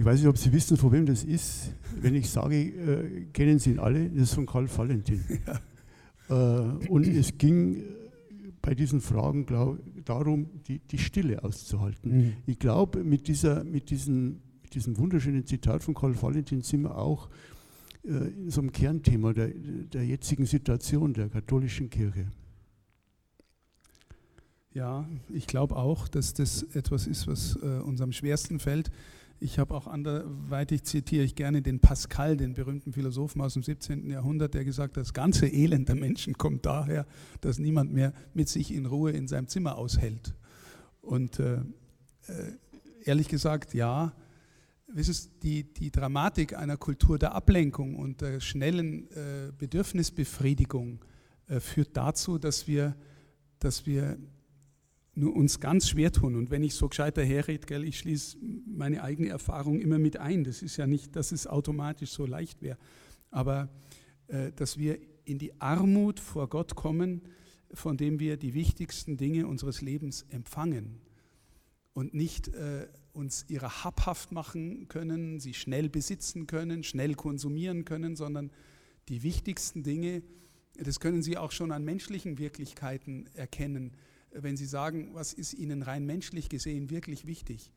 Ich 0.00 0.06
weiß 0.06 0.18
nicht, 0.20 0.28
ob 0.28 0.38
Sie 0.38 0.50
wissen, 0.50 0.78
von 0.78 0.92
wem 0.92 1.04
das 1.04 1.24
ist. 1.24 1.74
Wenn 2.00 2.14
ich 2.14 2.30
sage, 2.30 2.56
äh, 2.56 3.26
kennen 3.34 3.58
Sie 3.58 3.72
ihn 3.72 3.78
alle, 3.78 4.08
das 4.08 4.30
ist 4.30 4.34
von 4.34 4.46
Karl 4.46 4.66
Valentin. 4.74 5.22
Ja. 5.46 6.62
Äh, 6.62 6.88
und 6.88 7.06
es 7.06 7.36
ging 7.36 7.82
bei 8.62 8.74
diesen 8.74 9.02
Fragen 9.02 9.44
glaub, 9.44 9.78
darum, 10.06 10.48
die, 10.66 10.78
die 10.78 10.96
Stille 10.96 11.44
auszuhalten. 11.44 12.16
Mhm. 12.16 12.32
Ich 12.46 12.58
glaube, 12.58 13.04
mit, 13.04 13.28
mit, 13.28 13.28
diesen, 13.28 13.70
mit 13.70 13.90
diesem 14.74 14.96
wunderschönen 14.96 15.44
Zitat 15.44 15.82
von 15.84 15.92
Karl 15.92 16.14
Valentin 16.22 16.62
sind 16.62 16.80
wir 16.82 16.96
auch 16.96 17.28
äh, 18.02 18.08
in 18.08 18.48
so 18.48 18.62
einem 18.62 18.72
Kernthema 18.72 19.34
der, 19.34 19.48
der 19.48 20.06
jetzigen 20.06 20.46
Situation 20.46 21.12
der 21.12 21.28
katholischen 21.28 21.90
Kirche. 21.90 22.32
Ja, 24.72 25.06
ich 25.28 25.46
glaube 25.46 25.76
auch, 25.76 26.08
dass 26.08 26.32
das 26.32 26.62
etwas 26.74 27.06
ist, 27.06 27.26
was 27.26 27.58
äh, 27.62 27.80
uns 27.80 28.00
am 28.00 28.12
schwersten 28.12 28.60
fällt. 28.60 28.90
Ich 29.42 29.58
habe 29.58 29.74
auch 29.74 29.86
anderweitig 29.86 30.84
zitiere 30.84 31.24
ich 31.24 31.34
gerne 31.34 31.62
den 31.62 31.80
Pascal, 31.80 32.36
den 32.36 32.52
berühmten 32.52 32.92
Philosophen 32.92 33.40
aus 33.40 33.54
dem 33.54 33.62
17. 33.62 34.10
Jahrhundert, 34.10 34.52
der 34.52 34.66
gesagt 34.66 34.98
hat, 34.98 35.02
das 35.02 35.14
ganze 35.14 35.48
Elend 35.48 35.88
der 35.88 35.96
Menschen 35.96 36.36
kommt 36.36 36.66
daher, 36.66 37.06
dass 37.40 37.58
niemand 37.58 37.90
mehr 37.90 38.12
mit 38.34 38.50
sich 38.50 38.70
in 38.74 38.84
Ruhe 38.84 39.12
in 39.12 39.28
seinem 39.28 39.48
Zimmer 39.48 39.76
aushält. 39.76 40.34
Und 41.00 41.38
äh, 41.38 41.54
äh 41.54 41.62
ehrlich 43.06 43.28
gesagt, 43.28 43.72
ja, 43.72 44.12
wisst 44.86 45.30
die, 45.42 45.72
die 45.72 45.90
Dramatik 45.90 46.54
einer 46.54 46.76
Kultur 46.76 47.18
der 47.18 47.34
Ablenkung 47.34 47.96
und 47.96 48.20
der 48.20 48.40
schnellen 48.40 49.10
äh, 49.12 49.52
Bedürfnisbefriedigung 49.56 51.02
äh, 51.46 51.60
führt 51.60 51.96
dazu, 51.96 52.36
dass 52.36 52.66
wir, 52.66 52.94
dass 53.58 53.86
wir 53.86 54.18
nur 55.14 55.34
uns 55.34 55.60
ganz 55.60 55.88
schwer 55.88 56.12
tun. 56.12 56.36
Und 56.36 56.50
wenn 56.50 56.62
ich 56.62 56.74
so 56.74 56.88
gescheiter 56.88 57.24
herrede, 57.24 57.84
ich 57.84 57.98
schließe 57.98 58.38
meine 58.66 59.02
eigene 59.02 59.28
Erfahrung 59.28 59.80
immer 59.80 59.98
mit 59.98 60.18
ein. 60.18 60.44
Das 60.44 60.62
ist 60.62 60.76
ja 60.76 60.86
nicht, 60.86 61.16
dass 61.16 61.32
es 61.32 61.46
automatisch 61.46 62.10
so 62.10 62.26
leicht 62.26 62.62
wäre. 62.62 62.78
Aber 63.30 63.68
äh, 64.28 64.52
dass 64.52 64.78
wir 64.78 64.98
in 65.24 65.38
die 65.38 65.60
Armut 65.60 66.20
vor 66.20 66.48
Gott 66.48 66.74
kommen, 66.74 67.22
von 67.72 67.96
dem 67.96 68.18
wir 68.18 68.36
die 68.36 68.54
wichtigsten 68.54 69.16
Dinge 69.16 69.46
unseres 69.46 69.80
Lebens 69.80 70.24
empfangen 70.30 71.00
und 71.92 72.14
nicht 72.14 72.48
äh, 72.48 72.88
uns 73.12 73.44
ihrer 73.48 73.84
habhaft 73.84 74.32
machen 74.32 74.88
können, 74.88 75.40
sie 75.40 75.54
schnell 75.54 75.88
besitzen 75.88 76.46
können, 76.46 76.82
schnell 76.82 77.14
konsumieren 77.14 77.84
können, 77.84 78.16
sondern 78.16 78.50
die 79.08 79.22
wichtigsten 79.22 79.82
Dinge, 79.82 80.22
das 80.74 81.00
können 81.00 81.22
Sie 81.22 81.36
auch 81.36 81.52
schon 81.52 81.72
an 81.72 81.84
menschlichen 81.84 82.38
Wirklichkeiten 82.38 83.26
erkennen, 83.34 83.92
wenn 84.32 84.56
Sie 84.56 84.66
sagen, 84.66 85.10
was 85.14 85.32
ist 85.32 85.54
Ihnen 85.54 85.82
rein 85.82 86.06
menschlich 86.06 86.48
gesehen 86.48 86.90
wirklich 86.90 87.26
wichtig? 87.26 87.72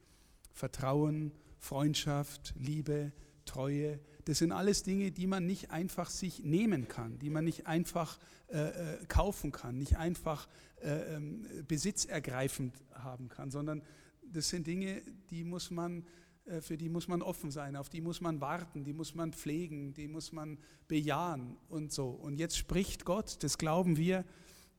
Vertrauen, 0.51 1.31
Freundschaft, 1.57 2.53
Liebe, 2.57 3.11
Treue, 3.45 3.99
das 4.25 4.37
sind 4.37 4.51
alles 4.51 4.83
Dinge, 4.83 5.11
die 5.11 5.27
man 5.27 5.45
nicht 5.45 5.71
einfach 5.71 6.09
sich 6.09 6.43
nehmen 6.43 6.87
kann, 6.87 7.19
die 7.19 7.29
man 7.29 7.43
nicht 7.43 7.67
einfach 7.67 8.19
äh, 8.49 8.57
äh 8.57 9.05
kaufen 9.07 9.51
kann, 9.51 9.77
nicht 9.77 9.97
einfach 9.97 10.47
äh, 10.81 11.15
ähm, 11.15 11.45
besitzergreifend 11.67 12.73
haben 12.93 13.27
kann, 13.27 13.51
sondern 13.51 13.81
das 14.21 14.49
sind 14.49 14.67
Dinge, 14.67 15.01
die 15.29 15.43
muss 15.43 15.71
man, 15.71 16.05
äh, 16.45 16.61
für 16.61 16.77
die 16.77 16.89
muss 16.89 17.07
man 17.07 17.21
offen 17.21 17.51
sein, 17.51 17.75
auf 17.75 17.89
die 17.89 18.01
muss 18.01 18.21
man 18.21 18.41
warten, 18.41 18.83
die 18.83 18.93
muss 18.93 19.15
man 19.15 19.33
pflegen, 19.33 19.93
die 19.93 20.07
muss 20.07 20.31
man 20.31 20.57
bejahen 20.87 21.57
und 21.69 21.91
so. 21.91 22.09
Und 22.09 22.37
jetzt 22.37 22.57
spricht 22.57 23.05
Gott, 23.05 23.43
das 23.43 23.57
glauben 23.57 23.97
wir, 23.97 24.25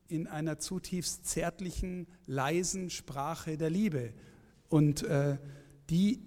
in 0.08 0.26
einer 0.26 0.58
zutiefst 0.58 1.26
zärtlichen, 1.26 2.06
leisen 2.26 2.90
Sprache 2.90 3.56
der 3.56 3.70
Liebe. 3.70 4.12
Und 4.68 5.02
äh, 5.02 5.38
die 5.90 6.20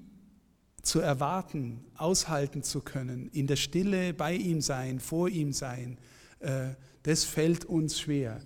zu 0.82 0.99
erwarten, 0.99 1.84
aushalten 1.95 2.63
zu 2.63 2.82
können, 2.82 3.30
in 3.34 3.47
der 3.47 3.57
Stille 3.57 4.13
bei 4.13 4.34
ihm 4.34 4.61
sein, 4.61 4.99
vor 4.99 5.30
ihm 5.30 5.51
sein, 5.51 5.97
Äh, 6.39 6.75
das 7.03 7.23
fällt 7.23 7.65
uns 7.65 7.99
schwer. 7.99 8.41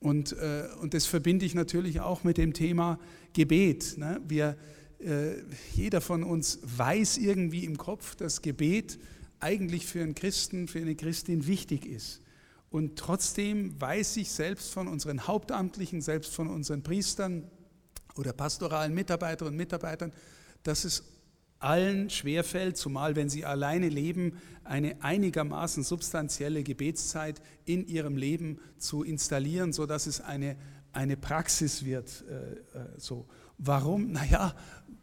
Und, 0.00 0.32
äh, 0.32 0.64
und 0.80 0.94
das 0.94 1.06
verbinde 1.06 1.46
ich 1.46 1.54
natürlich 1.54 2.00
auch 2.00 2.24
mit 2.24 2.36
dem 2.36 2.52
Thema 2.52 2.98
Gebet. 3.32 3.96
Ne? 3.96 4.20
Wir, 4.26 4.56
äh, 4.98 5.34
jeder 5.74 6.00
von 6.00 6.24
uns 6.24 6.58
weiß 6.62 7.18
irgendwie 7.18 7.64
im 7.64 7.78
Kopf, 7.78 8.16
dass 8.16 8.42
Gebet 8.42 8.98
eigentlich 9.38 9.86
für 9.86 10.02
einen 10.02 10.14
Christen, 10.14 10.66
für 10.66 10.80
eine 10.80 10.96
Christin 10.96 11.46
wichtig 11.46 11.86
ist. 11.86 12.20
Und 12.72 12.98
trotzdem 12.98 13.78
weiß 13.78 14.16
ich 14.16 14.30
selbst 14.30 14.72
von 14.72 14.88
unseren 14.88 15.26
Hauptamtlichen, 15.26 16.00
selbst 16.00 16.34
von 16.34 16.48
unseren 16.48 16.82
Priestern 16.82 17.44
oder 18.16 18.32
pastoralen 18.32 18.94
Mitarbeiterinnen 18.94 19.52
und 19.52 19.58
Mitarbeitern, 19.58 20.10
dass 20.62 20.84
es 20.84 21.04
allen 21.58 22.08
schwerfällt, 22.08 22.78
zumal 22.78 23.14
wenn 23.14 23.28
sie 23.28 23.44
alleine 23.44 23.90
leben, 23.90 24.38
eine 24.64 25.02
einigermaßen 25.02 25.84
substanzielle 25.84 26.62
Gebetszeit 26.62 27.42
in 27.66 27.86
ihrem 27.86 28.16
Leben 28.16 28.58
zu 28.78 29.02
installieren, 29.02 29.74
sodass 29.74 30.06
es 30.06 30.22
eine, 30.22 30.56
eine 30.92 31.18
Praxis 31.18 31.84
wird. 31.84 32.24
Äh, 32.26 32.78
äh 32.78 32.86
so. 32.96 33.26
Warum? 33.58 34.12
Naja, 34.12 34.54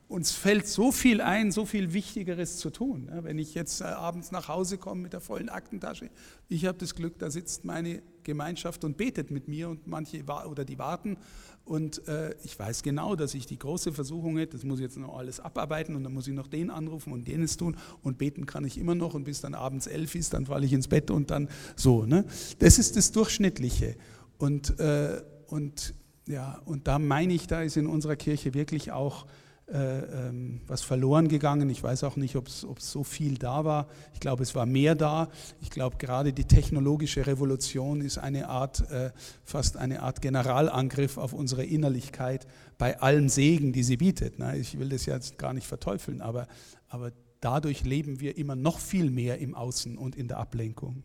uns 0.09 0.31
fällt 0.31 0.67
so 0.67 0.91
viel 0.91 1.21
ein, 1.21 1.51
so 1.51 1.65
viel 1.65 1.93
Wichtigeres 1.93 2.57
zu 2.57 2.71
tun. 2.71 3.09
Wenn 3.21 3.37
ich 3.37 3.53
jetzt 3.53 3.81
äh, 3.81 3.85
abends 3.85 4.31
nach 4.31 4.47
Hause 4.47 4.79
komme 4.79 5.03
mit 5.03 5.13
der 5.13 5.21
vollen 5.21 5.49
Aktentasche, 5.49 6.09
ich 6.47 6.65
habe 6.65 6.79
das 6.79 6.95
Glück, 6.95 7.19
da 7.19 7.29
sitzt 7.29 7.63
meine 7.63 8.01
Gemeinschaft 8.23 8.83
und 8.83 8.97
betet 8.97 9.29
mit 9.29 9.47
mir 9.47 9.69
und 9.69 9.85
manche 9.85 10.23
oder 10.23 10.65
die 10.65 10.79
warten. 10.79 11.17
Und 11.63 12.07
äh, 12.07 12.33
ich 12.43 12.57
weiß 12.57 12.81
genau, 12.81 13.15
dass 13.15 13.35
ich 13.35 13.45
die 13.45 13.59
große 13.59 13.93
Versuchung 13.93 14.39
hätte, 14.39 14.57
das 14.57 14.63
muss 14.63 14.79
ich 14.79 14.83
jetzt 14.83 14.97
noch 14.97 15.15
alles 15.15 15.39
abarbeiten 15.39 15.95
und 15.95 16.03
dann 16.03 16.13
muss 16.13 16.27
ich 16.27 16.33
noch 16.33 16.47
den 16.47 16.71
anrufen 16.71 17.13
und 17.13 17.27
jenes 17.27 17.57
tun 17.57 17.77
und 18.01 18.17
beten 18.17 18.47
kann 18.47 18.65
ich 18.65 18.79
immer 18.79 18.95
noch 18.95 19.13
und 19.13 19.25
bis 19.25 19.41
dann 19.41 19.53
abends 19.53 19.85
elf 19.85 20.15
ist, 20.15 20.33
dann 20.33 20.47
falle 20.47 20.65
ich 20.65 20.73
ins 20.73 20.87
Bett 20.87 21.11
und 21.11 21.29
dann 21.29 21.49
so. 21.75 22.05
Ne? 22.05 22.25
Das 22.57 22.79
ist 22.79 22.97
das 22.97 23.11
Durchschnittliche. 23.11 23.95
Und, 24.39 24.79
äh, 24.79 25.21
und, 25.47 25.93
ja, 26.29 26.61
und 26.65 26.87
da 26.87 26.99
meine 26.99 27.33
ich, 27.33 27.47
da 27.47 27.61
ist 27.61 27.75
in 27.75 27.87
unserer 27.87 28.15
Kirche 28.15 28.53
wirklich 28.53 28.91
auch 28.91 29.25
äh, 29.71 30.27
ähm, 30.27 30.61
was 30.67 30.83
verloren 30.83 31.27
gegangen. 31.27 31.69
Ich 31.69 31.81
weiß 31.81 32.03
auch 32.03 32.15
nicht, 32.15 32.35
ob 32.35 32.47
es 32.47 32.65
so 32.79 33.03
viel 33.03 33.37
da 33.37 33.65
war. 33.65 33.87
Ich 34.13 34.19
glaube, 34.19 34.43
es 34.43 34.53
war 34.53 34.67
mehr 34.67 34.93
da. 34.95 35.29
Ich 35.59 35.71
glaube, 35.71 35.97
gerade 35.97 36.31
die 36.31 36.45
technologische 36.45 37.25
Revolution 37.25 38.01
ist 38.01 38.19
eine 38.19 38.47
Art, 38.47 38.89
äh, 38.91 39.11
fast 39.43 39.75
eine 39.75 40.03
Art 40.03 40.21
Generalangriff 40.21 41.17
auf 41.17 41.33
unsere 41.33 41.65
Innerlichkeit 41.65 42.47
bei 42.77 42.99
allen 42.99 43.29
Segen, 43.29 43.73
die 43.73 43.83
sie 43.83 43.97
bietet. 43.97 44.37
Ne? 44.37 44.57
Ich 44.57 44.77
will 44.79 44.89
das 44.89 45.07
jetzt 45.07 45.39
gar 45.39 45.53
nicht 45.53 45.67
verteufeln, 45.67 46.21
aber, 46.21 46.47
aber 46.87 47.11
dadurch 47.41 47.83
leben 47.83 48.19
wir 48.19 48.37
immer 48.37 48.55
noch 48.55 48.79
viel 48.79 49.09
mehr 49.09 49.39
im 49.39 49.55
Außen 49.55 49.97
und 49.97 50.15
in 50.15 50.27
der 50.27 50.37
Ablenkung. 50.37 51.03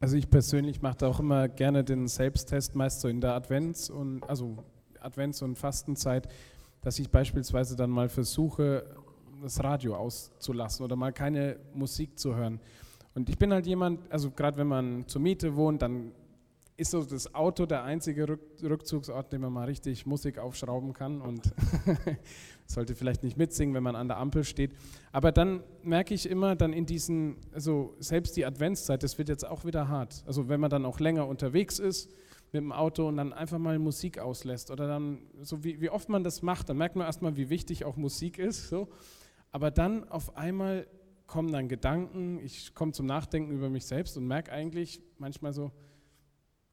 Also 0.00 0.16
ich 0.16 0.28
persönlich 0.30 0.82
mache 0.82 1.06
auch 1.06 1.20
immer 1.20 1.48
gerne 1.48 1.84
den 1.84 2.08
Selbsttest, 2.08 2.74
meist 2.74 3.00
so 3.00 3.08
in 3.08 3.20
der 3.20 3.34
Advents- 3.34 3.90
und 3.90 4.22
also 4.28 4.56
Advents- 5.00 5.42
und 5.42 5.56
Fastenzeit 5.56 6.28
dass 6.82 6.98
ich 6.98 7.10
beispielsweise 7.10 7.76
dann 7.76 7.90
mal 7.90 8.08
versuche, 8.08 8.84
das 9.42 9.62
Radio 9.62 9.96
auszulassen 9.96 10.84
oder 10.84 10.96
mal 10.96 11.12
keine 11.12 11.58
Musik 11.74 12.18
zu 12.18 12.34
hören. 12.34 12.60
Und 13.14 13.28
ich 13.28 13.38
bin 13.38 13.52
halt 13.52 13.66
jemand, 13.66 14.10
also 14.10 14.30
gerade 14.30 14.56
wenn 14.56 14.66
man 14.66 15.06
zur 15.06 15.20
Miete 15.20 15.56
wohnt, 15.56 15.82
dann 15.82 16.12
ist 16.76 16.92
so 16.92 17.04
das 17.04 17.34
Auto 17.34 17.66
der 17.66 17.84
einzige 17.84 18.38
Rückzugsort, 18.62 19.32
den 19.32 19.42
man 19.42 19.52
mal 19.52 19.64
richtig 19.64 20.06
Musik 20.06 20.38
aufschrauben 20.38 20.92
kann 20.94 21.20
und 21.20 21.52
sollte 22.66 22.94
vielleicht 22.94 23.22
nicht 23.22 23.36
mitsingen, 23.36 23.74
wenn 23.74 23.82
man 23.82 23.96
an 23.96 24.08
der 24.08 24.16
Ampel 24.16 24.44
steht. 24.44 24.72
Aber 25.12 25.32
dann 25.32 25.62
merke 25.82 26.14
ich 26.14 26.28
immer 26.28 26.54
dann 26.54 26.72
in 26.72 26.86
diesen, 26.86 27.36
also 27.52 27.94
selbst 27.98 28.36
die 28.36 28.46
Adventszeit, 28.46 29.02
das 29.02 29.18
wird 29.18 29.28
jetzt 29.28 29.46
auch 29.46 29.64
wieder 29.64 29.88
hart. 29.88 30.22
Also 30.26 30.48
wenn 30.48 30.60
man 30.60 30.70
dann 30.70 30.84
auch 30.84 31.00
länger 31.00 31.26
unterwegs 31.26 31.78
ist, 31.78 32.10
mit 32.52 32.62
dem 32.62 32.72
Auto 32.72 33.06
und 33.08 33.16
dann 33.16 33.32
einfach 33.32 33.58
mal 33.58 33.78
Musik 33.78 34.18
auslässt 34.18 34.70
oder 34.70 34.86
dann, 34.88 35.22
so 35.40 35.62
wie, 35.62 35.80
wie 35.80 35.90
oft 35.90 36.08
man 36.08 36.24
das 36.24 36.42
macht, 36.42 36.68
dann 36.68 36.76
merkt 36.76 36.96
man 36.96 37.06
erstmal, 37.06 37.36
wie 37.36 37.48
wichtig 37.48 37.84
auch 37.84 37.96
Musik 37.96 38.38
ist. 38.38 38.68
So. 38.68 38.88
Aber 39.52 39.70
dann 39.70 40.08
auf 40.08 40.36
einmal 40.36 40.86
kommen 41.26 41.52
dann 41.52 41.68
Gedanken, 41.68 42.40
ich 42.40 42.74
komme 42.74 42.92
zum 42.92 43.06
Nachdenken 43.06 43.52
über 43.52 43.70
mich 43.70 43.86
selbst 43.86 44.16
und 44.16 44.26
merke 44.26 44.50
eigentlich 44.50 45.00
manchmal 45.18 45.52
so, 45.52 45.70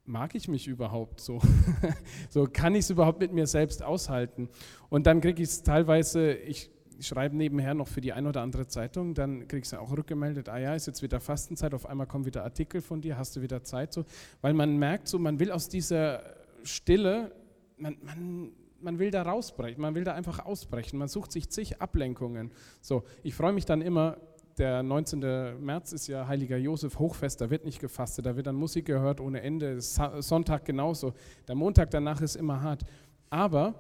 mag 0.03 0.33
ich 0.35 0.47
mich 0.47 0.67
überhaupt 0.67 1.19
so? 1.19 1.39
so 2.29 2.47
kann 2.51 2.73
ich 2.73 2.81
es 2.81 2.89
überhaupt 2.89 3.19
mit 3.19 3.33
mir 3.33 3.45
selbst 3.45 3.83
aushalten? 3.83 4.49
Und 4.89 5.05
dann 5.05 5.21
kriege 5.21 5.43
ich 5.43 5.49
es 5.49 5.63
teilweise, 5.63 6.33
ich 6.33 6.71
schreibe 6.99 7.35
nebenher 7.35 7.73
noch 7.73 7.87
für 7.87 8.01
die 8.01 8.13
ein 8.13 8.27
oder 8.27 8.41
andere 8.41 8.67
Zeitung, 8.67 9.13
dann 9.13 9.47
kriegst 9.47 9.73
du 9.73 9.79
auch 9.79 9.91
rückgemeldet, 9.91 10.49
ah 10.49 10.57
ja, 10.57 10.75
ist 10.75 10.87
jetzt 10.87 11.01
wieder 11.01 11.19
Fastenzeit, 11.19 11.73
auf 11.73 11.85
einmal 11.85 12.07
kommen 12.07 12.25
wieder 12.25 12.43
Artikel 12.43 12.81
von 12.81 13.01
dir, 13.01 13.17
hast 13.17 13.35
du 13.35 13.41
wieder 13.41 13.63
Zeit 13.63 13.93
so, 13.93 14.05
weil 14.41 14.53
man 14.53 14.77
merkt 14.77 15.07
so, 15.07 15.19
man 15.19 15.39
will 15.39 15.51
aus 15.51 15.69
dieser 15.69 16.21
Stille, 16.63 17.31
man, 17.77 17.97
man, 18.01 18.51
man 18.81 18.99
will 18.99 19.11
da 19.11 19.23
rausbrechen, 19.23 19.81
man 19.81 19.95
will 19.95 20.03
da 20.03 20.13
einfach 20.13 20.45
ausbrechen, 20.45 20.97
man 20.97 21.07
sucht 21.07 21.31
sich 21.31 21.49
zig 21.49 21.81
Ablenkungen. 21.81 22.51
So, 22.81 23.03
ich 23.23 23.35
freue 23.35 23.53
mich 23.53 23.65
dann 23.65 23.81
immer, 23.81 24.17
der 24.57 24.81
19. 24.81 25.19
März 25.63 25.91
ist 25.91 26.07
ja 26.07 26.27
Heiliger 26.27 26.57
Josef 26.57 26.97
Hochfest, 26.97 27.41
da 27.41 27.49
wird 27.49 27.63
nicht 27.63 27.79
gefastet, 27.79 28.25
da 28.25 28.35
wird 28.35 28.47
dann 28.47 28.55
Musik 28.55 28.85
gehört 28.85 29.21
ohne 29.21 29.41
Ende, 29.41 29.79
Sonntag 29.81 30.65
genauso, 30.65 31.13
der 31.47 31.55
Montag 31.55 31.91
danach 31.91 32.21
ist 32.21 32.35
immer 32.35 32.61
hart, 32.61 32.83
aber 33.29 33.75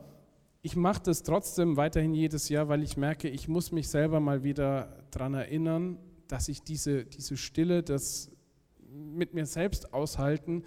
ich 0.67 0.75
mache 0.75 1.01
das 1.01 1.23
trotzdem 1.23 1.77
weiterhin 1.77 2.13
jedes 2.13 2.49
Jahr, 2.49 2.67
weil 2.67 2.83
ich 2.83 2.97
merke, 2.97 3.29
ich 3.29 3.47
muss 3.47 3.71
mich 3.71 3.87
selber 3.87 4.19
mal 4.19 4.43
wieder 4.43 5.01
daran 5.11 5.33
erinnern, 5.33 5.97
dass 6.27 6.49
ich 6.49 6.61
diese, 6.61 7.05
diese 7.05 7.37
Stille, 7.37 7.83
das 7.83 8.29
mit 8.91 9.33
mir 9.33 9.45
selbst 9.45 9.93
aushalten, 9.93 10.65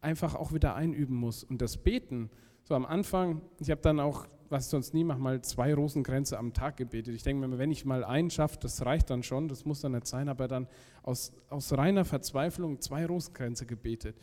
einfach 0.00 0.34
auch 0.34 0.54
wieder 0.54 0.74
einüben 0.76 1.14
muss. 1.14 1.44
Und 1.44 1.60
das 1.60 1.76
Beten, 1.76 2.30
so 2.62 2.74
am 2.74 2.86
Anfang, 2.86 3.42
ich 3.60 3.70
habe 3.70 3.82
dann 3.82 4.00
auch, 4.00 4.26
was 4.48 4.64
ich 4.64 4.70
sonst 4.70 4.94
nie 4.94 5.04
mache, 5.04 5.18
mal 5.18 5.42
zwei 5.42 5.74
Rosenkränze 5.74 6.38
am 6.38 6.54
Tag 6.54 6.78
gebetet. 6.78 7.14
Ich 7.14 7.22
denke 7.22 7.46
mir, 7.46 7.58
wenn 7.58 7.70
ich 7.70 7.84
mal 7.84 8.02
einen 8.02 8.30
schaffe, 8.30 8.56
das 8.58 8.86
reicht 8.86 9.10
dann 9.10 9.22
schon, 9.22 9.48
das 9.48 9.66
muss 9.66 9.82
dann 9.82 9.92
nicht 9.92 10.06
sein, 10.06 10.30
aber 10.30 10.48
dann 10.48 10.68
aus, 11.02 11.34
aus 11.50 11.70
reiner 11.76 12.06
Verzweiflung 12.06 12.80
zwei 12.80 13.04
Rosenkränze 13.04 13.66
gebetet. 13.66 14.16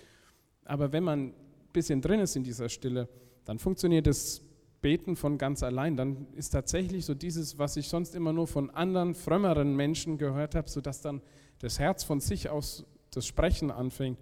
Aber 0.66 0.92
wenn 0.92 1.04
man 1.04 1.28
ein 1.28 1.34
bisschen 1.74 2.02
drin 2.02 2.22
ist 2.22 2.36
in 2.36 2.44
dieser 2.44 2.70
Stille, 2.70 3.08
dann 3.46 3.60
funktioniert 3.60 4.08
es 4.08 4.48
Beten 4.82 5.16
von 5.16 5.38
ganz 5.38 5.64
allein, 5.64 5.96
dann 5.96 6.28
ist 6.36 6.50
tatsächlich 6.50 7.06
so 7.06 7.14
dieses, 7.14 7.60
was 7.60 7.78
ich 7.78 7.88
sonst 7.88 8.16
immer 8.16 8.34
nur 8.34 8.48
von 8.48 8.70
anderen, 8.72 9.14
frömmeren 9.14 9.76
Menschen 9.76 10.18
gehört 10.18 10.56
habe, 10.56 10.70
sodass 10.70 11.02
dann 11.02 11.22
das 11.60 11.80
Herz 11.80 12.04
von 12.04 12.20
sich 12.20 12.50
aus 12.50 12.86
das 13.12 13.28
Sprechen 13.28 13.72
anfängt. 13.72 14.20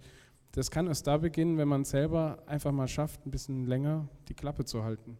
Das 0.52 0.70
kann 0.70 0.88
erst 0.88 1.06
da 1.06 1.16
beginnen, 1.16 1.58
wenn 1.58 1.68
man 1.68 1.84
selber 1.84 2.42
einfach 2.46 2.72
mal 2.72 2.88
schafft, 2.88 3.24
ein 3.24 3.30
bisschen 3.30 3.66
länger 3.66 4.08
die 4.28 4.34
Klappe 4.34 4.64
zu 4.64 4.82
halten. 4.82 5.16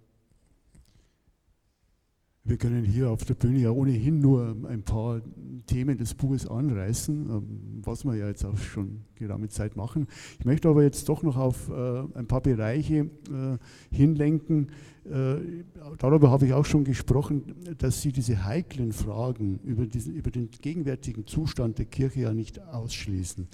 Wir 2.42 2.56
können 2.56 2.84
hier 2.84 3.10
auf 3.10 3.24
der 3.24 3.34
Bühne 3.34 3.58
ja 3.58 3.70
ohnehin 3.70 4.18
nur 4.18 4.56
ein 4.66 4.82
paar 4.82 5.20
Themen 5.66 5.98
des 5.98 6.14
Buches 6.14 6.48
anreißen, 6.48 7.28
ähm, 7.28 7.82
was 7.84 8.04
wir 8.04 8.14
ja 8.14 8.28
jetzt 8.28 8.44
auch 8.46 8.56
schon 8.56 9.04
geraume 9.14 9.48
Zeit 9.48 9.76
machen. 9.76 10.06
Ich 10.38 10.46
möchte 10.46 10.68
aber 10.68 10.82
jetzt 10.82 11.08
doch 11.10 11.22
noch 11.22 11.36
auf 11.36 11.68
äh, 11.68 12.02
ein 12.14 12.26
paar 12.26 12.40
Bereiche 12.40 13.10
äh, 13.30 13.58
hinlenken. 13.94 14.70
Äh, 15.04 15.64
darüber 15.98 16.30
habe 16.30 16.46
ich 16.46 16.54
auch 16.54 16.64
schon 16.64 16.84
gesprochen, 16.84 17.54
dass 17.76 18.00
Sie 18.00 18.10
diese 18.10 18.42
heiklen 18.42 18.92
Fragen 18.92 19.60
über, 19.62 19.86
diesen, 19.86 20.14
über 20.14 20.30
den 20.30 20.50
gegenwärtigen 20.50 21.26
Zustand 21.26 21.78
der 21.78 21.86
Kirche 21.86 22.20
ja 22.20 22.32
nicht 22.32 22.60
ausschließen. 22.66 23.48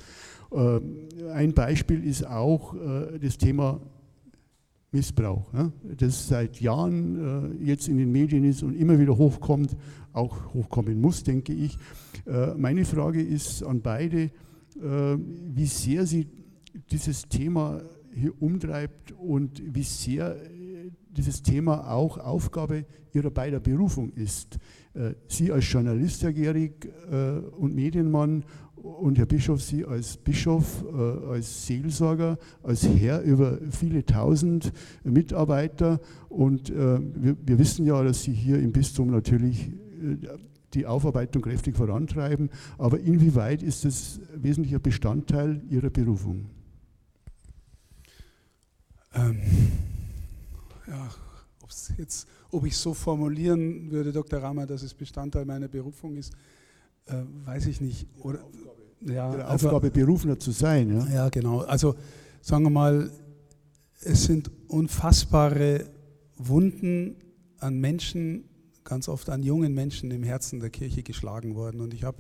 Ein 1.32 1.55
Beispiel 1.55 2.05
ist 2.05 2.24
auch 2.26 2.74
das 3.20 3.37
Thema 3.37 3.80
Missbrauch, 4.97 5.53
das 5.99 6.26
seit 6.26 6.59
Jahren 6.62 7.59
äh, 7.61 7.64
jetzt 7.64 7.86
in 7.86 7.99
den 7.99 8.11
Medien 8.11 8.44
ist 8.44 8.62
und 8.62 8.74
immer 8.74 8.99
wieder 8.99 9.18
hochkommt, 9.18 9.76
auch 10.14 10.55
hochkommen 10.55 10.99
muss, 10.99 11.22
denke 11.22 11.53
ich. 11.53 11.76
Äh, 12.24 12.55
meine 12.55 12.86
Frage 12.86 13.20
ist 13.20 13.62
an 13.62 13.82
beide, 13.82 14.22
äh, 14.22 14.30
wie 15.55 15.66
sehr 15.66 16.07
Sie 16.07 16.26
dieses 16.90 17.28
Thema 17.28 17.82
hier 18.14 18.32
umtreibt 18.40 19.12
und 19.12 19.62
wie 19.74 19.82
sehr 19.82 20.34
dieses 21.11 21.42
Thema 21.42 21.90
auch 21.90 22.16
Aufgabe 22.16 22.86
Ihrer 23.12 23.30
beider 23.30 23.61
Berufung 23.61 24.12
ist. 24.12 24.59
Sie 25.28 25.51
als 25.53 25.70
Journalist, 25.72 26.22
Herr 26.22 26.34
Gehrig, 26.34 26.86
und 27.59 27.74
Medienmann 27.74 28.44
und 28.87 29.18
Herr 29.18 29.26
Bischof, 29.26 29.62
Sie 29.62 29.84
als 29.84 30.16
Bischof, 30.16 30.84
äh, 30.84 31.26
als 31.28 31.66
Seelsorger, 31.66 32.39
als 32.62 32.87
Herr 32.87 33.22
über 33.22 33.59
viele 33.70 34.05
tausend 34.05 34.72
Mitarbeiter. 35.05 36.01
Und 36.28 36.70
äh, 36.70 36.99
wir, 37.14 37.37
wir, 37.45 37.59
wissen 37.59 37.84
ja, 37.87 38.03
dass 38.03 38.22
Sie 38.22 38.32
hier 38.32 38.59
im 38.59 38.72
Bistum 38.72 39.11
natürlich 39.11 39.68
äh, 39.68 40.28
die 40.74 40.87
Aufarbeitung 40.87 41.43
kräftig 41.43 41.76
vorantreiben. 41.76 42.51
Aber 42.78 43.01
inwieweit 43.01 43.62
ist 43.62 43.84
das 43.84 44.20
wesentlicher 44.34 44.78
Bestandteil 44.78 45.62
Ihrer 45.68 45.91
Berufung? 45.91 46.47
Ähm, 49.14 49.41
ja, 50.87 51.11
jetzt, 51.97 52.28
ob 52.51 52.66
ich 52.66 52.76
so 52.76 52.95
formulieren 52.95 53.91
würde, 53.91 54.12
Dr. 54.12 54.43
Rammer, 54.43 54.66
dass 54.66 54.82
es 54.82 54.95
Bestandteil 54.95 55.45
meiner 55.45 55.68
Berufung 55.68 56.16
ist, 56.16 56.34
äh, 57.07 57.22
weiß 57.45 57.66
ich 57.66 57.80
nicht. 57.80 58.07
Oder, 58.18 58.41
ja, 59.01 59.32
ihrer 59.32 59.49
also, 59.49 59.68
Aufgabe 59.68 59.90
berufener 59.90 60.38
zu 60.38 60.51
sein. 60.51 60.92
Ja? 60.94 61.14
ja, 61.14 61.28
genau. 61.28 61.61
Also 61.61 61.94
sagen 62.40 62.64
wir 62.64 62.70
mal, 62.70 63.11
es 64.03 64.24
sind 64.24 64.51
unfassbare 64.68 65.86
Wunden 66.36 67.16
an 67.59 67.78
Menschen, 67.78 68.44
ganz 68.84 69.09
oft 69.09 69.30
an 69.30 69.42
jungen 69.42 69.74
Menschen 69.74 70.11
im 70.11 70.22
Herzen 70.22 70.61
der 70.61 70.70
Kirche 70.70 71.03
geschlagen 71.03 71.55
worden. 71.55 71.80
Und 71.80 71.94
ich 71.94 72.05
habe 72.05 72.18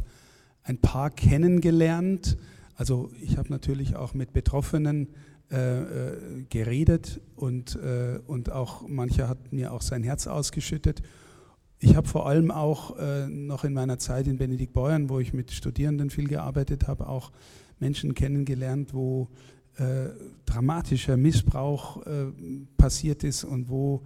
ein 0.62 0.78
paar 0.78 1.10
kennengelernt. 1.10 2.36
Also 2.74 3.10
ich 3.20 3.36
habe 3.36 3.50
natürlich 3.50 3.96
auch 3.96 4.14
mit 4.14 4.32
Betroffenen 4.32 5.08
äh, 5.52 5.82
äh, 5.82 6.44
geredet 6.50 7.20
und, 7.36 7.76
äh, 7.76 8.18
und 8.26 8.50
auch 8.50 8.86
mancher 8.88 9.28
hat 9.28 9.52
mir 9.52 9.72
auch 9.72 9.80
sein 9.80 10.02
Herz 10.02 10.26
ausgeschüttet. 10.26 11.02
Ich 11.78 11.94
habe 11.94 12.08
vor 12.08 12.26
allem 12.26 12.50
auch 12.50 12.96
äh, 12.98 13.28
noch 13.28 13.64
in 13.64 13.74
meiner 13.74 13.98
Zeit 13.98 14.26
in 14.26 14.38
Benedikt 14.38 14.72
Beuern, 14.72 15.10
wo 15.10 15.20
ich 15.20 15.34
mit 15.34 15.52
Studierenden 15.52 16.08
viel 16.08 16.26
gearbeitet 16.26 16.88
habe, 16.88 17.06
auch 17.06 17.32
Menschen 17.78 18.14
kennengelernt, 18.14 18.94
wo 18.94 19.28
äh, 19.76 20.08
dramatischer 20.46 21.18
Missbrauch 21.18 22.06
äh, 22.06 22.26
passiert 22.78 23.24
ist 23.24 23.44
und 23.44 23.68
wo, 23.68 24.02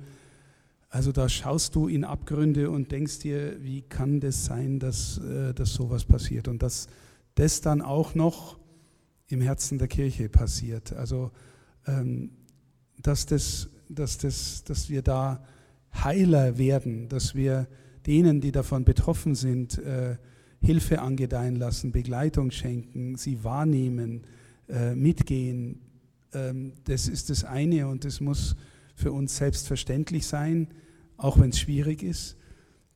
also 0.89 1.13
da 1.13 1.29
schaust 1.29 1.77
du 1.77 1.87
in 1.87 2.05
Abgründe 2.05 2.71
und 2.71 2.91
denkst 2.91 3.21
dir, 3.21 3.63
wie 3.63 3.83
kann 3.83 4.19
das 4.19 4.45
sein, 4.45 4.81
dass, 4.81 5.19
äh, 5.19 5.55
dass 5.55 5.73
sowas 5.73 6.05
passiert 6.05 6.49
und 6.49 6.65
dass 6.65 6.89
das 7.37 7.61
dann 7.61 7.83
auch 7.83 8.17
noch 8.17 8.59
im 9.29 9.41
Herzen 9.41 9.79
der 9.79 9.87
Kirche 9.87 10.29
passiert. 10.29 10.93
Also, 10.93 11.31
ähm, 11.87 12.31
dass, 13.01 13.27
das, 13.27 13.69
dass, 13.89 14.19
das, 14.19 14.65
dass 14.65 14.91
wir 14.91 15.03
da 15.03 15.45
Heiler 15.93 16.59
werden, 16.59 17.09
dass 17.09 17.35
wir 17.35 17.69
denen, 18.07 18.41
die 18.41 18.53
davon 18.53 18.85
betroffen 18.85 19.35
sind, 19.35 19.79
äh, 19.79 20.17
Hilfe 20.63 21.01
angedeihen 21.01 21.57
lassen, 21.57 21.93
Begleitung 21.93 22.51
schenken, 22.51 23.17
sie 23.17 23.45
wahrnehmen, 23.45 24.23
äh, 24.69 24.95
mitgehen. 24.95 25.81
Ähm, 26.33 26.75
das 26.85 27.09
ist 27.09 27.31
das 27.31 27.45
eine 27.45 27.89
und 27.89 28.05
das 28.05 28.21
muss 28.21 28.57
für 28.95 29.13
uns 29.13 29.37
selbstverständlich 29.37 30.27
sein, 30.27 30.69
auch 31.17 31.39
wenn 31.39 31.51
es 31.51 31.59
schwierig 31.59 32.03
ist. 32.03 32.37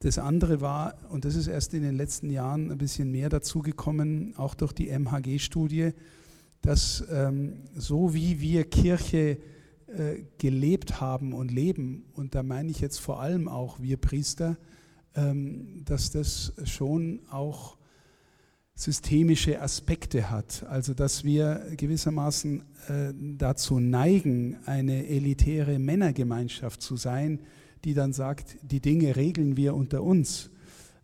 Das 0.00 0.18
andere 0.18 0.60
war, 0.60 0.96
und 1.10 1.24
das 1.24 1.34
ist 1.34 1.46
erst 1.46 1.72
in 1.72 1.82
den 1.82 1.96
letzten 1.96 2.28
Jahren 2.28 2.70
ein 2.70 2.78
bisschen 2.78 3.10
mehr 3.10 3.30
dazugekommen, 3.30 4.34
auch 4.36 4.54
durch 4.54 4.72
die 4.72 4.90
MHG-Studie, 4.90 5.92
dass 6.60 7.04
ähm, 7.10 7.54
so 7.74 8.12
wie 8.12 8.40
wir 8.40 8.64
Kirche 8.64 9.38
äh, 9.96 10.24
gelebt 10.38 11.00
haben 11.00 11.32
und 11.32 11.50
leben, 11.50 12.06
und 12.14 12.34
da 12.34 12.42
meine 12.42 12.70
ich 12.70 12.80
jetzt 12.80 12.98
vor 12.98 13.20
allem 13.20 13.48
auch 13.48 13.80
wir 13.80 13.96
Priester, 13.96 14.56
ähm, 15.14 15.82
dass 15.84 16.10
das 16.10 16.52
schon 16.64 17.20
auch 17.30 17.76
systemische 18.74 19.60
Aspekte 19.60 20.30
hat. 20.30 20.64
Also 20.68 20.94
dass 20.94 21.24
wir 21.24 21.62
gewissermaßen 21.76 22.60
äh, 22.88 23.12
dazu 23.38 23.78
neigen, 23.78 24.58
eine 24.66 25.06
elitäre 25.06 25.78
Männergemeinschaft 25.78 26.82
zu 26.82 26.96
sein, 26.96 27.40
die 27.84 27.94
dann 27.94 28.12
sagt, 28.12 28.56
die 28.62 28.80
Dinge 28.80 29.14
regeln 29.16 29.56
wir 29.56 29.74
unter 29.74 30.02
uns. 30.02 30.50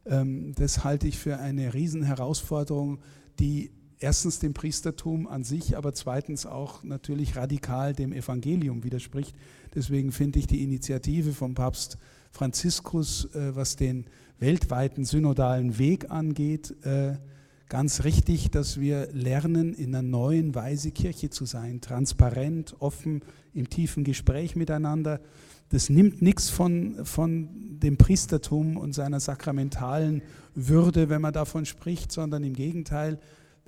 Ähm, 0.06 0.52
das 0.56 0.82
halte 0.82 1.06
ich 1.06 1.18
für 1.18 1.38
eine 1.38 1.72
Riesenherausforderung, 1.72 2.98
die 3.38 3.70
erstens 4.00 4.38
dem 4.38 4.54
Priestertum 4.54 5.28
an 5.28 5.44
sich, 5.44 5.76
aber 5.76 5.92
zweitens 5.92 6.46
auch 6.46 6.82
natürlich 6.82 7.36
radikal 7.36 7.94
dem 7.94 8.12
Evangelium 8.12 8.82
widerspricht. 8.82 9.36
Deswegen 9.74 10.10
finde 10.10 10.38
ich 10.38 10.46
die 10.46 10.62
Initiative 10.62 11.32
vom 11.32 11.54
Papst 11.54 11.98
Franziskus, 12.32 13.26
äh, 13.34 13.54
was 13.54 13.76
den 13.76 14.06
weltweiten 14.38 15.04
synodalen 15.04 15.78
Weg 15.78 16.10
angeht, 16.10 16.74
äh, 16.84 17.16
ganz 17.68 18.04
richtig, 18.04 18.50
dass 18.50 18.80
wir 18.80 19.08
lernen, 19.12 19.74
in 19.74 19.94
einer 19.94 20.02
neuen 20.02 20.54
Weise 20.54 20.90
Kirche 20.90 21.30
zu 21.30 21.44
sein, 21.44 21.80
transparent, 21.80 22.74
offen, 22.80 23.22
im 23.54 23.68
tiefen 23.68 24.02
Gespräch 24.02 24.56
miteinander. 24.56 25.20
Das 25.68 25.88
nimmt 25.88 26.20
nichts 26.20 26.50
von, 26.50 27.04
von 27.04 27.48
dem 27.78 27.96
Priestertum 27.96 28.76
und 28.76 28.92
seiner 28.92 29.20
sakramentalen 29.20 30.22
Würde, 30.54 31.08
wenn 31.10 31.20
man 31.20 31.32
davon 31.32 31.64
spricht, 31.64 32.10
sondern 32.10 32.42
im 32.42 32.54
Gegenteil, 32.54 33.20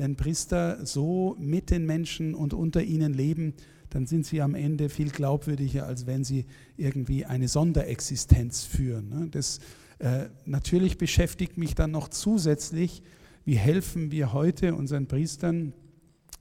wenn 0.03 0.17
Priester 0.17 0.85
so 0.85 1.37
mit 1.39 1.71
den 1.71 1.87
Menschen 1.87 2.35
und 2.35 2.55
unter 2.55 2.83
ihnen 2.83 3.15
leben, 3.15 3.55
dann 3.89 4.09
sind 4.09 4.27
sie 4.27 4.43
am 4.43 4.57
Ende 4.57 4.89
viel 4.89 5.11
glaubwürdiger, 5.11 5.87
als 5.87 6.09
wenn 6.09 6.25
sie 6.25 6.45
irgendwie 6.77 7.25
eine 7.25 7.47
Sonderexistenz 7.47 8.65
führen. 8.65 9.11
Ne? 9.11 9.29
Das 9.31 9.61
äh, 10.01 10.25
natürlich 10.45 10.99
beschäftigt 10.99 11.57
mich 11.57 11.77
dann 11.77 11.93
noch 11.93 12.09
zusätzlich, 12.09 13.05
wie 13.45 13.55
helfen 13.55 14.11
wir 14.11 14.33
heute 14.33 14.75
unseren 14.75 15.07
Priestern 15.07 15.73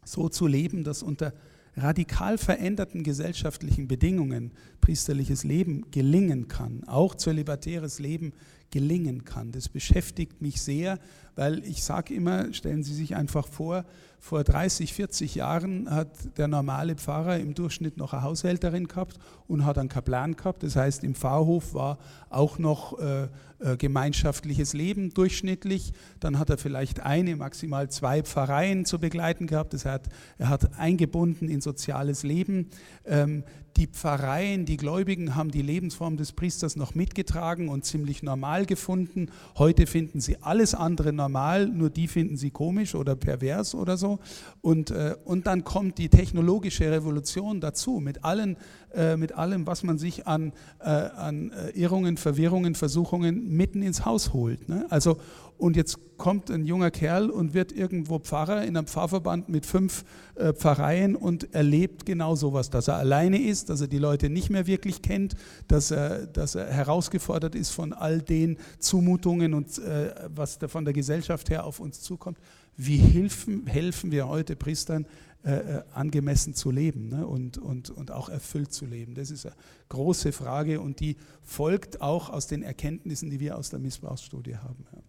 so 0.03 0.27
zu 0.27 0.47
leben, 0.47 0.83
dass 0.83 1.03
unter 1.03 1.31
radikal 1.77 2.39
veränderten 2.39 3.03
gesellschaftlichen 3.03 3.87
Bedingungen 3.87 4.53
priesterliches 4.81 5.43
Leben 5.43 5.91
gelingen 5.91 6.47
kann, 6.47 6.83
auch 6.85 7.13
zölibatäres 7.13 7.99
Leben 7.99 8.33
gelingen 8.71 9.25
kann. 9.25 9.51
Das 9.51 9.69
beschäftigt 9.69 10.41
mich 10.41 10.61
sehr, 10.61 10.97
weil 11.35 11.63
ich 11.65 11.83
sage 11.83 12.13
immer, 12.13 12.53
stellen 12.53 12.83
Sie 12.83 12.93
sich 12.93 13.15
einfach 13.15 13.47
vor, 13.47 13.85
vor 14.19 14.43
30, 14.43 14.93
40 14.93 15.35
Jahren 15.35 15.89
hat 15.89 16.37
der 16.37 16.47
normale 16.47 16.95
Pfarrer 16.95 17.39
im 17.39 17.55
Durchschnitt 17.55 17.97
noch 17.97 18.13
eine 18.13 18.21
Haushälterin 18.21 18.87
gehabt 18.87 19.17
und 19.47 19.65
hat 19.65 19.79
einen 19.79 19.89
Kaplan 19.89 20.35
gehabt. 20.35 20.61
Das 20.61 20.75
heißt, 20.75 21.03
im 21.03 21.15
Pfarrhof 21.15 21.73
war 21.73 21.97
auch 22.29 22.59
noch 22.59 22.99
äh, 22.99 23.23
äh, 23.59 23.77
gemeinschaftliches 23.77 24.73
Leben 24.73 25.11
durchschnittlich. 25.13 25.93
Dann 26.19 26.37
hat 26.37 26.51
er 26.51 26.59
vielleicht 26.59 26.99
eine, 26.99 27.35
maximal 27.35 27.89
zwei 27.89 28.21
Pfarreien 28.21 28.85
zu 28.85 28.99
begleiten 28.99 29.47
gehabt. 29.47 29.73
Das 29.73 29.85
heißt, 29.85 30.05
er 30.37 30.49
hat 30.49 30.77
eingebunden 30.77 31.49
in 31.49 31.59
soziales 31.61 32.21
Leben. 32.21 32.69
Ähm, 33.05 33.43
die 33.77 33.87
Pfarreien, 33.87 34.65
die 34.65 34.77
Gläubigen 34.77 35.35
haben 35.35 35.51
die 35.51 35.61
Lebensform 35.61 36.17
des 36.17 36.31
Priesters 36.31 36.75
noch 36.75 36.95
mitgetragen 36.95 37.69
und 37.69 37.85
ziemlich 37.85 38.23
normal 38.23 38.65
gefunden. 38.65 39.29
Heute 39.57 39.87
finden 39.87 40.21
sie 40.21 40.37
alles 40.41 40.73
andere 40.73 41.13
normal, 41.13 41.67
nur 41.67 41.89
die 41.89 42.07
finden 42.07 42.37
sie 42.37 42.51
komisch 42.51 42.95
oder 42.95 43.15
pervers 43.15 43.73
oder 43.75 43.97
so. 43.97 44.19
Und, 44.61 44.91
äh, 44.91 45.15
und 45.25 45.47
dann 45.47 45.63
kommt 45.63 45.97
die 45.97 46.09
technologische 46.09 46.91
Revolution 46.91 47.61
dazu 47.61 47.99
mit, 47.99 48.23
allen, 48.23 48.57
äh, 48.93 49.17
mit 49.17 49.33
allem, 49.33 49.67
was 49.67 49.83
man 49.83 49.97
sich 49.97 50.27
an, 50.27 50.53
äh, 50.79 50.89
an 50.89 51.51
äh, 51.51 51.69
Irrungen, 51.71 52.17
Verwirrungen, 52.17 52.75
Versuchungen 52.75 53.55
mitten 53.55 53.81
ins 53.81 54.05
Haus 54.05 54.33
holt. 54.33 54.69
Ne? 54.69 54.85
Also, 54.89 55.17
und 55.61 55.75
jetzt 55.75 55.99
kommt 56.17 56.49
ein 56.49 56.65
junger 56.65 56.89
Kerl 56.89 57.29
und 57.29 57.53
wird 57.53 57.71
irgendwo 57.71 58.17
Pfarrer 58.17 58.63
in 58.63 58.75
einem 58.75 58.87
Pfarrverband 58.87 59.47
mit 59.47 59.67
fünf 59.67 60.03
äh, 60.33 60.53
Pfarreien 60.53 61.15
und 61.15 61.53
erlebt 61.53 62.03
genau 62.03 62.35
sowas, 62.35 62.71
dass 62.71 62.87
er 62.87 62.95
alleine 62.95 63.39
ist, 63.39 63.69
dass 63.69 63.79
er 63.79 63.87
die 63.87 63.99
Leute 63.99 64.31
nicht 64.31 64.49
mehr 64.49 64.65
wirklich 64.65 65.03
kennt, 65.03 65.35
dass 65.67 65.91
er, 65.91 66.25
dass 66.25 66.55
er 66.55 66.65
herausgefordert 66.65 67.53
ist 67.53 67.69
von 67.69 67.93
all 67.93 68.23
den 68.23 68.57
Zumutungen 68.79 69.53
und 69.53 69.77
äh, 69.77 70.15
was 70.33 70.57
da 70.57 70.67
von 70.67 70.83
der 70.83 70.95
Gesellschaft 70.95 71.51
her 71.51 71.63
auf 71.63 71.79
uns 71.79 72.01
zukommt. 72.01 72.39
Wie 72.75 72.97
helfen, 72.97 73.67
helfen 73.67 74.11
wir 74.11 74.27
heute 74.27 74.55
Priestern, 74.55 75.05
äh, 75.43 75.81
angemessen 75.93 76.55
zu 76.55 76.71
leben 76.71 77.09
ne? 77.09 77.27
und, 77.27 77.59
und, 77.59 77.91
und 77.91 78.09
auch 78.09 78.29
erfüllt 78.29 78.73
zu 78.73 78.87
leben? 78.87 79.13
Das 79.13 79.29
ist 79.29 79.45
eine 79.45 79.55
große 79.89 80.31
Frage 80.31 80.81
und 80.81 80.99
die 80.99 81.17
folgt 81.43 82.01
auch 82.01 82.31
aus 82.31 82.47
den 82.47 82.63
Erkenntnissen, 82.63 83.29
die 83.29 83.39
wir 83.39 83.59
aus 83.59 83.69
der 83.69 83.77
Missbrauchsstudie 83.77 84.57
haben. 84.57 84.87
Ja. 84.91 85.01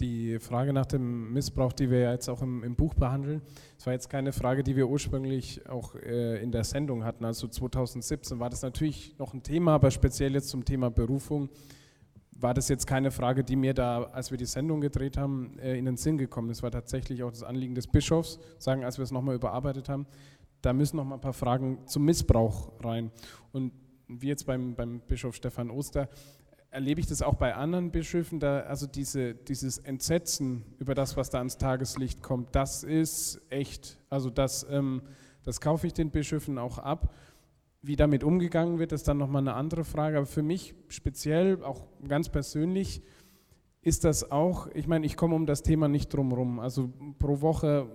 Die 0.00 0.38
Frage 0.38 0.74
nach 0.74 0.84
dem 0.84 1.32
Missbrauch, 1.32 1.72
die 1.72 1.90
wir 1.90 2.10
jetzt 2.10 2.28
auch 2.28 2.42
im, 2.42 2.62
im 2.62 2.76
Buch 2.76 2.92
behandeln, 2.94 3.40
das 3.76 3.86
war 3.86 3.94
jetzt 3.94 4.10
keine 4.10 4.32
Frage, 4.32 4.62
die 4.62 4.76
wir 4.76 4.88
ursprünglich 4.88 5.66
auch 5.68 5.94
äh, 5.94 6.42
in 6.42 6.52
der 6.52 6.64
Sendung 6.64 7.04
hatten. 7.04 7.24
Also 7.24 7.48
2017 7.48 8.38
war 8.38 8.50
das 8.50 8.60
natürlich 8.60 9.16
noch 9.18 9.32
ein 9.32 9.42
Thema, 9.42 9.74
aber 9.74 9.90
speziell 9.90 10.34
jetzt 10.34 10.48
zum 10.48 10.64
Thema 10.64 10.90
Berufung 10.90 11.48
war 12.38 12.54
das 12.54 12.68
jetzt 12.68 12.86
keine 12.86 13.10
Frage, 13.10 13.42
die 13.42 13.56
mir 13.56 13.74
da, 13.74 14.02
als 14.04 14.30
wir 14.30 14.38
die 14.38 14.44
Sendung 14.46 14.80
gedreht 14.80 15.16
haben, 15.16 15.58
äh, 15.58 15.78
in 15.78 15.86
den 15.86 15.96
Sinn 15.96 16.18
gekommen 16.18 16.50
ist. 16.50 16.62
War 16.62 16.70
tatsächlich 16.70 17.22
auch 17.22 17.30
das 17.30 17.42
Anliegen 17.42 17.74
des 17.74 17.86
Bischofs, 17.86 18.38
sagen, 18.58 18.84
als 18.84 18.98
wir 18.98 19.04
es 19.04 19.10
nochmal 19.12 19.36
überarbeitet 19.36 19.88
haben, 19.88 20.06
da 20.62 20.72
müssen 20.72 20.96
noch 20.96 21.04
mal 21.04 21.14
ein 21.14 21.20
paar 21.20 21.32
Fragen 21.32 21.86
zum 21.86 22.04
Missbrauch 22.04 22.72
rein. 22.82 23.10
Und 23.52 23.72
wie 24.08 24.28
jetzt 24.28 24.46
beim, 24.46 24.74
beim 24.74 25.00
Bischof 25.00 25.34
Stefan 25.34 25.70
Oster, 25.70 26.08
erlebe 26.70 27.00
ich 27.00 27.06
das 27.06 27.22
auch 27.22 27.34
bei 27.34 27.54
anderen 27.54 27.90
Bischöfen, 27.90 28.40
da, 28.40 28.60
also 28.60 28.86
diese, 28.86 29.34
dieses 29.34 29.78
Entsetzen 29.78 30.64
über 30.78 30.94
das, 30.94 31.16
was 31.16 31.30
da 31.30 31.38
ans 31.38 31.58
Tageslicht 31.58 32.22
kommt, 32.22 32.54
das 32.54 32.84
ist 32.84 33.40
echt, 33.50 33.98
also 34.10 34.30
das, 34.30 34.66
ähm, 34.70 35.02
das 35.42 35.60
kaufe 35.60 35.86
ich 35.86 35.92
den 35.92 36.10
Bischöfen 36.10 36.58
auch 36.58 36.78
ab. 36.78 37.14
Wie 37.82 37.94
damit 37.94 38.24
umgegangen 38.24 38.78
wird, 38.80 38.92
ist 38.92 39.06
dann 39.06 39.16
nochmal 39.16 39.42
eine 39.42 39.54
andere 39.54 39.84
Frage. 39.84 40.16
Aber 40.16 40.26
für 40.26 40.42
mich 40.42 40.74
speziell, 40.88 41.62
auch 41.62 41.86
ganz 42.08 42.28
persönlich, 42.28 43.00
ist 43.80 44.02
das 44.02 44.32
auch, 44.32 44.66
ich 44.74 44.88
meine, 44.88 45.06
ich 45.06 45.16
komme 45.16 45.36
um 45.36 45.46
das 45.46 45.62
Thema 45.62 45.86
nicht 45.86 46.08
drum 46.08 46.32
rum. 46.32 46.58
Also 46.58 46.92
pro 47.20 47.40
Woche, 47.40 47.88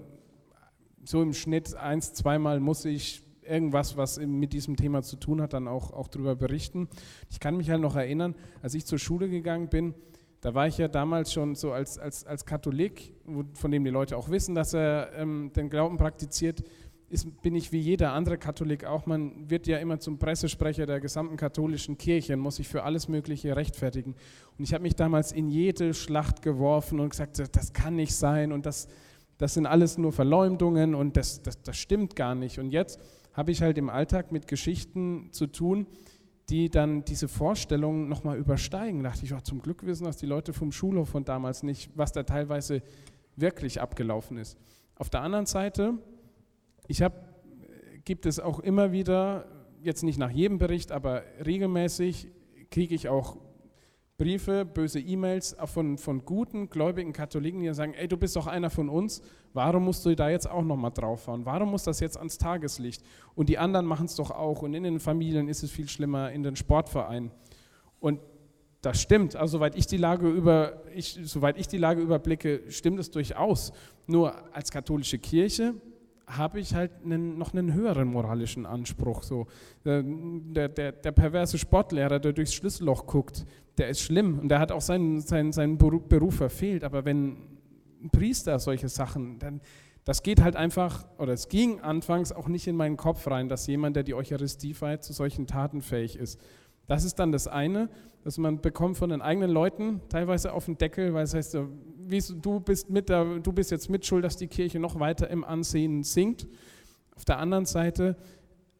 so 1.03 1.21
im 1.21 1.33
Schnitt 1.33 1.75
eins, 1.75 2.13
zweimal 2.13 2.61
muss 2.61 2.85
ich 2.85 3.21
irgendwas, 3.43 3.97
was 3.97 4.19
mit 4.19 4.53
diesem 4.53 4.75
Thema 4.75 5.01
zu 5.01 5.15
tun 5.15 5.41
hat, 5.41 5.53
dann 5.53 5.67
auch, 5.67 5.91
auch 5.91 6.07
darüber 6.07 6.35
berichten. 6.35 6.87
Ich 7.29 7.39
kann 7.39 7.57
mich 7.57 7.69
halt 7.69 7.81
noch 7.81 7.95
erinnern, 7.95 8.35
als 8.61 8.73
ich 8.73 8.85
zur 8.85 8.99
Schule 8.99 9.29
gegangen 9.29 9.69
bin, 9.69 9.93
Da 10.41 10.55
war 10.55 10.65
ich 10.65 10.79
ja 10.79 10.87
damals 10.87 11.31
schon 11.31 11.53
so 11.53 11.71
als, 11.71 11.99
als, 11.99 12.25
als 12.25 12.45
Katholik, 12.47 13.13
von 13.53 13.69
dem 13.69 13.83
die 13.83 13.91
Leute 13.91 14.17
auch 14.17 14.29
wissen, 14.29 14.55
dass 14.55 14.73
er 14.73 15.11
ähm, 15.15 15.51
den 15.55 15.69
Glauben 15.69 15.97
praktiziert, 15.97 16.63
ist, 17.09 17.41
bin 17.43 17.53
ich 17.55 17.71
wie 17.71 17.79
jeder 17.79 18.13
andere 18.13 18.39
Katholik 18.39 18.85
auch. 18.85 19.05
Man 19.05 19.49
wird 19.51 19.67
ja 19.67 19.77
immer 19.77 19.99
zum 19.99 20.17
Pressesprecher 20.17 20.87
der 20.87 20.99
gesamten 20.99 21.37
katholischen 21.37 21.97
Kirche 21.97 22.33
und 22.33 22.39
muss 22.39 22.55
sich 22.55 22.67
für 22.67 22.83
alles 22.83 23.07
Mögliche 23.07 23.55
rechtfertigen. 23.55 24.15
Und 24.57 24.63
ich 24.63 24.73
habe 24.73 24.81
mich 24.81 24.95
damals 24.95 25.31
in 25.31 25.47
jede 25.47 25.93
Schlacht 25.93 26.41
geworfen 26.41 26.99
und 26.99 27.09
gesagt, 27.09 27.37
das 27.55 27.73
kann 27.73 27.95
nicht 27.95 28.15
sein 28.15 28.51
und 28.51 28.65
das, 28.65 28.87
das 29.37 29.53
sind 29.53 29.67
alles 29.67 29.99
nur 29.99 30.11
Verleumdungen 30.11 30.95
und 30.95 31.17
das, 31.17 31.43
das, 31.43 31.61
das 31.61 31.77
stimmt 31.77 32.15
gar 32.15 32.33
nicht. 32.33 32.57
Und 32.57 32.71
jetzt 32.71 32.99
habe 33.33 33.51
ich 33.51 33.61
halt 33.61 33.77
im 33.77 33.89
Alltag 33.89 34.31
mit 34.31 34.47
Geschichten 34.47 35.29
zu 35.31 35.47
tun, 35.47 35.87
die 36.49 36.69
dann 36.69 37.05
diese 37.05 37.27
Vorstellungen 37.27 38.09
nochmal 38.09 38.37
übersteigen. 38.37 39.03
Da 39.03 39.09
dachte 39.09 39.25
ich, 39.25 39.33
oh, 39.33 39.39
zum 39.39 39.61
Glück 39.61 39.85
wissen 39.85 40.03
das 40.03 40.17
die 40.17 40.25
Leute 40.25 40.53
vom 40.53 40.71
Schulhof 40.71 41.09
von 41.09 41.23
damals 41.23 41.63
nicht, 41.63 41.91
was 41.95 42.11
da 42.11 42.23
teilweise 42.23 42.81
wirklich 43.35 43.79
abgelaufen 43.79 44.37
ist. 44.37 44.57
Auf 44.95 45.09
der 45.09 45.21
anderen 45.21 45.45
Seite, 45.45 45.93
ich 46.87 47.01
habe, 47.01 47.15
gibt 48.03 48.25
es 48.25 48.39
auch 48.39 48.59
immer 48.59 48.91
wieder, 48.91 49.45
jetzt 49.81 50.03
nicht 50.03 50.19
nach 50.19 50.29
jedem 50.29 50.57
Bericht, 50.57 50.91
aber 50.91 51.23
regelmäßig 51.45 52.29
kriege 52.69 52.95
ich 52.95 53.07
auch 53.07 53.37
Briefe, 54.21 54.65
böse 54.65 54.99
E-Mails 54.99 55.55
von, 55.65 55.97
von 55.97 56.23
guten, 56.23 56.69
gläubigen 56.69 57.11
Katholiken, 57.11 57.59
die 57.59 57.73
sagen, 57.73 57.95
ey, 57.95 58.07
du 58.07 58.17
bist 58.17 58.35
doch 58.35 58.45
einer 58.45 58.69
von 58.69 58.87
uns, 58.87 59.23
warum 59.51 59.85
musst 59.85 60.05
du 60.05 60.15
da 60.15 60.29
jetzt 60.29 60.47
auch 60.47 60.61
nochmal 60.61 60.91
draufhauen? 60.91 61.43
Warum 61.43 61.71
muss 61.71 61.85
das 61.85 61.99
jetzt 62.01 62.17
ans 62.17 62.37
Tageslicht? 62.37 63.01
Und 63.33 63.49
die 63.49 63.57
anderen 63.57 63.87
machen 63.87 64.05
es 64.05 64.13
doch 64.13 64.29
auch 64.29 64.61
und 64.61 64.75
in 64.75 64.83
den 64.83 64.99
Familien 64.99 65.47
ist 65.47 65.63
es 65.63 65.71
viel 65.71 65.89
schlimmer, 65.89 66.31
in 66.31 66.43
den 66.43 66.55
Sportvereinen. 66.55 67.31
Und 67.99 68.19
das 68.83 69.01
stimmt, 69.01 69.35
also 69.35 69.57
soweit 69.57 69.75
ich 69.75 69.87
die 69.87 69.97
Lage 69.97 70.29
über, 70.29 70.83
ich, 70.93 71.17
soweit 71.23 71.57
ich 71.57 71.67
die 71.67 71.79
Lage 71.79 72.03
überblicke, 72.03 72.61
stimmt 72.69 72.99
es 72.99 73.09
durchaus. 73.09 73.73
Nur 74.05 74.35
als 74.53 74.69
katholische 74.69 75.17
Kirche 75.17 75.73
habe 76.37 76.59
ich 76.59 76.73
halt 76.73 76.91
einen, 77.03 77.37
noch 77.37 77.53
einen 77.53 77.73
höheren 77.73 78.07
moralischen 78.07 78.65
Anspruch. 78.65 79.23
So. 79.23 79.47
Der, 79.85 80.03
der, 80.69 80.91
der 80.91 81.11
perverse 81.11 81.57
Sportlehrer, 81.57 82.19
der 82.19 82.33
durchs 82.33 82.53
Schlüsselloch 82.53 83.05
guckt, 83.05 83.45
der 83.77 83.89
ist 83.89 84.01
schlimm 84.01 84.39
und 84.39 84.49
der 84.49 84.59
hat 84.59 84.71
auch 84.71 84.81
seinen, 84.81 85.21
seinen, 85.21 85.51
seinen 85.51 85.77
Beruf 85.77 86.35
verfehlt. 86.35 86.83
Aber 86.83 87.05
wenn 87.05 87.37
ein 88.03 88.09
Priester 88.11 88.59
solche 88.59 88.89
Sachen, 88.89 89.39
dann 89.39 89.61
das 90.03 90.23
geht 90.23 90.41
halt 90.41 90.55
einfach, 90.55 91.05
oder 91.19 91.33
es 91.33 91.47
ging 91.47 91.79
anfangs 91.79 92.31
auch 92.31 92.47
nicht 92.47 92.67
in 92.67 92.75
meinen 92.75 92.97
Kopf 92.97 93.27
rein, 93.27 93.49
dass 93.49 93.67
jemand, 93.67 93.95
der 93.95 94.03
die 94.03 94.15
Eucharistie 94.15 94.73
feiert, 94.73 95.03
zu 95.03 95.13
solchen 95.13 95.45
Taten 95.45 95.81
fähig 95.81 96.15
ist. 96.15 96.39
Das 96.87 97.03
ist 97.03 97.19
dann 97.19 97.31
das 97.31 97.47
eine, 97.47 97.89
dass 98.23 98.37
man 98.37 98.61
bekommt 98.61 98.97
von 98.97 99.11
den 99.11 99.21
eigenen 99.21 99.51
Leuten 99.51 100.01
teilweise 100.09 100.53
auf 100.53 100.65
den 100.65 100.77
Deckel, 100.77 101.13
weil 101.13 101.23
es 101.23 101.33
heißt, 101.33 101.55
du 102.09 102.59
bist, 102.59 102.89
mit 102.89 103.09
der, 103.09 103.39
du 103.39 103.51
bist 103.51 103.71
jetzt 103.71 103.89
mitschuld, 103.89 104.23
dass 104.23 104.37
die 104.37 104.47
Kirche 104.47 104.79
noch 104.79 104.99
weiter 104.99 105.29
im 105.29 105.43
Ansehen 105.43 106.03
sinkt. 106.03 106.47
Auf 107.15 107.25
der 107.25 107.39
anderen 107.39 107.65
Seite 107.65 108.17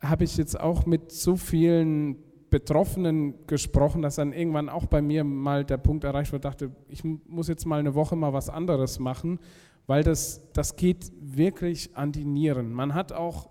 habe 0.02 0.24
ich 0.24 0.38
jetzt 0.38 0.60
auch 0.60 0.86
mit 0.86 1.12
so 1.12 1.36
vielen 1.36 2.18
Betroffenen 2.50 3.48
gesprochen, 3.48 4.02
dass 4.02 4.16
dann 4.16 4.34
irgendwann 4.34 4.68
auch 4.68 4.86
bei 4.86 5.02
mir 5.02 5.24
mal 5.24 5.64
der 5.64 5.78
Punkt 5.78 6.04
erreicht 6.04 6.34
wurde, 6.34 6.42
dachte, 6.42 6.72
ich 6.90 7.04
muss 7.04 7.48
jetzt 7.48 7.66
mal 7.66 7.80
eine 7.80 7.96
Woche 7.96 8.16
mal 8.16 8.34
was 8.34 8.50
anderes 8.50 9.00
machen, 9.00 9.40
weil 9.88 10.04
das, 10.04 10.52
das 10.54 10.76
geht 10.76 11.12
wirklich 11.22 11.96
an 11.96 12.12
die 12.12 12.26
Nieren. 12.26 12.74
Man 12.74 12.94
hat 12.94 13.14
auch 13.14 13.50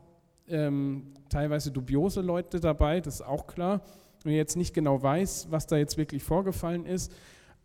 ähm, 0.49 1.14
teilweise 1.31 1.71
dubiose 1.71 2.21
Leute 2.21 2.61
dabei, 2.61 3.01
das 3.01 3.16
ist 3.16 3.27
auch 3.27 3.47
klar. 3.47 3.83
Wenn 4.23 4.33
ich 4.33 4.39
jetzt 4.39 4.57
nicht 4.57 4.75
genau 4.75 5.03
weiß, 5.03 5.49
was 5.51 5.66
da 5.66 5.79
jetzt 5.79 5.97
wirklich 5.97 6.23
vorgefallen 6.23 6.85
ist, 6.85 7.11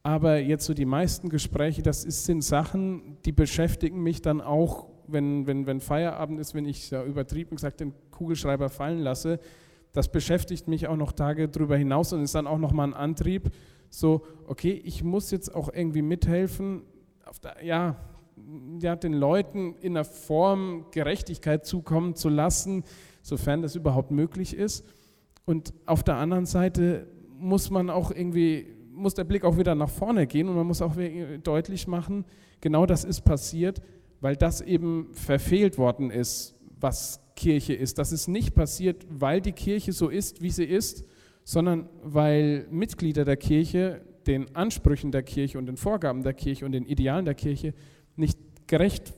aber 0.06 0.38
jetzt 0.38 0.66
so 0.66 0.76
die 0.76 0.86
meisten 0.86 1.30
Gespräche, 1.30 1.82
das 1.82 2.06
ist, 2.06 2.26
sind 2.26 2.43
Sachen, 2.43 3.18
die 3.26 3.32
beschäftigen 3.32 4.03
mich 4.03 4.22
dann 4.22 4.39
auch, 4.39 4.86
wenn, 5.08 5.47
wenn, 5.47 5.66
wenn 5.66 5.82
Feierabend 5.82 6.39
ist, 6.39 6.53
wenn 6.53 6.66
ich 6.66 6.91
ja 6.91 7.03
übertrieben 7.03 7.56
gesagt 7.56 7.80
den 7.80 7.91
Kugelschreiber 8.12 8.70
fallen 8.70 8.99
lasse, 8.99 9.39
das 9.93 10.12
beschäftigt 10.12 10.68
mich 10.68 10.88
auch 10.88 10.95
noch 10.95 11.12
Tage 11.12 11.49
darüber 11.49 11.76
hinaus 11.76 12.14
und 12.14 12.22
ist 12.22 12.36
dann 12.36 12.45
auch 12.45 12.60
nochmal 12.60 12.89
ein 12.89 12.93
Antrieb, 12.93 13.49
so, 13.89 14.22
okay, 14.45 14.80
ich 14.86 15.03
muss 15.03 15.32
jetzt 15.32 15.56
auch 15.56 15.74
irgendwie 15.74 16.03
mithelfen, 16.03 16.84
der, 17.43 17.66
ja, 17.66 17.95
ja, 18.80 18.95
den 18.95 19.14
Leuten 19.14 19.74
in 19.82 19.97
einer 19.97 20.06
Form 20.06 20.86
Gerechtigkeit 20.91 21.66
zukommen 21.66 22.14
zu 22.14 22.30
lassen, 22.30 22.84
sofern 23.24 23.64
das 23.64 23.76
überhaupt 23.76 24.12
möglich 24.12 24.56
ist. 24.56 24.86
Und 25.45 25.74
auf 25.88 26.03
der 26.03 26.18
anderen 26.18 26.45
Seite 26.45 27.08
muss 27.39 27.72
man 27.72 27.89
auch 27.89 28.12
irgendwie, 28.12 28.74
muss 28.95 29.13
der 29.13 29.23
Blick 29.23 29.43
auch 29.43 29.57
wieder 29.57 29.75
nach 29.75 29.89
vorne 29.89 30.27
gehen 30.27 30.47
und 30.49 30.55
man 30.55 30.65
muss 30.65 30.81
auch 30.81 30.95
deutlich 31.43 31.87
machen, 31.87 32.25
genau 32.61 32.85
das 32.85 33.03
ist 33.03 33.21
passiert, 33.21 33.81
weil 34.21 34.35
das 34.35 34.61
eben 34.61 35.09
verfehlt 35.13 35.77
worden 35.77 36.09
ist, 36.09 36.55
was 36.79 37.19
Kirche 37.35 37.73
ist. 37.73 37.97
Das 37.97 38.11
ist 38.11 38.27
nicht 38.27 38.55
passiert, 38.55 39.05
weil 39.09 39.41
die 39.41 39.51
Kirche 39.51 39.91
so 39.91 40.09
ist, 40.09 40.41
wie 40.41 40.49
sie 40.49 40.63
ist, 40.63 41.05
sondern 41.43 41.89
weil 42.03 42.65
Mitglieder 42.71 43.25
der 43.25 43.37
Kirche 43.37 44.01
den 44.25 44.55
Ansprüchen 44.55 45.11
der 45.11 45.23
Kirche 45.23 45.57
und 45.57 45.67
den 45.67 45.77
Vorgaben 45.77 46.23
der 46.23 46.33
Kirche 46.33 46.65
und 46.65 46.71
den 46.71 46.85
Idealen 46.85 47.25
der 47.25 47.35
Kirche 47.35 47.73
nicht 48.15 48.39
gerecht 48.67 49.13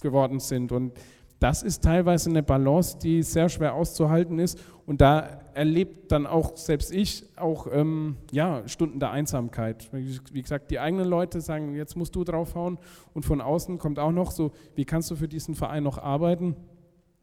geworden 0.00 0.40
sind. 0.40 0.72
Und 0.72 0.92
das 1.38 1.62
ist 1.62 1.84
teilweise 1.84 2.30
eine 2.30 2.42
Balance, 2.42 2.98
die 2.98 3.22
sehr 3.22 3.48
schwer 3.48 3.74
auszuhalten 3.74 4.38
ist. 4.38 4.58
Und 4.86 5.00
da 5.00 5.43
erlebt 5.54 6.12
dann 6.12 6.26
auch 6.26 6.56
selbst 6.56 6.92
ich 6.92 7.24
auch 7.36 7.66
ähm, 7.70 8.16
ja, 8.30 8.66
Stunden 8.66 9.00
der 9.00 9.10
Einsamkeit. 9.10 9.88
Wie 9.92 10.42
gesagt, 10.42 10.70
die 10.70 10.78
eigenen 10.78 11.08
Leute 11.08 11.40
sagen, 11.40 11.74
jetzt 11.74 11.96
musst 11.96 12.14
du 12.14 12.24
draufhauen. 12.24 12.78
Und 13.14 13.24
von 13.24 13.40
außen 13.40 13.78
kommt 13.78 13.98
auch 13.98 14.12
noch 14.12 14.30
so, 14.30 14.52
wie 14.74 14.84
kannst 14.84 15.10
du 15.10 15.16
für 15.16 15.28
diesen 15.28 15.54
Verein 15.54 15.82
noch 15.82 15.98
arbeiten? 15.98 16.56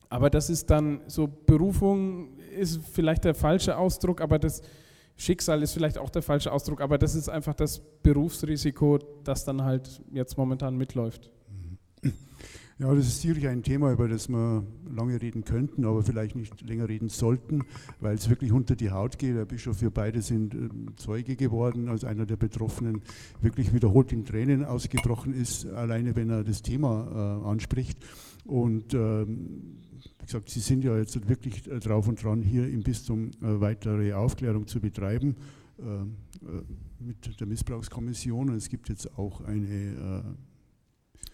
Aber 0.10 0.30
das 0.30 0.50
ist 0.50 0.70
dann 0.70 1.02
so, 1.08 1.28
Berufung 1.28 2.38
ist 2.58 2.82
vielleicht 2.92 3.24
der 3.24 3.34
falsche 3.34 3.78
Ausdruck, 3.78 4.20
aber 4.20 4.40
das 4.40 4.62
Schicksal 5.16 5.62
ist 5.62 5.74
vielleicht 5.74 5.98
auch 5.98 6.10
der 6.10 6.22
falsche 6.22 6.52
Ausdruck, 6.52 6.82
aber 6.82 6.98
das 6.98 7.16
ist 7.16 7.30
einfach 7.30 7.54
das 7.54 7.80
Berufsrisiko, 8.04 9.00
das 9.24 9.46
dann 9.46 9.64
halt 9.64 10.02
jetzt 10.12 10.38
momentan 10.38 10.76
mitläuft. 10.76 11.30
Ja, 12.82 12.96
das 12.96 13.06
ist 13.06 13.22
sicherlich 13.22 13.48
ein 13.48 13.62
Thema, 13.62 13.92
über 13.92 14.08
das 14.08 14.28
wir 14.28 14.64
lange 14.92 15.22
reden 15.22 15.44
könnten, 15.44 15.86
aber 15.86 16.02
vielleicht 16.02 16.36
nicht 16.36 16.62
länger 16.62 16.90
reden 16.90 17.10
sollten, 17.10 17.62
weil 18.00 18.16
es 18.16 18.28
wirklich 18.28 18.52
unter 18.52 18.76
die 18.76 18.90
Haut 18.90 19.20
geht. 19.20 19.36
Der 19.36 19.46
Bischof, 19.46 19.84
wir 19.84 19.92
beide 19.92 20.24
sind 20.24 20.56
ähm, 20.56 20.88
Zeuge 20.96 21.36
geworden, 21.36 21.90
als 21.90 22.04
einer 22.04 22.26
der 22.26 22.38
Betroffenen 22.38 23.04
wirklich 23.40 23.72
wiederholt 23.72 24.12
in 24.12 24.26
Tränen 24.26 24.66
ausgebrochen 24.66 25.32
ist, 25.32 25.68
alleine 25.68 26.16
wenn 26.16 26.32
er 26.32 26.44
das 26.44 26.64
Thema 26.64 27.44
äh, 27.46 27.48
anspricht. 27.48 28.00
Und 28.46 28.96
ähm, 28.96 29.78
wie 30.18 30.26
gesagt, 30.26 30.50
Sie 30.50 30.60
sind 30.60 30.84
ja 30.84 30.98
jetzt 30.98 31.30
wirklich 31.30 31.70
äh, 31.70 31.80
drauf 31.80 32.08
und 32.08 32.24
dran, 32.24 32.42
hier 32.42 32.68
im 32.68 32.82
Bistum 32.82 33.28
äh, 33.44 33.62
weitere 33.62 34.14
Aufklärung 34.14 34.66
zu 34.66 34.80
betreiben 34.80 35.36
äh, 35.78 35.84
mit 37.00 37.40
der 37.40 37.46
Missbrauchskommission. 37.46 38.50
Und 38.50 38.56
es 38.56 38.70
gibt 38.70 38.90
jetzt 38.90 39.20
auch 39.20 39.42
eine 39.42 40.24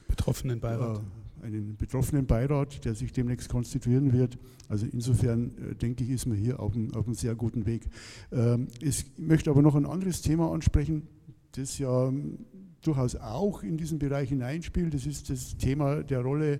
Betroffenenbeirat. 0.09 1.01
Einen 1.41 1.77
Betroffenenbeirat, 1.77 2.85
der 2.85 2.95
sich 2.95 3.11
demnächst 3.13 3.49
konstituieren 3.49 4.13
wird. 4.13 4.37
Also 4.69 4.85
insofern 4.91 5.75
denke 5.81 6.03
ich, 6.03 6.09
ist 6.09 6.25
man 6.25 6.37
hier 6.37 6.59
auf 6.59 6.75
einem, 6.75 6.93
auf 6.93 7.05
einem 7.05 7.15
sehr 7.15 7.35
guten 7.35 7.65
Weg. 7.65 7.87
Ähm, 8.31 8.67
ich 8.81 9.05
möchte 9.17 9.49
aber 9.49 9.61
noch 9.61 9.75
ein 9.75 9.85
anderes 9.85 10.21
Thema 10.21 10.51
ansprechen, 10.51 11.07
das 11.53 11.77
ja 11.77 12.07
ähm, 12.07 12.39
durchaus 12.81 13.15
auch 13.15 13.63
in 13.63 13.77
diesen 13.77 13.99
Bereich 13.99 14.29
hineinspielt. 14.29 14.93
Das 14.93 15.05
ist 15.05 15.29
das 15.29 15.57
Thema 15.57 16.03
der 16.03 16.21
Rolle 16.21 16.59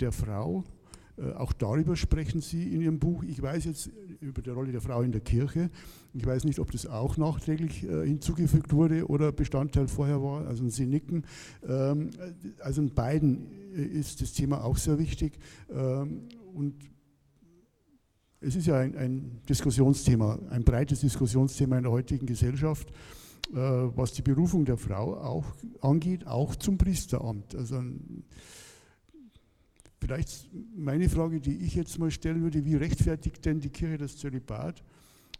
der 0.00 0.12
Frau 0.12 0.64
äh, 0.64 0.77
auch 1.36 1.52
darüber 1.52 1.96
sprechen 1.96 2.40
Sie 2.40 2.74
in 2.74 2.80
Ihrem 2.80 2.98
Buch. 2.98 3.24
Ich 3.24 3.40
weiß 3.42 3.64
jetzt 3.64 3.90
über 4.20 4.42
die 4.42 4.50
Rolle 4.50 4.72
der 4.72 4.80
Frau 4.80 5.02
in 5.02 5.12
der 5.12 5.20
Kirche. 5.20 5.70
Ich 6.14 6.26
weiß 6.26 6.44
nicht, 6.44 6.58
ob 6.58 6.70
das 6.72 6.86
auch 6.86 7.16
nachträglich 7.16 7.84
äh, 7.84 8.06
hinzugefügt 8.06 8.72
wurde 8.72 9.06
oder 9.06 9.32
Bestandteil 9.32 9.88
vorher 9.88 10.22
war. 10.22 10.46
Also 10.46 10.68
Sie 10.68 10.86
nicken. 10.86 11.24
Ähm, 11.66 12.10
also 12.60 12.82
in 12.82 12.94
beiden 12.94 13.46
äh, 13.74 13.82
ist 13.82 14.20
das 14.20 14.32
Thema 14.32 14.64
auch 14.64 14.76
sehr 14.76 14.98
wichtig. 14.98 15.38
Ähm, 15.70 16.28
und 16.54 16.74
es 18.40 18.56
ist 18.56 18.66
ja 18.66 18.78
ein, 18.78 18.96
ein, 18.96 19.40
Diskussionsthema, 19.48 20.38
ein 20.50 20.64
breites 20.64 21.00
Diskussionsthema 21.00 21.76
in 21.76 21.82
der 21.82 21.92
heutigen 21.92 22.26
Gesellschaft, 22.26 22.88
was 23.50 24.12
die 24.12 24.22
Berufung 24.22 24.64
der 24.64 24.76
Frau 24.76 25.16
auch 25.16 25.44
angeht, 25.80 26.26
auch 26.26 26.54
zum 26.54 26.78
Priesteramt. 26.78 27.56
Also 27.56 27.82
Vielleicht 30.00 30.48
meine 30.76 31.08
Frage, 31.08 31.40
die 31.40 31.56
ich 31.58 31.74
jetzt 31.74 31.98
mal 31.98 32.10
stellen 32.10 32.42
würde, 32.42 32.64
wie 32.64 32.76
rechtfertigt 32.76 33.44
denn 33.44 33.60
die 33.60 33.68
Kirche 33.68 33.98
das 33.98 34.16
Zölibat 34.16 34.82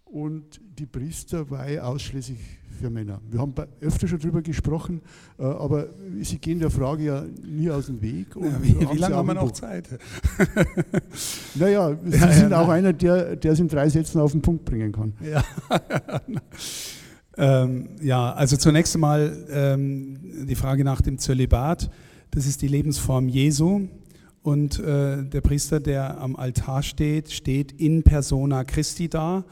und 0.04 0.60
die 0.78 0.86
Priesterweihe 0.86 1.84
ausschließlich 1.84 2.38
für 2.80 2.90
Männer? 2.90 3.20
Wir 3.30 3.40
haben 3.40 3.54
öfter 3.80 4.08
schon 4.08 4.18
darüber 4.18 4.42
gesprochen, 4.42 5.00
äh, 5.38 5.44
aber 5.44 5.88
Sie 6.22 6.38
gehen 6.38 6.58
der 6.58 6.70
Frage 6.70 7.04
ja 7.04 7.24
nie 7.44 7.70
aus 7.70 7.86
dem 7.86 8.02
Weg. 8.02 8.34
Ja, 8.34 8.62
wie, 8.62 8.80
wie 8.80 8.98
lange 8.98 9.14
haben 9.14 9.28
wir 9.28 9.34
noch 9.34 9.52
Zeit? 9.52 9.88
naja, 11.54 11.96
Sie 12.04 12.18
ja, 12.18 12.32
sind 12.32 12.50
ja, 12.50 12.60
auch 12.60 12.68
einer, 12.68 12.92
der, 12.92 13.36
der 13.36 13.52
es 13.52 13.60
in 13.60 13.68
drei 13.68 13.88
Sätzen 13.88 14.20
auf 14.20 14.32
den 14.32 14.42
Punkt 14.42 14.64
bringen 14.64 14.90
kann. 14.92 15.12
Ja. 15.20 15.44
Ähm, 17.40 17.90
ja, 18.02 18.32
also 18.32 18.56
zunächst 18.56 18.96
einmal 18.96 19.46
ähm, 19.48 20.18
die 20.48 20.56
Frage 20.56 20.82
nach 20.82 21.00
dem 21.00 21.18
Zölibat. 21.18 21.88
Das 22.32 22.46
ist 22.46 22.62
die 22.62 22.66
Lebensform 22.66 23.28
Jesu. 23.28 23.86
Und 24.48 24.78
äh, 24.78 25.24
der 25.24 25.42
Priester, 25.42 25.78
der 25.78 26.22
am 26.22 26.34
Altar 26.34 26.82
steht, 26.82 27.30
steht 27.30 27.70
in 27.72 28.02
persona 28.02 28.64
Christi 28.64 29.10
da. 29.10 29.44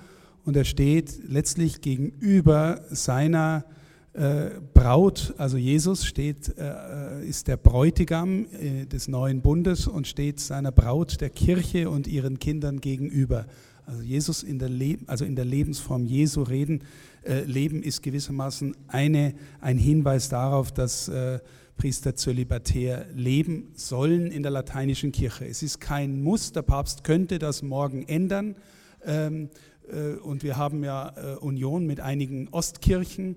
Und 0.46 0.56
er 0.56 0.64
steht 0.64 1.20
letztlich 1.28 1.82
gegenüber 1.82 2.80
seiner 2.88 3.66
äh, 4.14 4.52
Braut, 4.72 5.34
also 5.36 5.58
Jesus 5.58 6.06
steht, 6.06 6.56
äh, 6.56 7.26
ist 7.26 7.46
der 7.46 7.58
Bräutigam 7.58 8.46
äh, 8.58 8.86
des 8.86 9.06
neuen 9.06 9.42
Bundes 9.42 9.86
und 9.86 10.06
steht 10.06 10.40
seiner 10.40 10.72
Braut, 10.72 11.20
der 11.20 11.28
Kirche 11.28 11.90
und 11.90 12.06
ihren 12.06 12.38
Kindern 12.38 12.80
gegenüber. 12.80 13.44
Also 13.84 14.00
Jesus 14.00 14.42
in 14.42 14.58
der, 14.58 14.70
Le 14.70 14.96
also 15.08 15.26
in 15.26 15.36
der 15.36 15.44
Lebensform 15.44 16.06
Jesu 16.06 16.42
reden, 16.42 16.80
äh, 17.22 17.42
leben 17.44 17.82
ist 17.82 18.02
gewissermaßen 18.02 18.74
eine, 18.88 19.34
ein 19.60 19.76
Hinweis 19.76 20.30
darauf, 20.30 20.72
dass 20.72 21.08
äh, 21.08 21.40
Priester 21.76 22.14
zölibatär 22.14 23.06
leben 23.14 23.72
sollen 23.74 24.30
in 24.30 24.42
der 24.42 24.50
lateinischen 24.50 25.12
Kirche. 25.12 25.46
Es 25.46 25.62
ist 25.62 25.80
kein 25.80 26.22
Muss, 26.22 26.52
der 26.52 26.62
Papst 26.62 27.04
könnte 27.04 27.38
das 27.38 27.62
morgen 27.62 28.04
ändern. 28.08 28.56
Ähm, 29.04 29.50
äh, 29.88 30.14
und 30.16 30.42
wir 30.42 30.56
haben 30.56 30.82
ja 30.84 31.12
äh, 31.16 31.36
Union 31.36 31.86
mit 31.86 32.00
einigen 32.00 32.48
Ostkirchen 32.50 33.36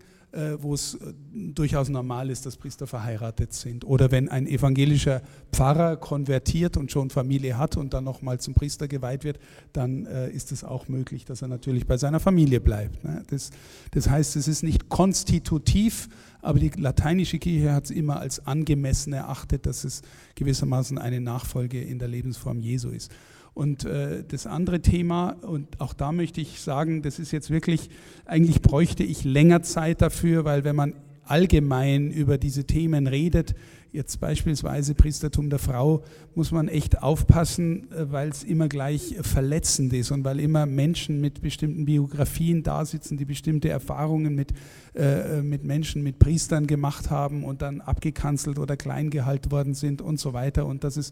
wo 0.59 0.73
es 0.75 0.95
äh, 0.95 1.13
durchaus 1.33 1.89
normal 1.89 2.29
ist, 2.29 2.45
dass 2.45 2.57
Priester 2.57 2.85
verheiratet 2.85 3.53
sind. 3.53 3.83
Oder 3.83 4.11
wenn 4.11 4.29
ein 4.29 4.45
evangelischer 4.45 5.21
Pfarrer 5.51 5.97
konvertiert 5.97 6.77
und 6.77 6.91
schon 6.91 7.09
Familie 7.09 7.57
hat 7.57 7.77
und 7.77 7.93
dann 7.93 8.03
nochmal 8.03 8.39
zum 8.39 8.53
Priester 8.53 8.87
geweiht 8.87 9.23
wird, 9.23 9.39
dann 9.73 10.05
äh, 10.05 10.29
ist 10.29 10.51
es 10.51 10.63
auch 10.63 10.87
möglich, 10.87 11.25
dass 11.25 11.41
er 11.41 11.47
natürlich 11.47 11.87
bei 11.87 11.97
seiner 11.97 12.19
Familie 12.19 12.59
bleibt. 12.61 13.03
Ne? 13.03 13.23
Das, 13.29 13.49
das 13.91 14.09
heißt, 14.09 14.35
es 14.35 14.47
ist 14.47 14.61
nicht 14.61 14.89
konstitutiv, 14.89 16.09
aber 16.41 16.59
die 16.59 16.69
lateinische 16.69 17.39
Kirche 17.39 17.73
hat 17.73 17.85
es 17.85 17.91
immer 17.91 18.19
als 18.19 18.45
angemessen 18.45 19.13
erachtet, 19.13 19.65
dass 19.65 19.83
es 19.83 20.03
gewissermaßen 20.35 20.97
eine 20.97 21.21
Nachfolge 21.21 21.81
in 21.81 21.99
der 21.99 22.07
Lebensform 22.07 22.61
Jesu 22.61 22.89
ist. 22.89 23.11
Und 23.59 23.83
äh, 23.83 24.23
das 24.25 24.47
andere 24.47 24.79
Thema, 24.79 25.31
und 25.41 25.81
auch 25.81 25.93
da 25.93 26.13
möchte 26.13 26.39
ich 26.39 26.61
sagen, 26.61 27.01
das 27.01 27.19
ist 27.19 27.33
jetzt 27.33 27.49
wirklich, 27.49 27.89
eigentlich 28.23 28.61
bräuchte 28.61 29.03
ich 29.03 29.25
länger 29.25 29.63
Zeit 29.63 30.01
dafür, 30.01 30.45
weil 30.45 30.63
wenn 30.63 30.77
man 30.77 30.93
allgemein 31.25 32.09
über 32.09 32.37
diese 32.37 32.63
Themen 32.63 33.05
redet, 33.05 33.55
jetzt 33.91 34.21
beispielsweise 34.21 34.95
Priestertum 34.95 35.49
der 35.49 35.59
Frau, 35.59 36.03
muss 36.35 36.51
man 36.51 36.69
echt 36.69 37.03
aufpassen, 37.03 37.91
äh, 37.91 38.09
weil 38.09 38.29
es 38.29 38.45
immer 38.45 38.69
gleich 38.69 39.17
verletzend 39.23 39.91
ist 39.91 40.11
und 40.11 40.23
weil 40.23 40.39
immer 40.39 40.65
Menschen 40.65 41.19
mit 41.19 41.41
bestimmten 41.41 41.83
Biografien 41.83 42.63
da 42.63 42.85
sitzen, 42.85 43.17
die 43.17 43.25
bestimmte 43.25 43.67
Erfahrungen 43.67 44.35
mit, 44.35 44.53
äh, 44.95 45.41
mit 45.41 45.63
Menschen, 45.63 46.03
mit 46.03 46.19
Priestern 46.19 46.67
gemacht 46.67 47.09
haben 47.09 47.43
und 47.43 47.61
dann 47.61 47.81
abgekanzelt 47.81 48.59
oder 48.59 48.77
klein 48.77 49.09
gehalten 49.09 49.51
worden 49.51 49.73
sind 49.73 50.01
und 50.01 50.19
so 50.19 50.33
weiter. 50.33 50.65
Und 50.65 50.83
dass 50.83 50.97
es 50.97 51.11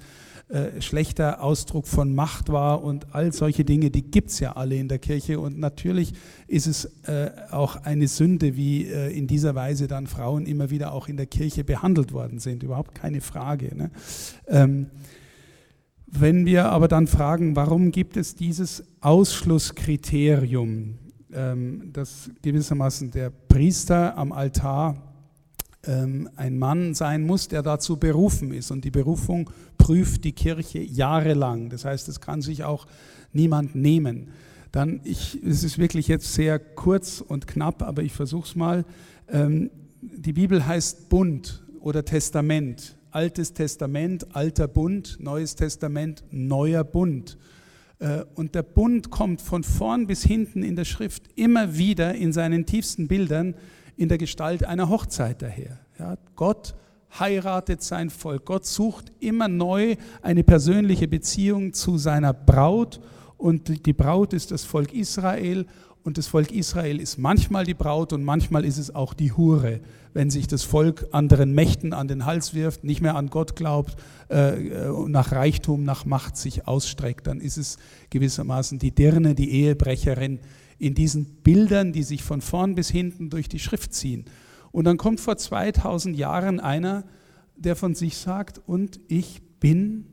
äh, 0.50 0.82
schlechter 0.82 1.42
Ausdruck 1.44 1.88
von 1.88 2.16
Macht 2.16 2.50
war 2.50 2.84
und 2.84 3.14
all 3.14 3.34
solche 3.34 3.66
Dinge, 3.66 3.92
die 3.92 4.04
gibt 4.04 4.30
es 4.30 4.40
ja 4.40 4.54
alle 4.54 4.76
in 4.76 4.88
der 4.88 5.00
Kirche. 5.00 5.40
Und 5.40 5.58
natürlich 5.58 6.14
ist 6.48 6.68
es 6.68 6.86
äh, 7.08 7.32
auch 7.52 7.76
eine 7.84 8.08
Sünde, 8.08 8.56
wie 8.56 8.86
äh, 8.86 9.12
in 9.18 9.28
dieser 9.28 9.56
Weise 9.56 9.88
dann 9.88 10.08
Frauen 10.08 10.46
immer 10.46 10.70
wieder 10.70 10.94
auch 10.94 11.08
in 11.08 11.18
der 11.18 11.26
Kirche 11.26 11.64
behandelt 11.64 12.14
worden 12.14 12.40
sind 12.40 12.64
überhaupt 12.64 12.96
keine 12.96 13.22
Frage. 13.22 13.76
Ne? 13.76 13.92
Ähm, 14.48 14.88
wenn 16.08 16.46
wir 16.46 16.66
aber 16.66 16.88
dann 16.88 17.08
fragen, 17.08 17.56
warum 17.56 17.92
gibt 17.92 18.16
es 18.16 18.36
dieses 18.36 18.84
Ausschlusskriterium, 19.02 20.98
ähm, 21.34 21.92
dass 21.94 22.30
gewissermaßen 22.42 23.12
der 23.12 23.30
Priester 23.30 24.18
am 24.18 24.32
Altar 24.32 24.96
ähm, 25.86 26.30
ein 26.36 26.58
Mann 26.58 26.94
sein 26.94 27.26
muss, 27.26 27.48
der 27.48 27.64
dazu 27.64 27.98
berufen 27.98 28.54
ist. 28.54 28.72
Und 28.72 28.86
die 28.86 28.92
Berufung 28.92 29.50
prüft 29.78 30.24
die 30.24 30.34
Kirche 30.34 30.80
jahrelang. 30.80 31.70
Das 31.70 31.86
heißt, 31.86 32.08
es 32.10 32.22
kann 32.22 32.42
sich 32.42 32.64
auch 32.64 32.88
niemand 33.34 33.76
nehmen. 33.76 34.30
Dann, 34.72 35.02
ich, 35.04 35.42
es 35.44 35.64
ist 35.64 35.78
wirklich 35.78 36.08
jetzt 36.08 36.34
sehr 36.34 36.60
kurz 36.60 37.22
und 37.22 37.48
knapp, 37.48 37.82
aber 37.82 38.04
ich 38.04 38.14
versuche 38.14 38.48
es 38.48 38.56
mal. 38.56 38.86
Ähm, 39.30 39.70
die 40.02 40.34
Bibel 40.34 40.66
heißt 40.66 41.10
Bund 41.10 41.64
oder 41.80 42.04
Testament. 42.04 42.96
Altes 43.12 43.54
Testament, 43.54 44.36
alter 44.36 44.68
Bund, 44.68 45.18
Neues 45.20 45.56
Testament, 45.56 46.24
neuer 46.32 46.84
Bund. 46.84 47.38
Äh, 48.00 48.24
und 48.36 48.56
der 48.56 48.64
Bund 48.64 49.10
kommt 49.10 49.42
von 49.42 49.64
vorn 49.64 50.08
bis 50.08 50.24
hinten 50.24 50.64
in 50.64 50.76
der 50.76 50.86
Schrift 50.86 51.24
immer 51.36 51.78
wieder 51.78 52.16
in 52.16 52.34
seinen 52.34 52.66
tiefsten 52.66 53.08
Bildern 53.08 53.56
in 53.96 54.10
der 54.10 54.18
Gestalt 54.18 54.64
einer 54.64 54.90
Hochzeit 54.90 55.42
daher. 55.42 55.80
Ja, 55.98 56.18
Gott 56.36 56.76
heiratet 57.20 57.82
sein 57.82 58.10
Volk. 58.10 58.46
Gott 58.46 58.66
sucht 58.66 59.12
immer 59.20 59.48
neu 59.48 59.96
eine 60.22 60.44
persönliche 60.44 61.08
Beziehung 61.08 61.74
zu 61.74 61.98
seiner 61.98 62.34
Braut 62.34 63.00
und 63.38 63.86
die 63.86 63.94
Braut 63.94 64.34
ist 64.34 64.52
das 64.52 64.64
Volk 64.64 64.94
Israel 64.94 65.66
und 66.08 66.18
das 66.18 66.28
Volk 66.28 66.54
Israel 66.54 67.02
ist 67.02 67.18
manchmal 67.18 67.66
die 67.66 67.74
Braut 67.74 68.14
und 68.14 68.24
manchmal 68.24 68.64
ist 68.64 68.78
es 68.78 68.96
auch 68.96 69.14
die 69.14 69.34
Hure, 69.34 69.82
wenn 70.14 70.30
sich 70.30 70.48
das 70.48 70.64
Volk 70.64 71.06
anderen 71.12 71.52
Mächten 71.54 71.92
an 71.92 72.08
den 72.08 72.24
Hals 72.24 72.54
wirft, 72.54 72.86
nicht 72.86 73.02
mehr 73.02 73.18
an 73.18 73.30
Gott 73.30 73.58
glaubt, 73.58 73.98
äh, 74.30 74.54
nach 75.08 75.34
Reichtum, 75.34 75.84
nach 75.84 76.06
Macht 76.06 76.38
sich 76.38 76.66
ausstreckt, 76.66 77.28
dann 77.28 77.42
ist 77.42 77.58
es 77.58 77.78
gewissermaßen 78.10 78.80
die 78.80 78.96
Dirne, 78.96 79.36
die 79.36 79.52
Ehebrecherin 79.52 80.40
in 80.78 80.96
diesen 80.96 81.26
Bildern, 81.44 81.92
die 81.92 82.04
sich 82.04 82.24
von 82.24 82.40
vorn 82.40 82.76
bis 82.76 82.90
hinten 82.90 83.30
durch 83.30 83.50
die 83.50 83.60
Schrift 83.60 83.94
ziehen. 83.94 84.24
Und 84.72 84.86
dann 84.86 84.96
kommt 84.96 85.20
vor 85.20 85.36
2000 85.36 86.16
Jahren 86.16 86.62
einer, 86.62 87.04
der 87.58 87.76
von 87.76 87.96
sich 87.96 88.16
sagt, 88.16 88.62
und 88.66 89.02
ich 89.10 89.42
bin 89.60 90.06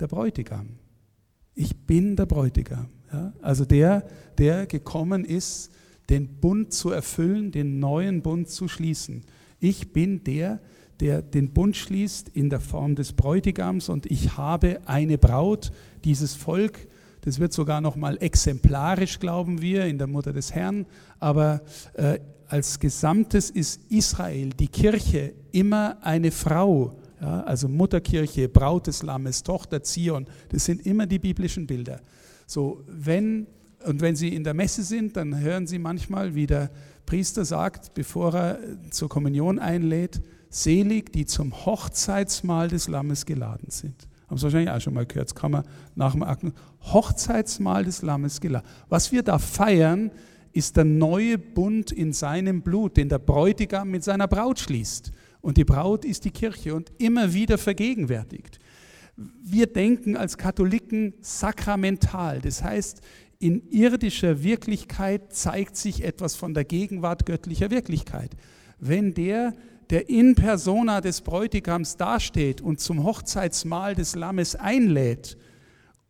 der 0.00 0.08
Bräutigam. 0.08 0.76
Ich 1.54 1.86
bin 1.86 2.14
der 2.14 2.26
Bräutigam. 2.26 2.88
Ja, 3.12 3.32
also 3.42 3.64
der, 3.64 4.06
der 4.40 4.66
gekommen 4.66 5.24
ist, 5.24 5.70
den 6.08 6.40
Bund 6.40 6.72
zu 6.72 6.90
erfüllen, 6.90 7.52
den 7.52 7.78
neuen 7.78 8.22
Bund 8.22 8.48
zu 8.48 8.66
schließen. 8.66 9.22
Ich 9.60 9.92
bin 9.92 10.24
der, 10.24 10.60
der 10.98 11.22
den 11.22 11.52
Bund 11.52 11.76
schließt 11.76 12.30
in 12.30 12.50
der 12.50 12.60
Form 12.60 12.94
des 12.94 13.12
Bräutigams 13.12 13.88
und 13.88 14.06
ich 14.06 14.36
habe 14.36 14.80
eine 14.86 15.18
Braut, 15.18 15.70
dieses 16.04 16.34
Volk, 16.34 16.88
das 17.20 17.38
wird 17.38 17.52
sogar 17.52 17.82
noch 17.82 17.96
mal 17.96 18.16
exemplarisch, 18.20 19.20
glauben 19.20 19.60
wir, 19.60 19.84
in 19.84 19.98
der 19.98 20.06
Mutter 20.06 20.32
des 20.32 20.54
Herrn, 20.54 20.86
aber 21.18 21.60
äh, 21.94 22.18
als 22.48 22.80
Gesamtes 22.80 23.50
ist 23.50 23.80
Israel, 23.90 24.50
die 24.50 24.68
Kirche, 24.68 25.34
immer 25.52 25.98
eine 26.00 26.30
Frau, 26.30 26.98
ja, 27.20 27.42
also 27.42 27.68
Mutterkirche, 27.68 28.48
Braut 28.48 28.86
des 28.86 29.02
Lammes, 29.02 29.42
Tochter 29.42 29.82
Zion, 29.82 30.26
das 30.48 30.64
sind 30.64 30.84
immer 30.86 31.06
die 31.06 31.18
biblischen 31.18 31.66
Bilder. 31.66 32.00
So, 32.46 32.82
wenn, 32.88 33.46
und 33.86 34.00
wenn 34.00 34.16
Sie 34.16 34.34
in 34.34 34.44
der 34.44 34.54
Messe 34.54 34.82
sind, 34.82 35.16
dann 35.16 35.38
hören 35.38 35.66
Sie 35.66 35.78
manchmal, 35.78 36.34
wie 36.34 36.46
der 36.46 36.70
Priester 37.06 37.44
sagt, 37.44 37.94
bevor 37.94 38.34
er 38.34 38.58
zur 38.90 39.08
Kommunion 39.08 39.58
einlädt, 39.58 40.20
selig, 40.48 41.12
die 41.12 41.26
zum 41.26 41.64
Hochzeitsmahl 41.66 42.68
des 42.68 42.88
Lammes 42.88 43.26
geladen 43.26 43.70
sind. 43.70 44.08
Haben 44.28 44.38
Sie 44.38 44.44
wahrscheinlich 44.44 44.70
auch 44.70 44.80
schon 44.80 44.94
mal 44.94 45.06
gehört, 45.06 45.30
das 45.30 45.34
kann 45.34 45.50
man 45.50 45.64
nach 45.94 46.12
dem 46.12 46.22
Akten. 46.22 46.52
Hochzeitsmahl 46.82 47.84
des 47.84 48.02
Lammes 48.02 48.40
geladen. 48.40 48.66
Was 48.88 49.12
wir 49.12 49.22
da 49.22 49.38
feiern, 49.38 50.10
ist 50.52 50.76
der 50.76 50.84
neue 50.84 51.38
Bund 51.38 51.92
in 51.92 52.12
seinem 52.12 52.62
Blut, 52.62 52.96
den 52.96 53.08
der 53.08 53.18
Bräutigam 53.18 53.90
mit 53.90 54.04
seiner 54.04 54.28
Braut 54.28 54.58
schließt. 54.58 55.12
Und 55.40 55.56
die 55.56 55.64
Braut 55.64 56.04
ist 56.04 56.24
die 56.24 56.30
Kirche 56.30 56.74
und 56.74 56.92
immer 56.98 57.32
wieder 57.32 57.56
vergegenwärtigt. 57.56 58.58
Wir 59.16 59.66
denken 59.66 60.16
als 60.16 60.38
Katholiken 60.38 61.14
sakramental, 61.20 62.40
das 62.40 62.62
heißt, 62.62 63.02
in 63.40 63.66
irdischer 63.70 64.42
Wirklichkeit 64.42 65.32
zeigt 65.32 65.76
sich 65.76 66.04
etwas 66.04 66.36
von 66.36 66.52
der 66.52 66.64
Gegenwart 66.64 67.24
göttlicher 67.24 67.70
Wirklichkeit. 67.70 68.36
Wenn 68.78 69.14
der, 69.14 69.54
der 69.88 70.10
in 70.10 70.34
persona 70.34 71.00
des 71.00 71.22
Bräutigams 71.22 71.96
dasteht 71.96 72.60
und 72.60 72.80
zum 72.80 73.02
Hochzeitsmahl 73.02 73.94
des 73.94 74.14
Lammes 74.14 74.56
einlädt 74.56 75.38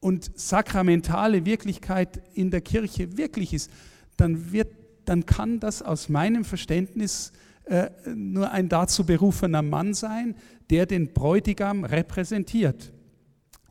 und 0.00 0.32
sakramentale 0.38 1.46
Wirklichkeit 1.46 2.20
in 2.34 2.50
der 2.50 2.62
Kirche 2.62 3.16
wirklich 3.16 3.54
ist, 3.54 3.70
dann, 4.16 4.50
wird, 4.52 4.72
dann 5.04 5.24
kann 5.24 5.60
das 5.60 5.82
aus 5.82 6.08
meinem 6.08 6.44
Verständnis 6.44 7.30
äh, 7.64 7.90
nur 8.12 8.50
ein 8.50 8.68
dazu 8.68 9.06
berufener 9.06 9.62
Mann 9.62 9.94
sein, 9.94 10.34
der 10.68 10.86
den 10.86 11.12
Bräutigam 11.12 11.84
repräsentiert. 11.84 12.92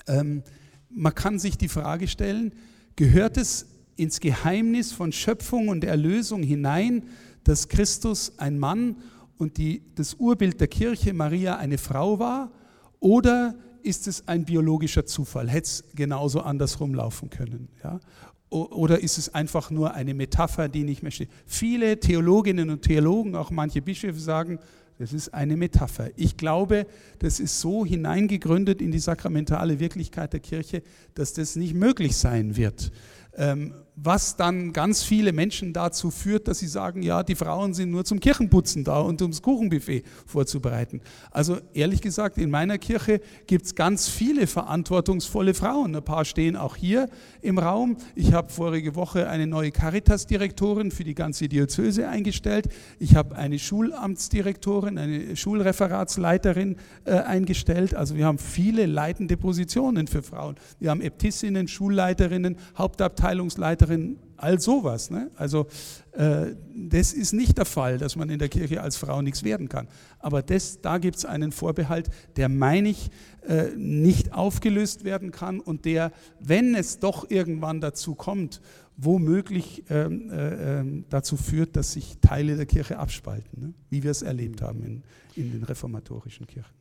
Ähm, 0.08 0.44
man 0.90 1.14
kann 1.14 1.40
sich 1.40 1.58
die 1.58 1.68
Frage 1.68 2.08
stellen, 2.08 2.54
gehört 3.00 3.38
es 3.38 3.66
ins 3.96 4.20
Geheimnis 4.20 4.92
von 4.92 5.14
Schöpfung 5.14 5.70
und 5.70 5.86
Erlösung 5.86 6.44
hinein, 6.44 7.04
dass 7.46 7.70
Christus 7.70 8.34
ein 8.38 8.60
Mann 8.60 8.98
und 9.38 9.56
die, 9.56 9.84
das 9.96 10.16
Urbild 10.16 10.60
der 10.60 10.68
Kirche 10.68 11.14
Maria 11.14 11.56
eine 11.56 11.78
Frau 11.78 12.20
war? 12.20 12.52
Oder 13.00 13.56
ist 13.84 14.06
es 14.10 14.28
ein 14.28 14.44
biologischer 14.44 15.06
Zufall? 15.06 15.48
Hätte 15.48 15.64
es 15.64 15.84
genauso 15.96 16.42
andersrum 16.42 16.94
laufen 16.94 17.30
können? 17.30 17.70
Ja? 17.82 18.02
oder 18.50 19.00
ist 19.00 19.18
es 19.18 19.34
einfach 19.34 19.70
nur 19.70 19.94
eine 19.94 20.14
Metapher, 20.14 20.68
die 20.68 20.84
nicht 20.84 21.02
mehr 21.02 21.12
steht? 21.12 21.30
Viele 21.46 22.02
Theologinnen 22.02 22.70
und 22.70 22.82
Theologen, 22.82 23.36
auch 23.36 23.50
manche 23.50 23.82
Bischöfe 23.82 24.20
sagen, 24.20 24.60
das 25.00 25.14
ist 25.14 25.34
eine 25.34 25.56
Metapher. 25.56 26.10
Ich 26.18 26.36
glaube, 26.36 26.86
das 27.20 27.40
ist 27.40 27.62
so 27.62 27.86
hineingegründet 27.86 28.82
in 28.82 28.92
die 28.92 29.00
sakramentale 29.00 29.80
Wirklichkeit 29.80 30.34
der 30.34 30.42
Kirche, 30.42 30.84
dass 31.16 31.32
das 31.32 31.56
nicht 31.56 31.74
möglich 31.74 32.18
sein 32.18 32.58
wird. 32.58 32.92
Ähm, 33.36 33.74
was 34.04 34.36
dann 34.36 34.72
ganz 34.72 35.04
viele 35.04 35.34
Menschen 35.34 35.74
dazu 35.74 36.12
führt, 36.12 36.48
dass 36.48 36.60
sie 36.60 36.68
sagen, 36.68 37.02
ja, 37.02 37.24
die 37.24 37.36
Frauen 37.36 37.74
sind 37.74 37.92
nur 37.92 38.06
zum 38.06 38.20
Kirchenputzen 38.20 38.84
da 38.84 39.00
und 39.00 39.22
ums 39.22 39.42
Kuchenbuffet 39.42 40.04
vorzubereiten. 40.26 41.02
Also 41.32 41.58
ehrlich 41.74 42.02
gesagt, 42.02 42.38
in 42.38 42.50
meiner 42.50 42.78
Kirche 42.78 43.20
gibt 43.48 43.66
es 43.66 43.76
ganz 43.76 44.08
viele 44.08 44.48
verantwortungsvolle 44.48 45.54
Frauen. 45.54 45.96
Ein 45.96 46.04
paar 46.04 46.24
stehen 46.24 46.56
auch 46.56 46.76
hier 46.76 47.10
im 47.42 47.58
Raum. 47.58 47.98
Ich 48.16 48.32
habe 48.34 48.50
vorige 48.50 48.96
Woche 48.96 49.28
eine 49.28 49.48
neue 49.48 49.72
Caritas-Direktorin 49.72 50.92
für 50.92 51.04
die 51.04 51.16
ganze 51.16 51.50
Diözese 51.50 52.08
eingestellt. 52.08 52.70
Ich 53.00 53.16
habe 53.16 53.36
eine 53.36 53.60
Schulamtsdirektorin, 53.60 54.98
eine 54.98 55.36
Schulreferatsleiterin 55.36 56.78
äh, 57.06 57.16
eingestellt. 57.16 57.96
Also 57.96 58.16
wir 58.16 58.26
haben 58.26 58.38
viele 58.38 58.86
leitende 58.86 59.36
Positionen 59.36 60.08
für 60.08 60.22
Frauen. 60.22 60.56
Wir 60.80 60.90
haben 60.90 61.02
Äbtissinnen, 61.02 61.68
Schulleiterinnen, 61.68 62.56
Hauptabteilungsleiterinnen, 62.78 63.89
Lehrerin, 63.90 64.20
all 64.38 64.60
sowas. 64.60 65.10
Ne? 65.10 65.32
Also 65.36 65.68
äh, 66.14 66.56
das 66.76 67.14
ist 67.14 67.34
nicht 67.34 67.58
der 67.58 67.66
Fall, 67.66 67.98
dass 67.98 68.16
man 68.16 68.30
in 68.30 68.40
der 68.40 68.50
Kirche 68.50 68.82
als 68.82 68.96
Frau 68.96 69.22
nichts 69.22 69.44
werden 69.44 69.70
kann. 69.70 69.88
Aber 70.20 70.42
das, 70.42 70.82
da 70.82 70.98
gibt 70.98 71.18
es 71.18 71.26
einen 71.26 71.52
Vorbehalt, 71.52 72.10
der, 72.36 72.50
meine 72.50 72.90
ich, 72.90 73.10
äh, 73.48 73.70
nicht 73.76 74.34
aufgelöst 74.34 75.04
werden 75.04 75.32
kann 75.32 75.60
und 75.60 75.86
der, 75.86 76.12
wenn 76.40 76.76
es 76.76 77.00
doch 77.00 77.30
irgendwann 77.30 77.82
dazu 77.82 78.16
kommt, 78.16 78.62
womöglich 78.98 79.86
ähm, 79.90 80.30
äh, 80.30 80.80
ähm, 80.80 81.06
dazu 81.10 81.38
führt, 81.38 81.76
dass 81.76 81.94
sich 81.94 82.18
Teile 82.20 82.58
der 82.58 82.66
Kirche 82.66 83.00
abspalten, 83.00 83.62
ne? 83.62 83.74
wie 83.90 84.04
wir 84.04 84.12
es 84.12 84.22
erlebt 84.22 84.62
haben 84.62 84.84
in, 84.84 85.04
in 85.36 85.52
den 85.52 85.64
reformatorischen 85.64 86.48
Kirchen. 86.48 86.74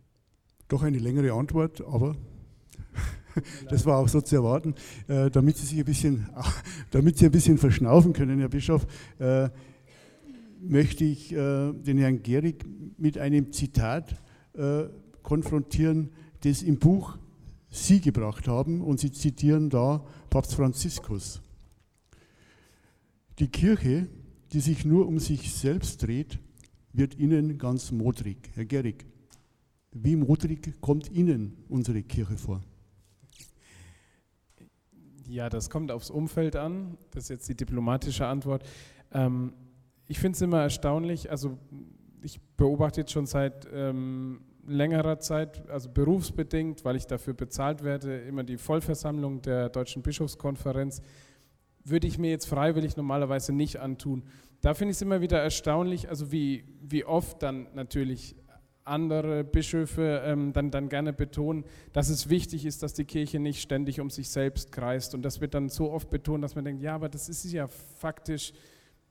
Doch 0.67 0.83
eine 0.83 0.99
längere 0.99 1.33
Antwort, 1.33 1.81
aber 1.81 2.17
das 3.69 3.87
war 3.87 3.99
auch 3.99 4.09
so 4.09 4.21
zu 4.21 4.37
erwarten, 4.37 4.75
äh, 5.07 5.31
damit 5.31 5.57
Sie 5.57 5.67
sich 5.67 5.79
ein 5.79 5.85
bisschen, 5.85 6.29
damit 6.91 7.19
Sie 7.19 7.27
ein 7.27 7.31
bisschen 7.31 7.59
verschnaufen 7.59 8.13
können, 8.13 8.39
Herr 8.39 8.49
Bischof, 8.49 8.87
äh, 9.19 9.49
möchte 10.61 11.05
ich 11.05 11.33
äh, 11.33 11.73
den 11.73 11.99
Herrn 11.99 12.23
Gehrig 12.23 12.65
mit 12.97 13.19
einem 13.19 13.53
Zitat 13.53 14.17
konfrontieren, 15.23 16.11
das 16.41 16.63
im 16.63 16.81
Buch 16.81 17.17
Sie 17.71 18.01
gebracht 18.01 18.49
haben 18.49 18.81
und 18.81 18.99
Sie 18.99 19.13
zitieren 19.13 19.71
da 19.71 20.05
Papst 20.31 20.57
Franziskus. 20.57 21.41
Die 23.39 23.47
Kirche, 23.47 24.09
die 24.53 24.59
sich 24.59 24.85
nur 24.85 25.07
um 25.07 25.21
sich 25.21 25.55
selbst 25.55 26.03
dreht, 26.03 26.41
wird 26.93 27.17
Ihnen 27.17 27.57
ganz 27.57 27.93
modrig. 27.93 28.51
Herr 28.55 28.65
Gehrig, 28.65 29.07
wie 29.93 30.17
modrig 30.17 30.81
kommt 30.81 31.11
Ihnen 31.11 31.65
unsere 31.69 32.03
Kirche 32.03 32.37
vor? 32.37 32.63
Ja, 35.27 35.49
das 35.49 35.69
kommt 35.69 35.91
aufs 35.91 36.11
Umfeld 36.11 36.57
an. 36.57 36.97
Das 37.11 37.25
ist 37.25 37.29
jetzt 37.29 37.49
die 37.49 37.57
diplomatische 37.57 38.27
Antwort. 38.27 38.65
Ähm, 39.13 39.53
ich 40.07 40.19
finde 40.19 40.37
es 40.37 40.43
immer 40.43 40.63
erstaunlich, 40.63 41.31
also 41.31 41.59
ich 42.23 42.41
beobachte 42.57 43.03
jetzt 43.03 43.13
schon 43.13 43.27
seit 43.27 43.69
ähm, 43.73 44.41
längerer 44.67 45.19
Zeit, 45.19 45.69
also 45.69 45.91
berufsbedingt, 45.91 46.85
weil 46.85 46.97
ich 46.97 47.07
dafür 47.07 47.35
bezahlt 47.35 47.85
werde, 47.85 48.19
immer 48.21 48.43
die 48.43 48.57
Vollversammlung 48.57 49.43
der 49.43 49.69
Deutschen 49.69 50.03
Bischofskonferenz, 50.03 51.03
würde 51.85 52.07
ich 52.07 52.19
mir 52.19 52.31
jetzt 52.31 52.47
freiwillig 52.47 52.97
normalerweise 52.97 53.53
nicht 53.53 53.79
antun. 53.81 54.25
Da 54.61 54.75
finde 54.75 54.91
ich 54.91 54.97
es 54.97 55.03
immer 55.03 55.21
wieder 55.21 55.41
erstaunlich, 55.41 56.09
also 56.09 56.33
wie, 56.33 56.65
wie 56.83 57.05
oft 57.05 57.43
dann 57.43 57.69
natürlich 57.75 58.35
andere 58.89 59.45
Bischöfe 59.45 60.23
ähm, 60.25 60.53
dann, 60.53 60.71
dann 60.71 60.89
gerne 60.89 61.13
betonen, 61.13 61.65
dass 61.93 62.09
es 62.09 62.29
wichtig 62.29 62.67
ist, 62.67 62.83
dass 62.83 62.95
die 62.95 63.05
Kirche 63.05 63.39
nicht 63.39 63.61
ständig 63.61 64.01
um 64.01 64.11
sich 64.11 64.29
selbst 64.29 64.73
kreist. 64.73 65.15
Und 65.15 65.23
das 65.23 65.41
wird 65.41 65.55
dann 65.55 65.69
so 65.69 65.91
oft 65.91 66.11
betont, 66.11 66.43
dass 66.43 66.55
man 66.55 66.65
denkt, 66.65 66.83
ja, 66.83 66.95
aber 66.95 67.09
das 67.09 67.29
ist 67.29 67.45
ja 67.53 67.69
faktisch, 67.69 68.53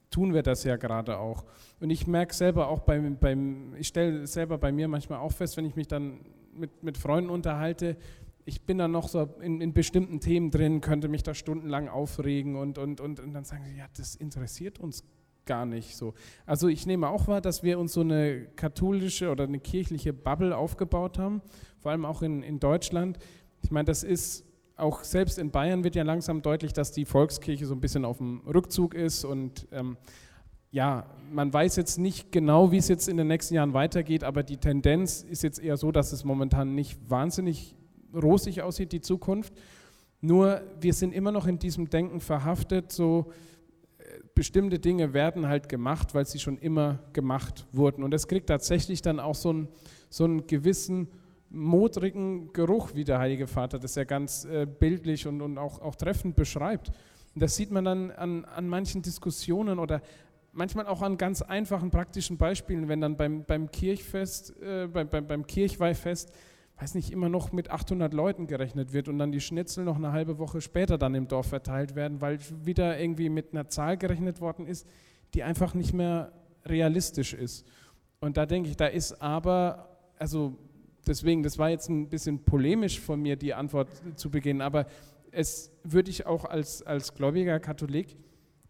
tun 0.09 0.33
wir 0.33 0.43
das 0.43 0.63
ja 0.63 0.75
gerade 0.75 1.19
auch. 1.19 1.45
Und 1.79 1.89
ich 1.89 2.07
merke 2.07 2.33
selber 2.33 2.69
auch 2.69 2.79
beim, 2.79 3.17
beim 3.17 3.75
ich 3.77 3.87
stelle 3.87 4.27
selber 4.27 4.57
bei 4.57 4.71
mir 4.71 4.87
manchmal 4.87 5.19
auch 5.19 5.31
fest, 5.31 5.57
wenn 5.57 5.65
ich 5.65 5.75
mich 5.75 5.87
dann 5.87 6.19
mit, 6.53 6.83
mit 6.83 6.97
Freunden 6.97 7.29
unterhalte, 7.29 7.97
ich 8.45 8.61
bin 8.61 8.77
dann 8.77 8.91
noch 8.91 9.09
so 9.09 9.27
in, 9.41 9.59
in, 9.59 9.73
bestimmten 9.73 10.21
Themen 10.21 10.51
drin, 10.51 10.79
könnte 10.79 11.09
mich 11.09 11.21
da 11.21 11.33
stundenlang 11.33 11.89
aufregen 11.89 12.55
und, 12.55 12.77
und, 12.77 13.01
und, 13.01 13.19
und 13.19 13.33
dann 13.33 13.43
sagen 13.43 13.65
sie, 13.65 13.77
ja, 13.77 13.85
das 13.97 14.15
interessiert 14.15 14.79
uns 14.79 15.03
gar 15.47 15.65
nicht 15.65 15.97
so. 15.97 16.13
Also 16.45 16.67
ich 16.67 16.85
nehme 16.85 17.09
auch 17.09 17.27
wahr, 17.27 17.41
dass 17.41 17.63
wir 17.63 17.79
uns 17.79 17.93
so 17.93 18.01
eine 18.01 18.45
katholische 18.55 19.31
oder 19.31 19.45
eine 19.45 19.59
kirchliche 19.59 20.13
Bubble 20.13 20.55
aufgebaut 20.55 21.17
haben, 21.17 21.41
vor 21.79 21.91
allem 21.91 22.05
auch 22.05 22.21
in, 22.21 22.43
in 22.43 22.59
Deutschland. 22.59 23.17
Ich 23.63 23.71
meine, 23.71 23.85
das 23.85 24.03
ist 24.03 24.45
auch 24.75 25.03
selbst 25.03 25.39
in 25.39 25.49
Bayern 25.49 25.83
wird 25.83 25.95
ja 25.95 26.03
langsam 26.03 26.43
deutlich, 26.43 26.71
dass 26.71 26.91
die 26.91 27.05
Volkskirche 27.05 27.65
so 27.65 27.73
ein 27.73 27.81
bisschen 27.81 28.05
auf 28.05 28.19
dem 28.19 28.41
Rückzug 28.45 28.93
ist 28.93 29.25
und 29.25 29.67
ähm, 29.71 29.97
ja, 30.69 31.07
man 31.31 31.51
weiß 31.51 31.77
jetzt 31.77 31.97
nicht 31.97 32.31
genau, 32.31 32.71
wie 32.71 32.77
es 32.77 32.87
jetzt 32.87 33.07
in 33.07 33.17
den 33.17 33.27
nächsten 33.27 33.55
Jahren 33.55 33.73
weitergeht, 33.73 34.23
aber 34.23 34.43
die 34.43 34.57
Tendenz 34.57 35.23
ist 35.23 35.41
jetzt 35.41 35.59
eher 35.59 35.77
so, 35.77 35.91
dass 35.91 36.11
es 36.11 36.23
momentan 36.23 36.75
nicht 36.75 36.99
wahnsinnig 37.09 37.75
rosig 38.13 38.61
aussieht, 38.61 38.91
die 38.91 39.01
Zukunft. 39.01 39.53
Nur 40.21 40.61
wir 40.79 40.93
sind 40.93 41.13
immer 41.13 41.31
noch 41.31 41.47
in 41.47 41.59
diesem 41.59 41.89
Denken 41.89 42.19
verhaftet, 42.19 42.91
so 42.91 43.31
bestimmte 44.37 44.77
Dinge 44.77 45.13
werden 45.13 45.47
halt 45.47 45.67
gemacht, 45.67 46.13
weil 46.13 46.27
sie 46.27 46.37
schon 46.37 46.59
immer 46.59 46.99
gemacht 47.11 47.65
wurden. 47.71 48.03
Und 48.03 48.13
es 48.13 48.27
kriegt 48.27 48.45
tatsächlich 48.49 49.01
dann 49.01 49.19
auch 49.19 49.33
so 49.33 49.49
einen, 49.49 49.67
so 50.11 50.25
einen 50.25 50.45
gewissen 50.45 51.07
modrigen 51.49 52.53
Geruch, 52.53 52.93
wie 52.93 53.03
der 53.03 53.17
Heilige 53.17 53.47
Vater 53.47 53.79
das 53.79 53.95
ja 53.95 54.03
ganz 54.03 54.45
äh, 54.45 54.67
bildlich 54.67 55.25
und, 55.25 55.41
und 55.41 55.57
auch, 55.57 55.81
auch 55.81 55.95
treffend 55.95 56.35
beschreibt. 56.35 56.89
Und 57.33 57.41
das 57.41 57.55
sieht 57.55 57.71
man 57.71 57.83
dann 57.83 58.11
an, 58.11 58.45
an 58.45 58.69
manchen 58.69 59.01
Diskussionen 59.01 59.79
oder 59.79 60.03
manchmal 60.51 60.85
auch 60.85 61.01
an 61.01 61.17
ganz 61.17 61.41
einfachen 61.41 61.89
praktischen 61.89 62.37
Beispielen, 62.37 62.87
wenn 62.87 63.01
dann 63.01 63.17
beim, 63.17 63.43
beim 63.43 63.71
Kirchfest, 63.71 64.53
äh, 64.61 64.85
beim, 64.85 65.09
beim, 65.09 65.25
beim 65.25 65.47
Kirchweihfest 65.47 66.31
weiß 66.79 66.93
nicht, 66.93 67.11
immer 67.11 67.29
noch 67.29 67.51
mit 67.51 67.71
800 67.71 68.13
Leuten 68.13 68.45
gerechnet 68.45 68.93
wird 68.93 69.07
und 69.07 69.17
dann 69.17 69.31
die 69.31 69.41
Schnitzel 69.41 69.83
noch 69.83 69.95
eine 69.95 70.11
halbe 70.11 70.37
Woche 70.37 70.61
später 70.61 70.97
dann 70.97 71.15
im 71.15 71.27
Dorf 71.27 71.47
verteilt 71.47 71.95
werden, 71.95 72.21
weil 72.21 72.39
wieder 72.63 72.99
irgendwie 72.99 73.29
mit 73.29 73.51
einer 73.51 73.67
Zahl 73.67 73.97
gerechnet 73.97 74.41
worden 74.41 74.67
ist, 74.67 74.87
die 75.33 75.43
einfach 75.43 75.73
nicht 75.73 75.93
mehr 75.93 76.31
realistisch 76.65 77.33
ist. 77.33 77.65
Und 78.19 78.37
da 78.37 78.45
denke 78.45 78.69
ich, 78.69 78.77
da 78.77 78.87
ist 78.87 79.21
aber, 79.21 79.89
also 80.19 80.55
deswegen, 81.07 81.41
das 81.41 81.57
war 81.57 81.69
jetzt 81.69 81.89
ein 81.89 82.09
bisschen 82.09 82.43
polemisch 82.43 82.99
von 82.99 83.21
mir, 83.21 83.35
die 83.35 83.53
Antwort 83.53 83.89
zu 84.15 84.29
beginnen, 84.29 84.61
aber 84.61 84.85
es 85.31 85.71
würde 85.83 86.11
ich 86.11 86.25
auch 86.25 86.45
als, 86.45 86.83
als 86.83 87.13
gläubiger 87.13 87.59
Katholik 87.59 88.17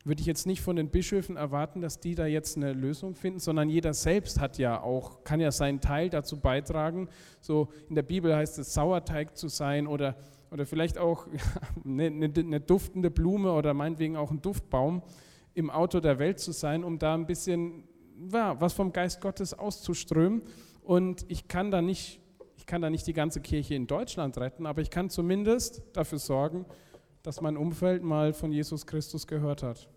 würde 0.08 0.22
ich 0.22 0.28
jetzt 0.28 0.48
nicht 0.48 0.62
von 0.62 0.76
den 0.76 0.90
Bischöfen 0.90 1.36
erwarten, 1.36 1.82
dass 1.82 2.00
die 2.00 2.16
da 2.16 2.26
jetzt 2.26 2.56
eine 2.56 2.74
Lösung 2.74 3.16
finden, 3.16 3.40
sondern 3.40 3.70
jeder 3.70 3.94
selbst 3.94 4.40
hat 4.40 4.58
ja 4.58 4.82
auch, 4.82 5.24
kann 5.24 5.40
ja 5.40 5.52
seinen 5.52 5.82
Teil 5.82 6.10
dazu 6.10 6.40
beitragen. 6.40 7.10
So 7.42 7.70
in 7.90 7.96
der 7.96 8.04
Bibel 8.04 8.36
heißt 8.36 8.58
es, 8.60 8.74
Sauerteig 8.74 9.36
zu 9.36 9.50
sein 9.50 9.86
oder, 9.86 10.16
oder 10.50 10.66
vielleicht 10.66 10.98
auch 10.98 11.28
eine, 11.86 12.06
eine, 12.06 12.60
duftende 12.62 13.12
Blume 13.12 13.52
oder 13.52 13.74
meinetwegen 13.74 14.16
auch 14.16 14.32
ein 14.32 14.42
Duftbaum 14.42 15.04
im 15.54 15.70
Auto 15.70 16.00
der 16.00 16.20
Welt 16.20 16.40
zu 16.40 16.52
sein, 16.54 16.84
um 16.84 17.00
da 17.00 17.14
ein 17.14 17.26
bisschen 17.26 17.84
ja, 18.32 18.60
was 18.60 18.74
vom 18.74 18.94
Geist 18.94 19.20
Gottes 19.20 19.54
auszuströmen. 19.54 20.42
Und 20.84 21.26
ich 21.28 21.48
kann 21.50 21.70
da 21.70 21.82
nicht, 21.82 22.22
ich 22.56 22.66
kann 22.66 22.82
da 22.82 22.90
nicht 22.90 23.06
die 23.08 23.14
ganze 23.14 23.42
Kirche 23.42 23.76
in 23.76 23.88
Deutschland 23.88 24.38
retten, 24.38 24.66
aber 24.66 24.82
ich 24.82 24.90
kann 24.90 25.10
zumindest 25.10 25.84
dafür 25.94 26.20
sorgen, 26.20 26.66
dass 27.24 27.42
mein 27.42 27.58
Umfeld 27.58 28.04
mal 28.04 28.32
von 28.32 28.54
Jesus 28.54 28.88
Christus 28.88 29.28
gehört 29.28 29.64
hat. 29.64 29.90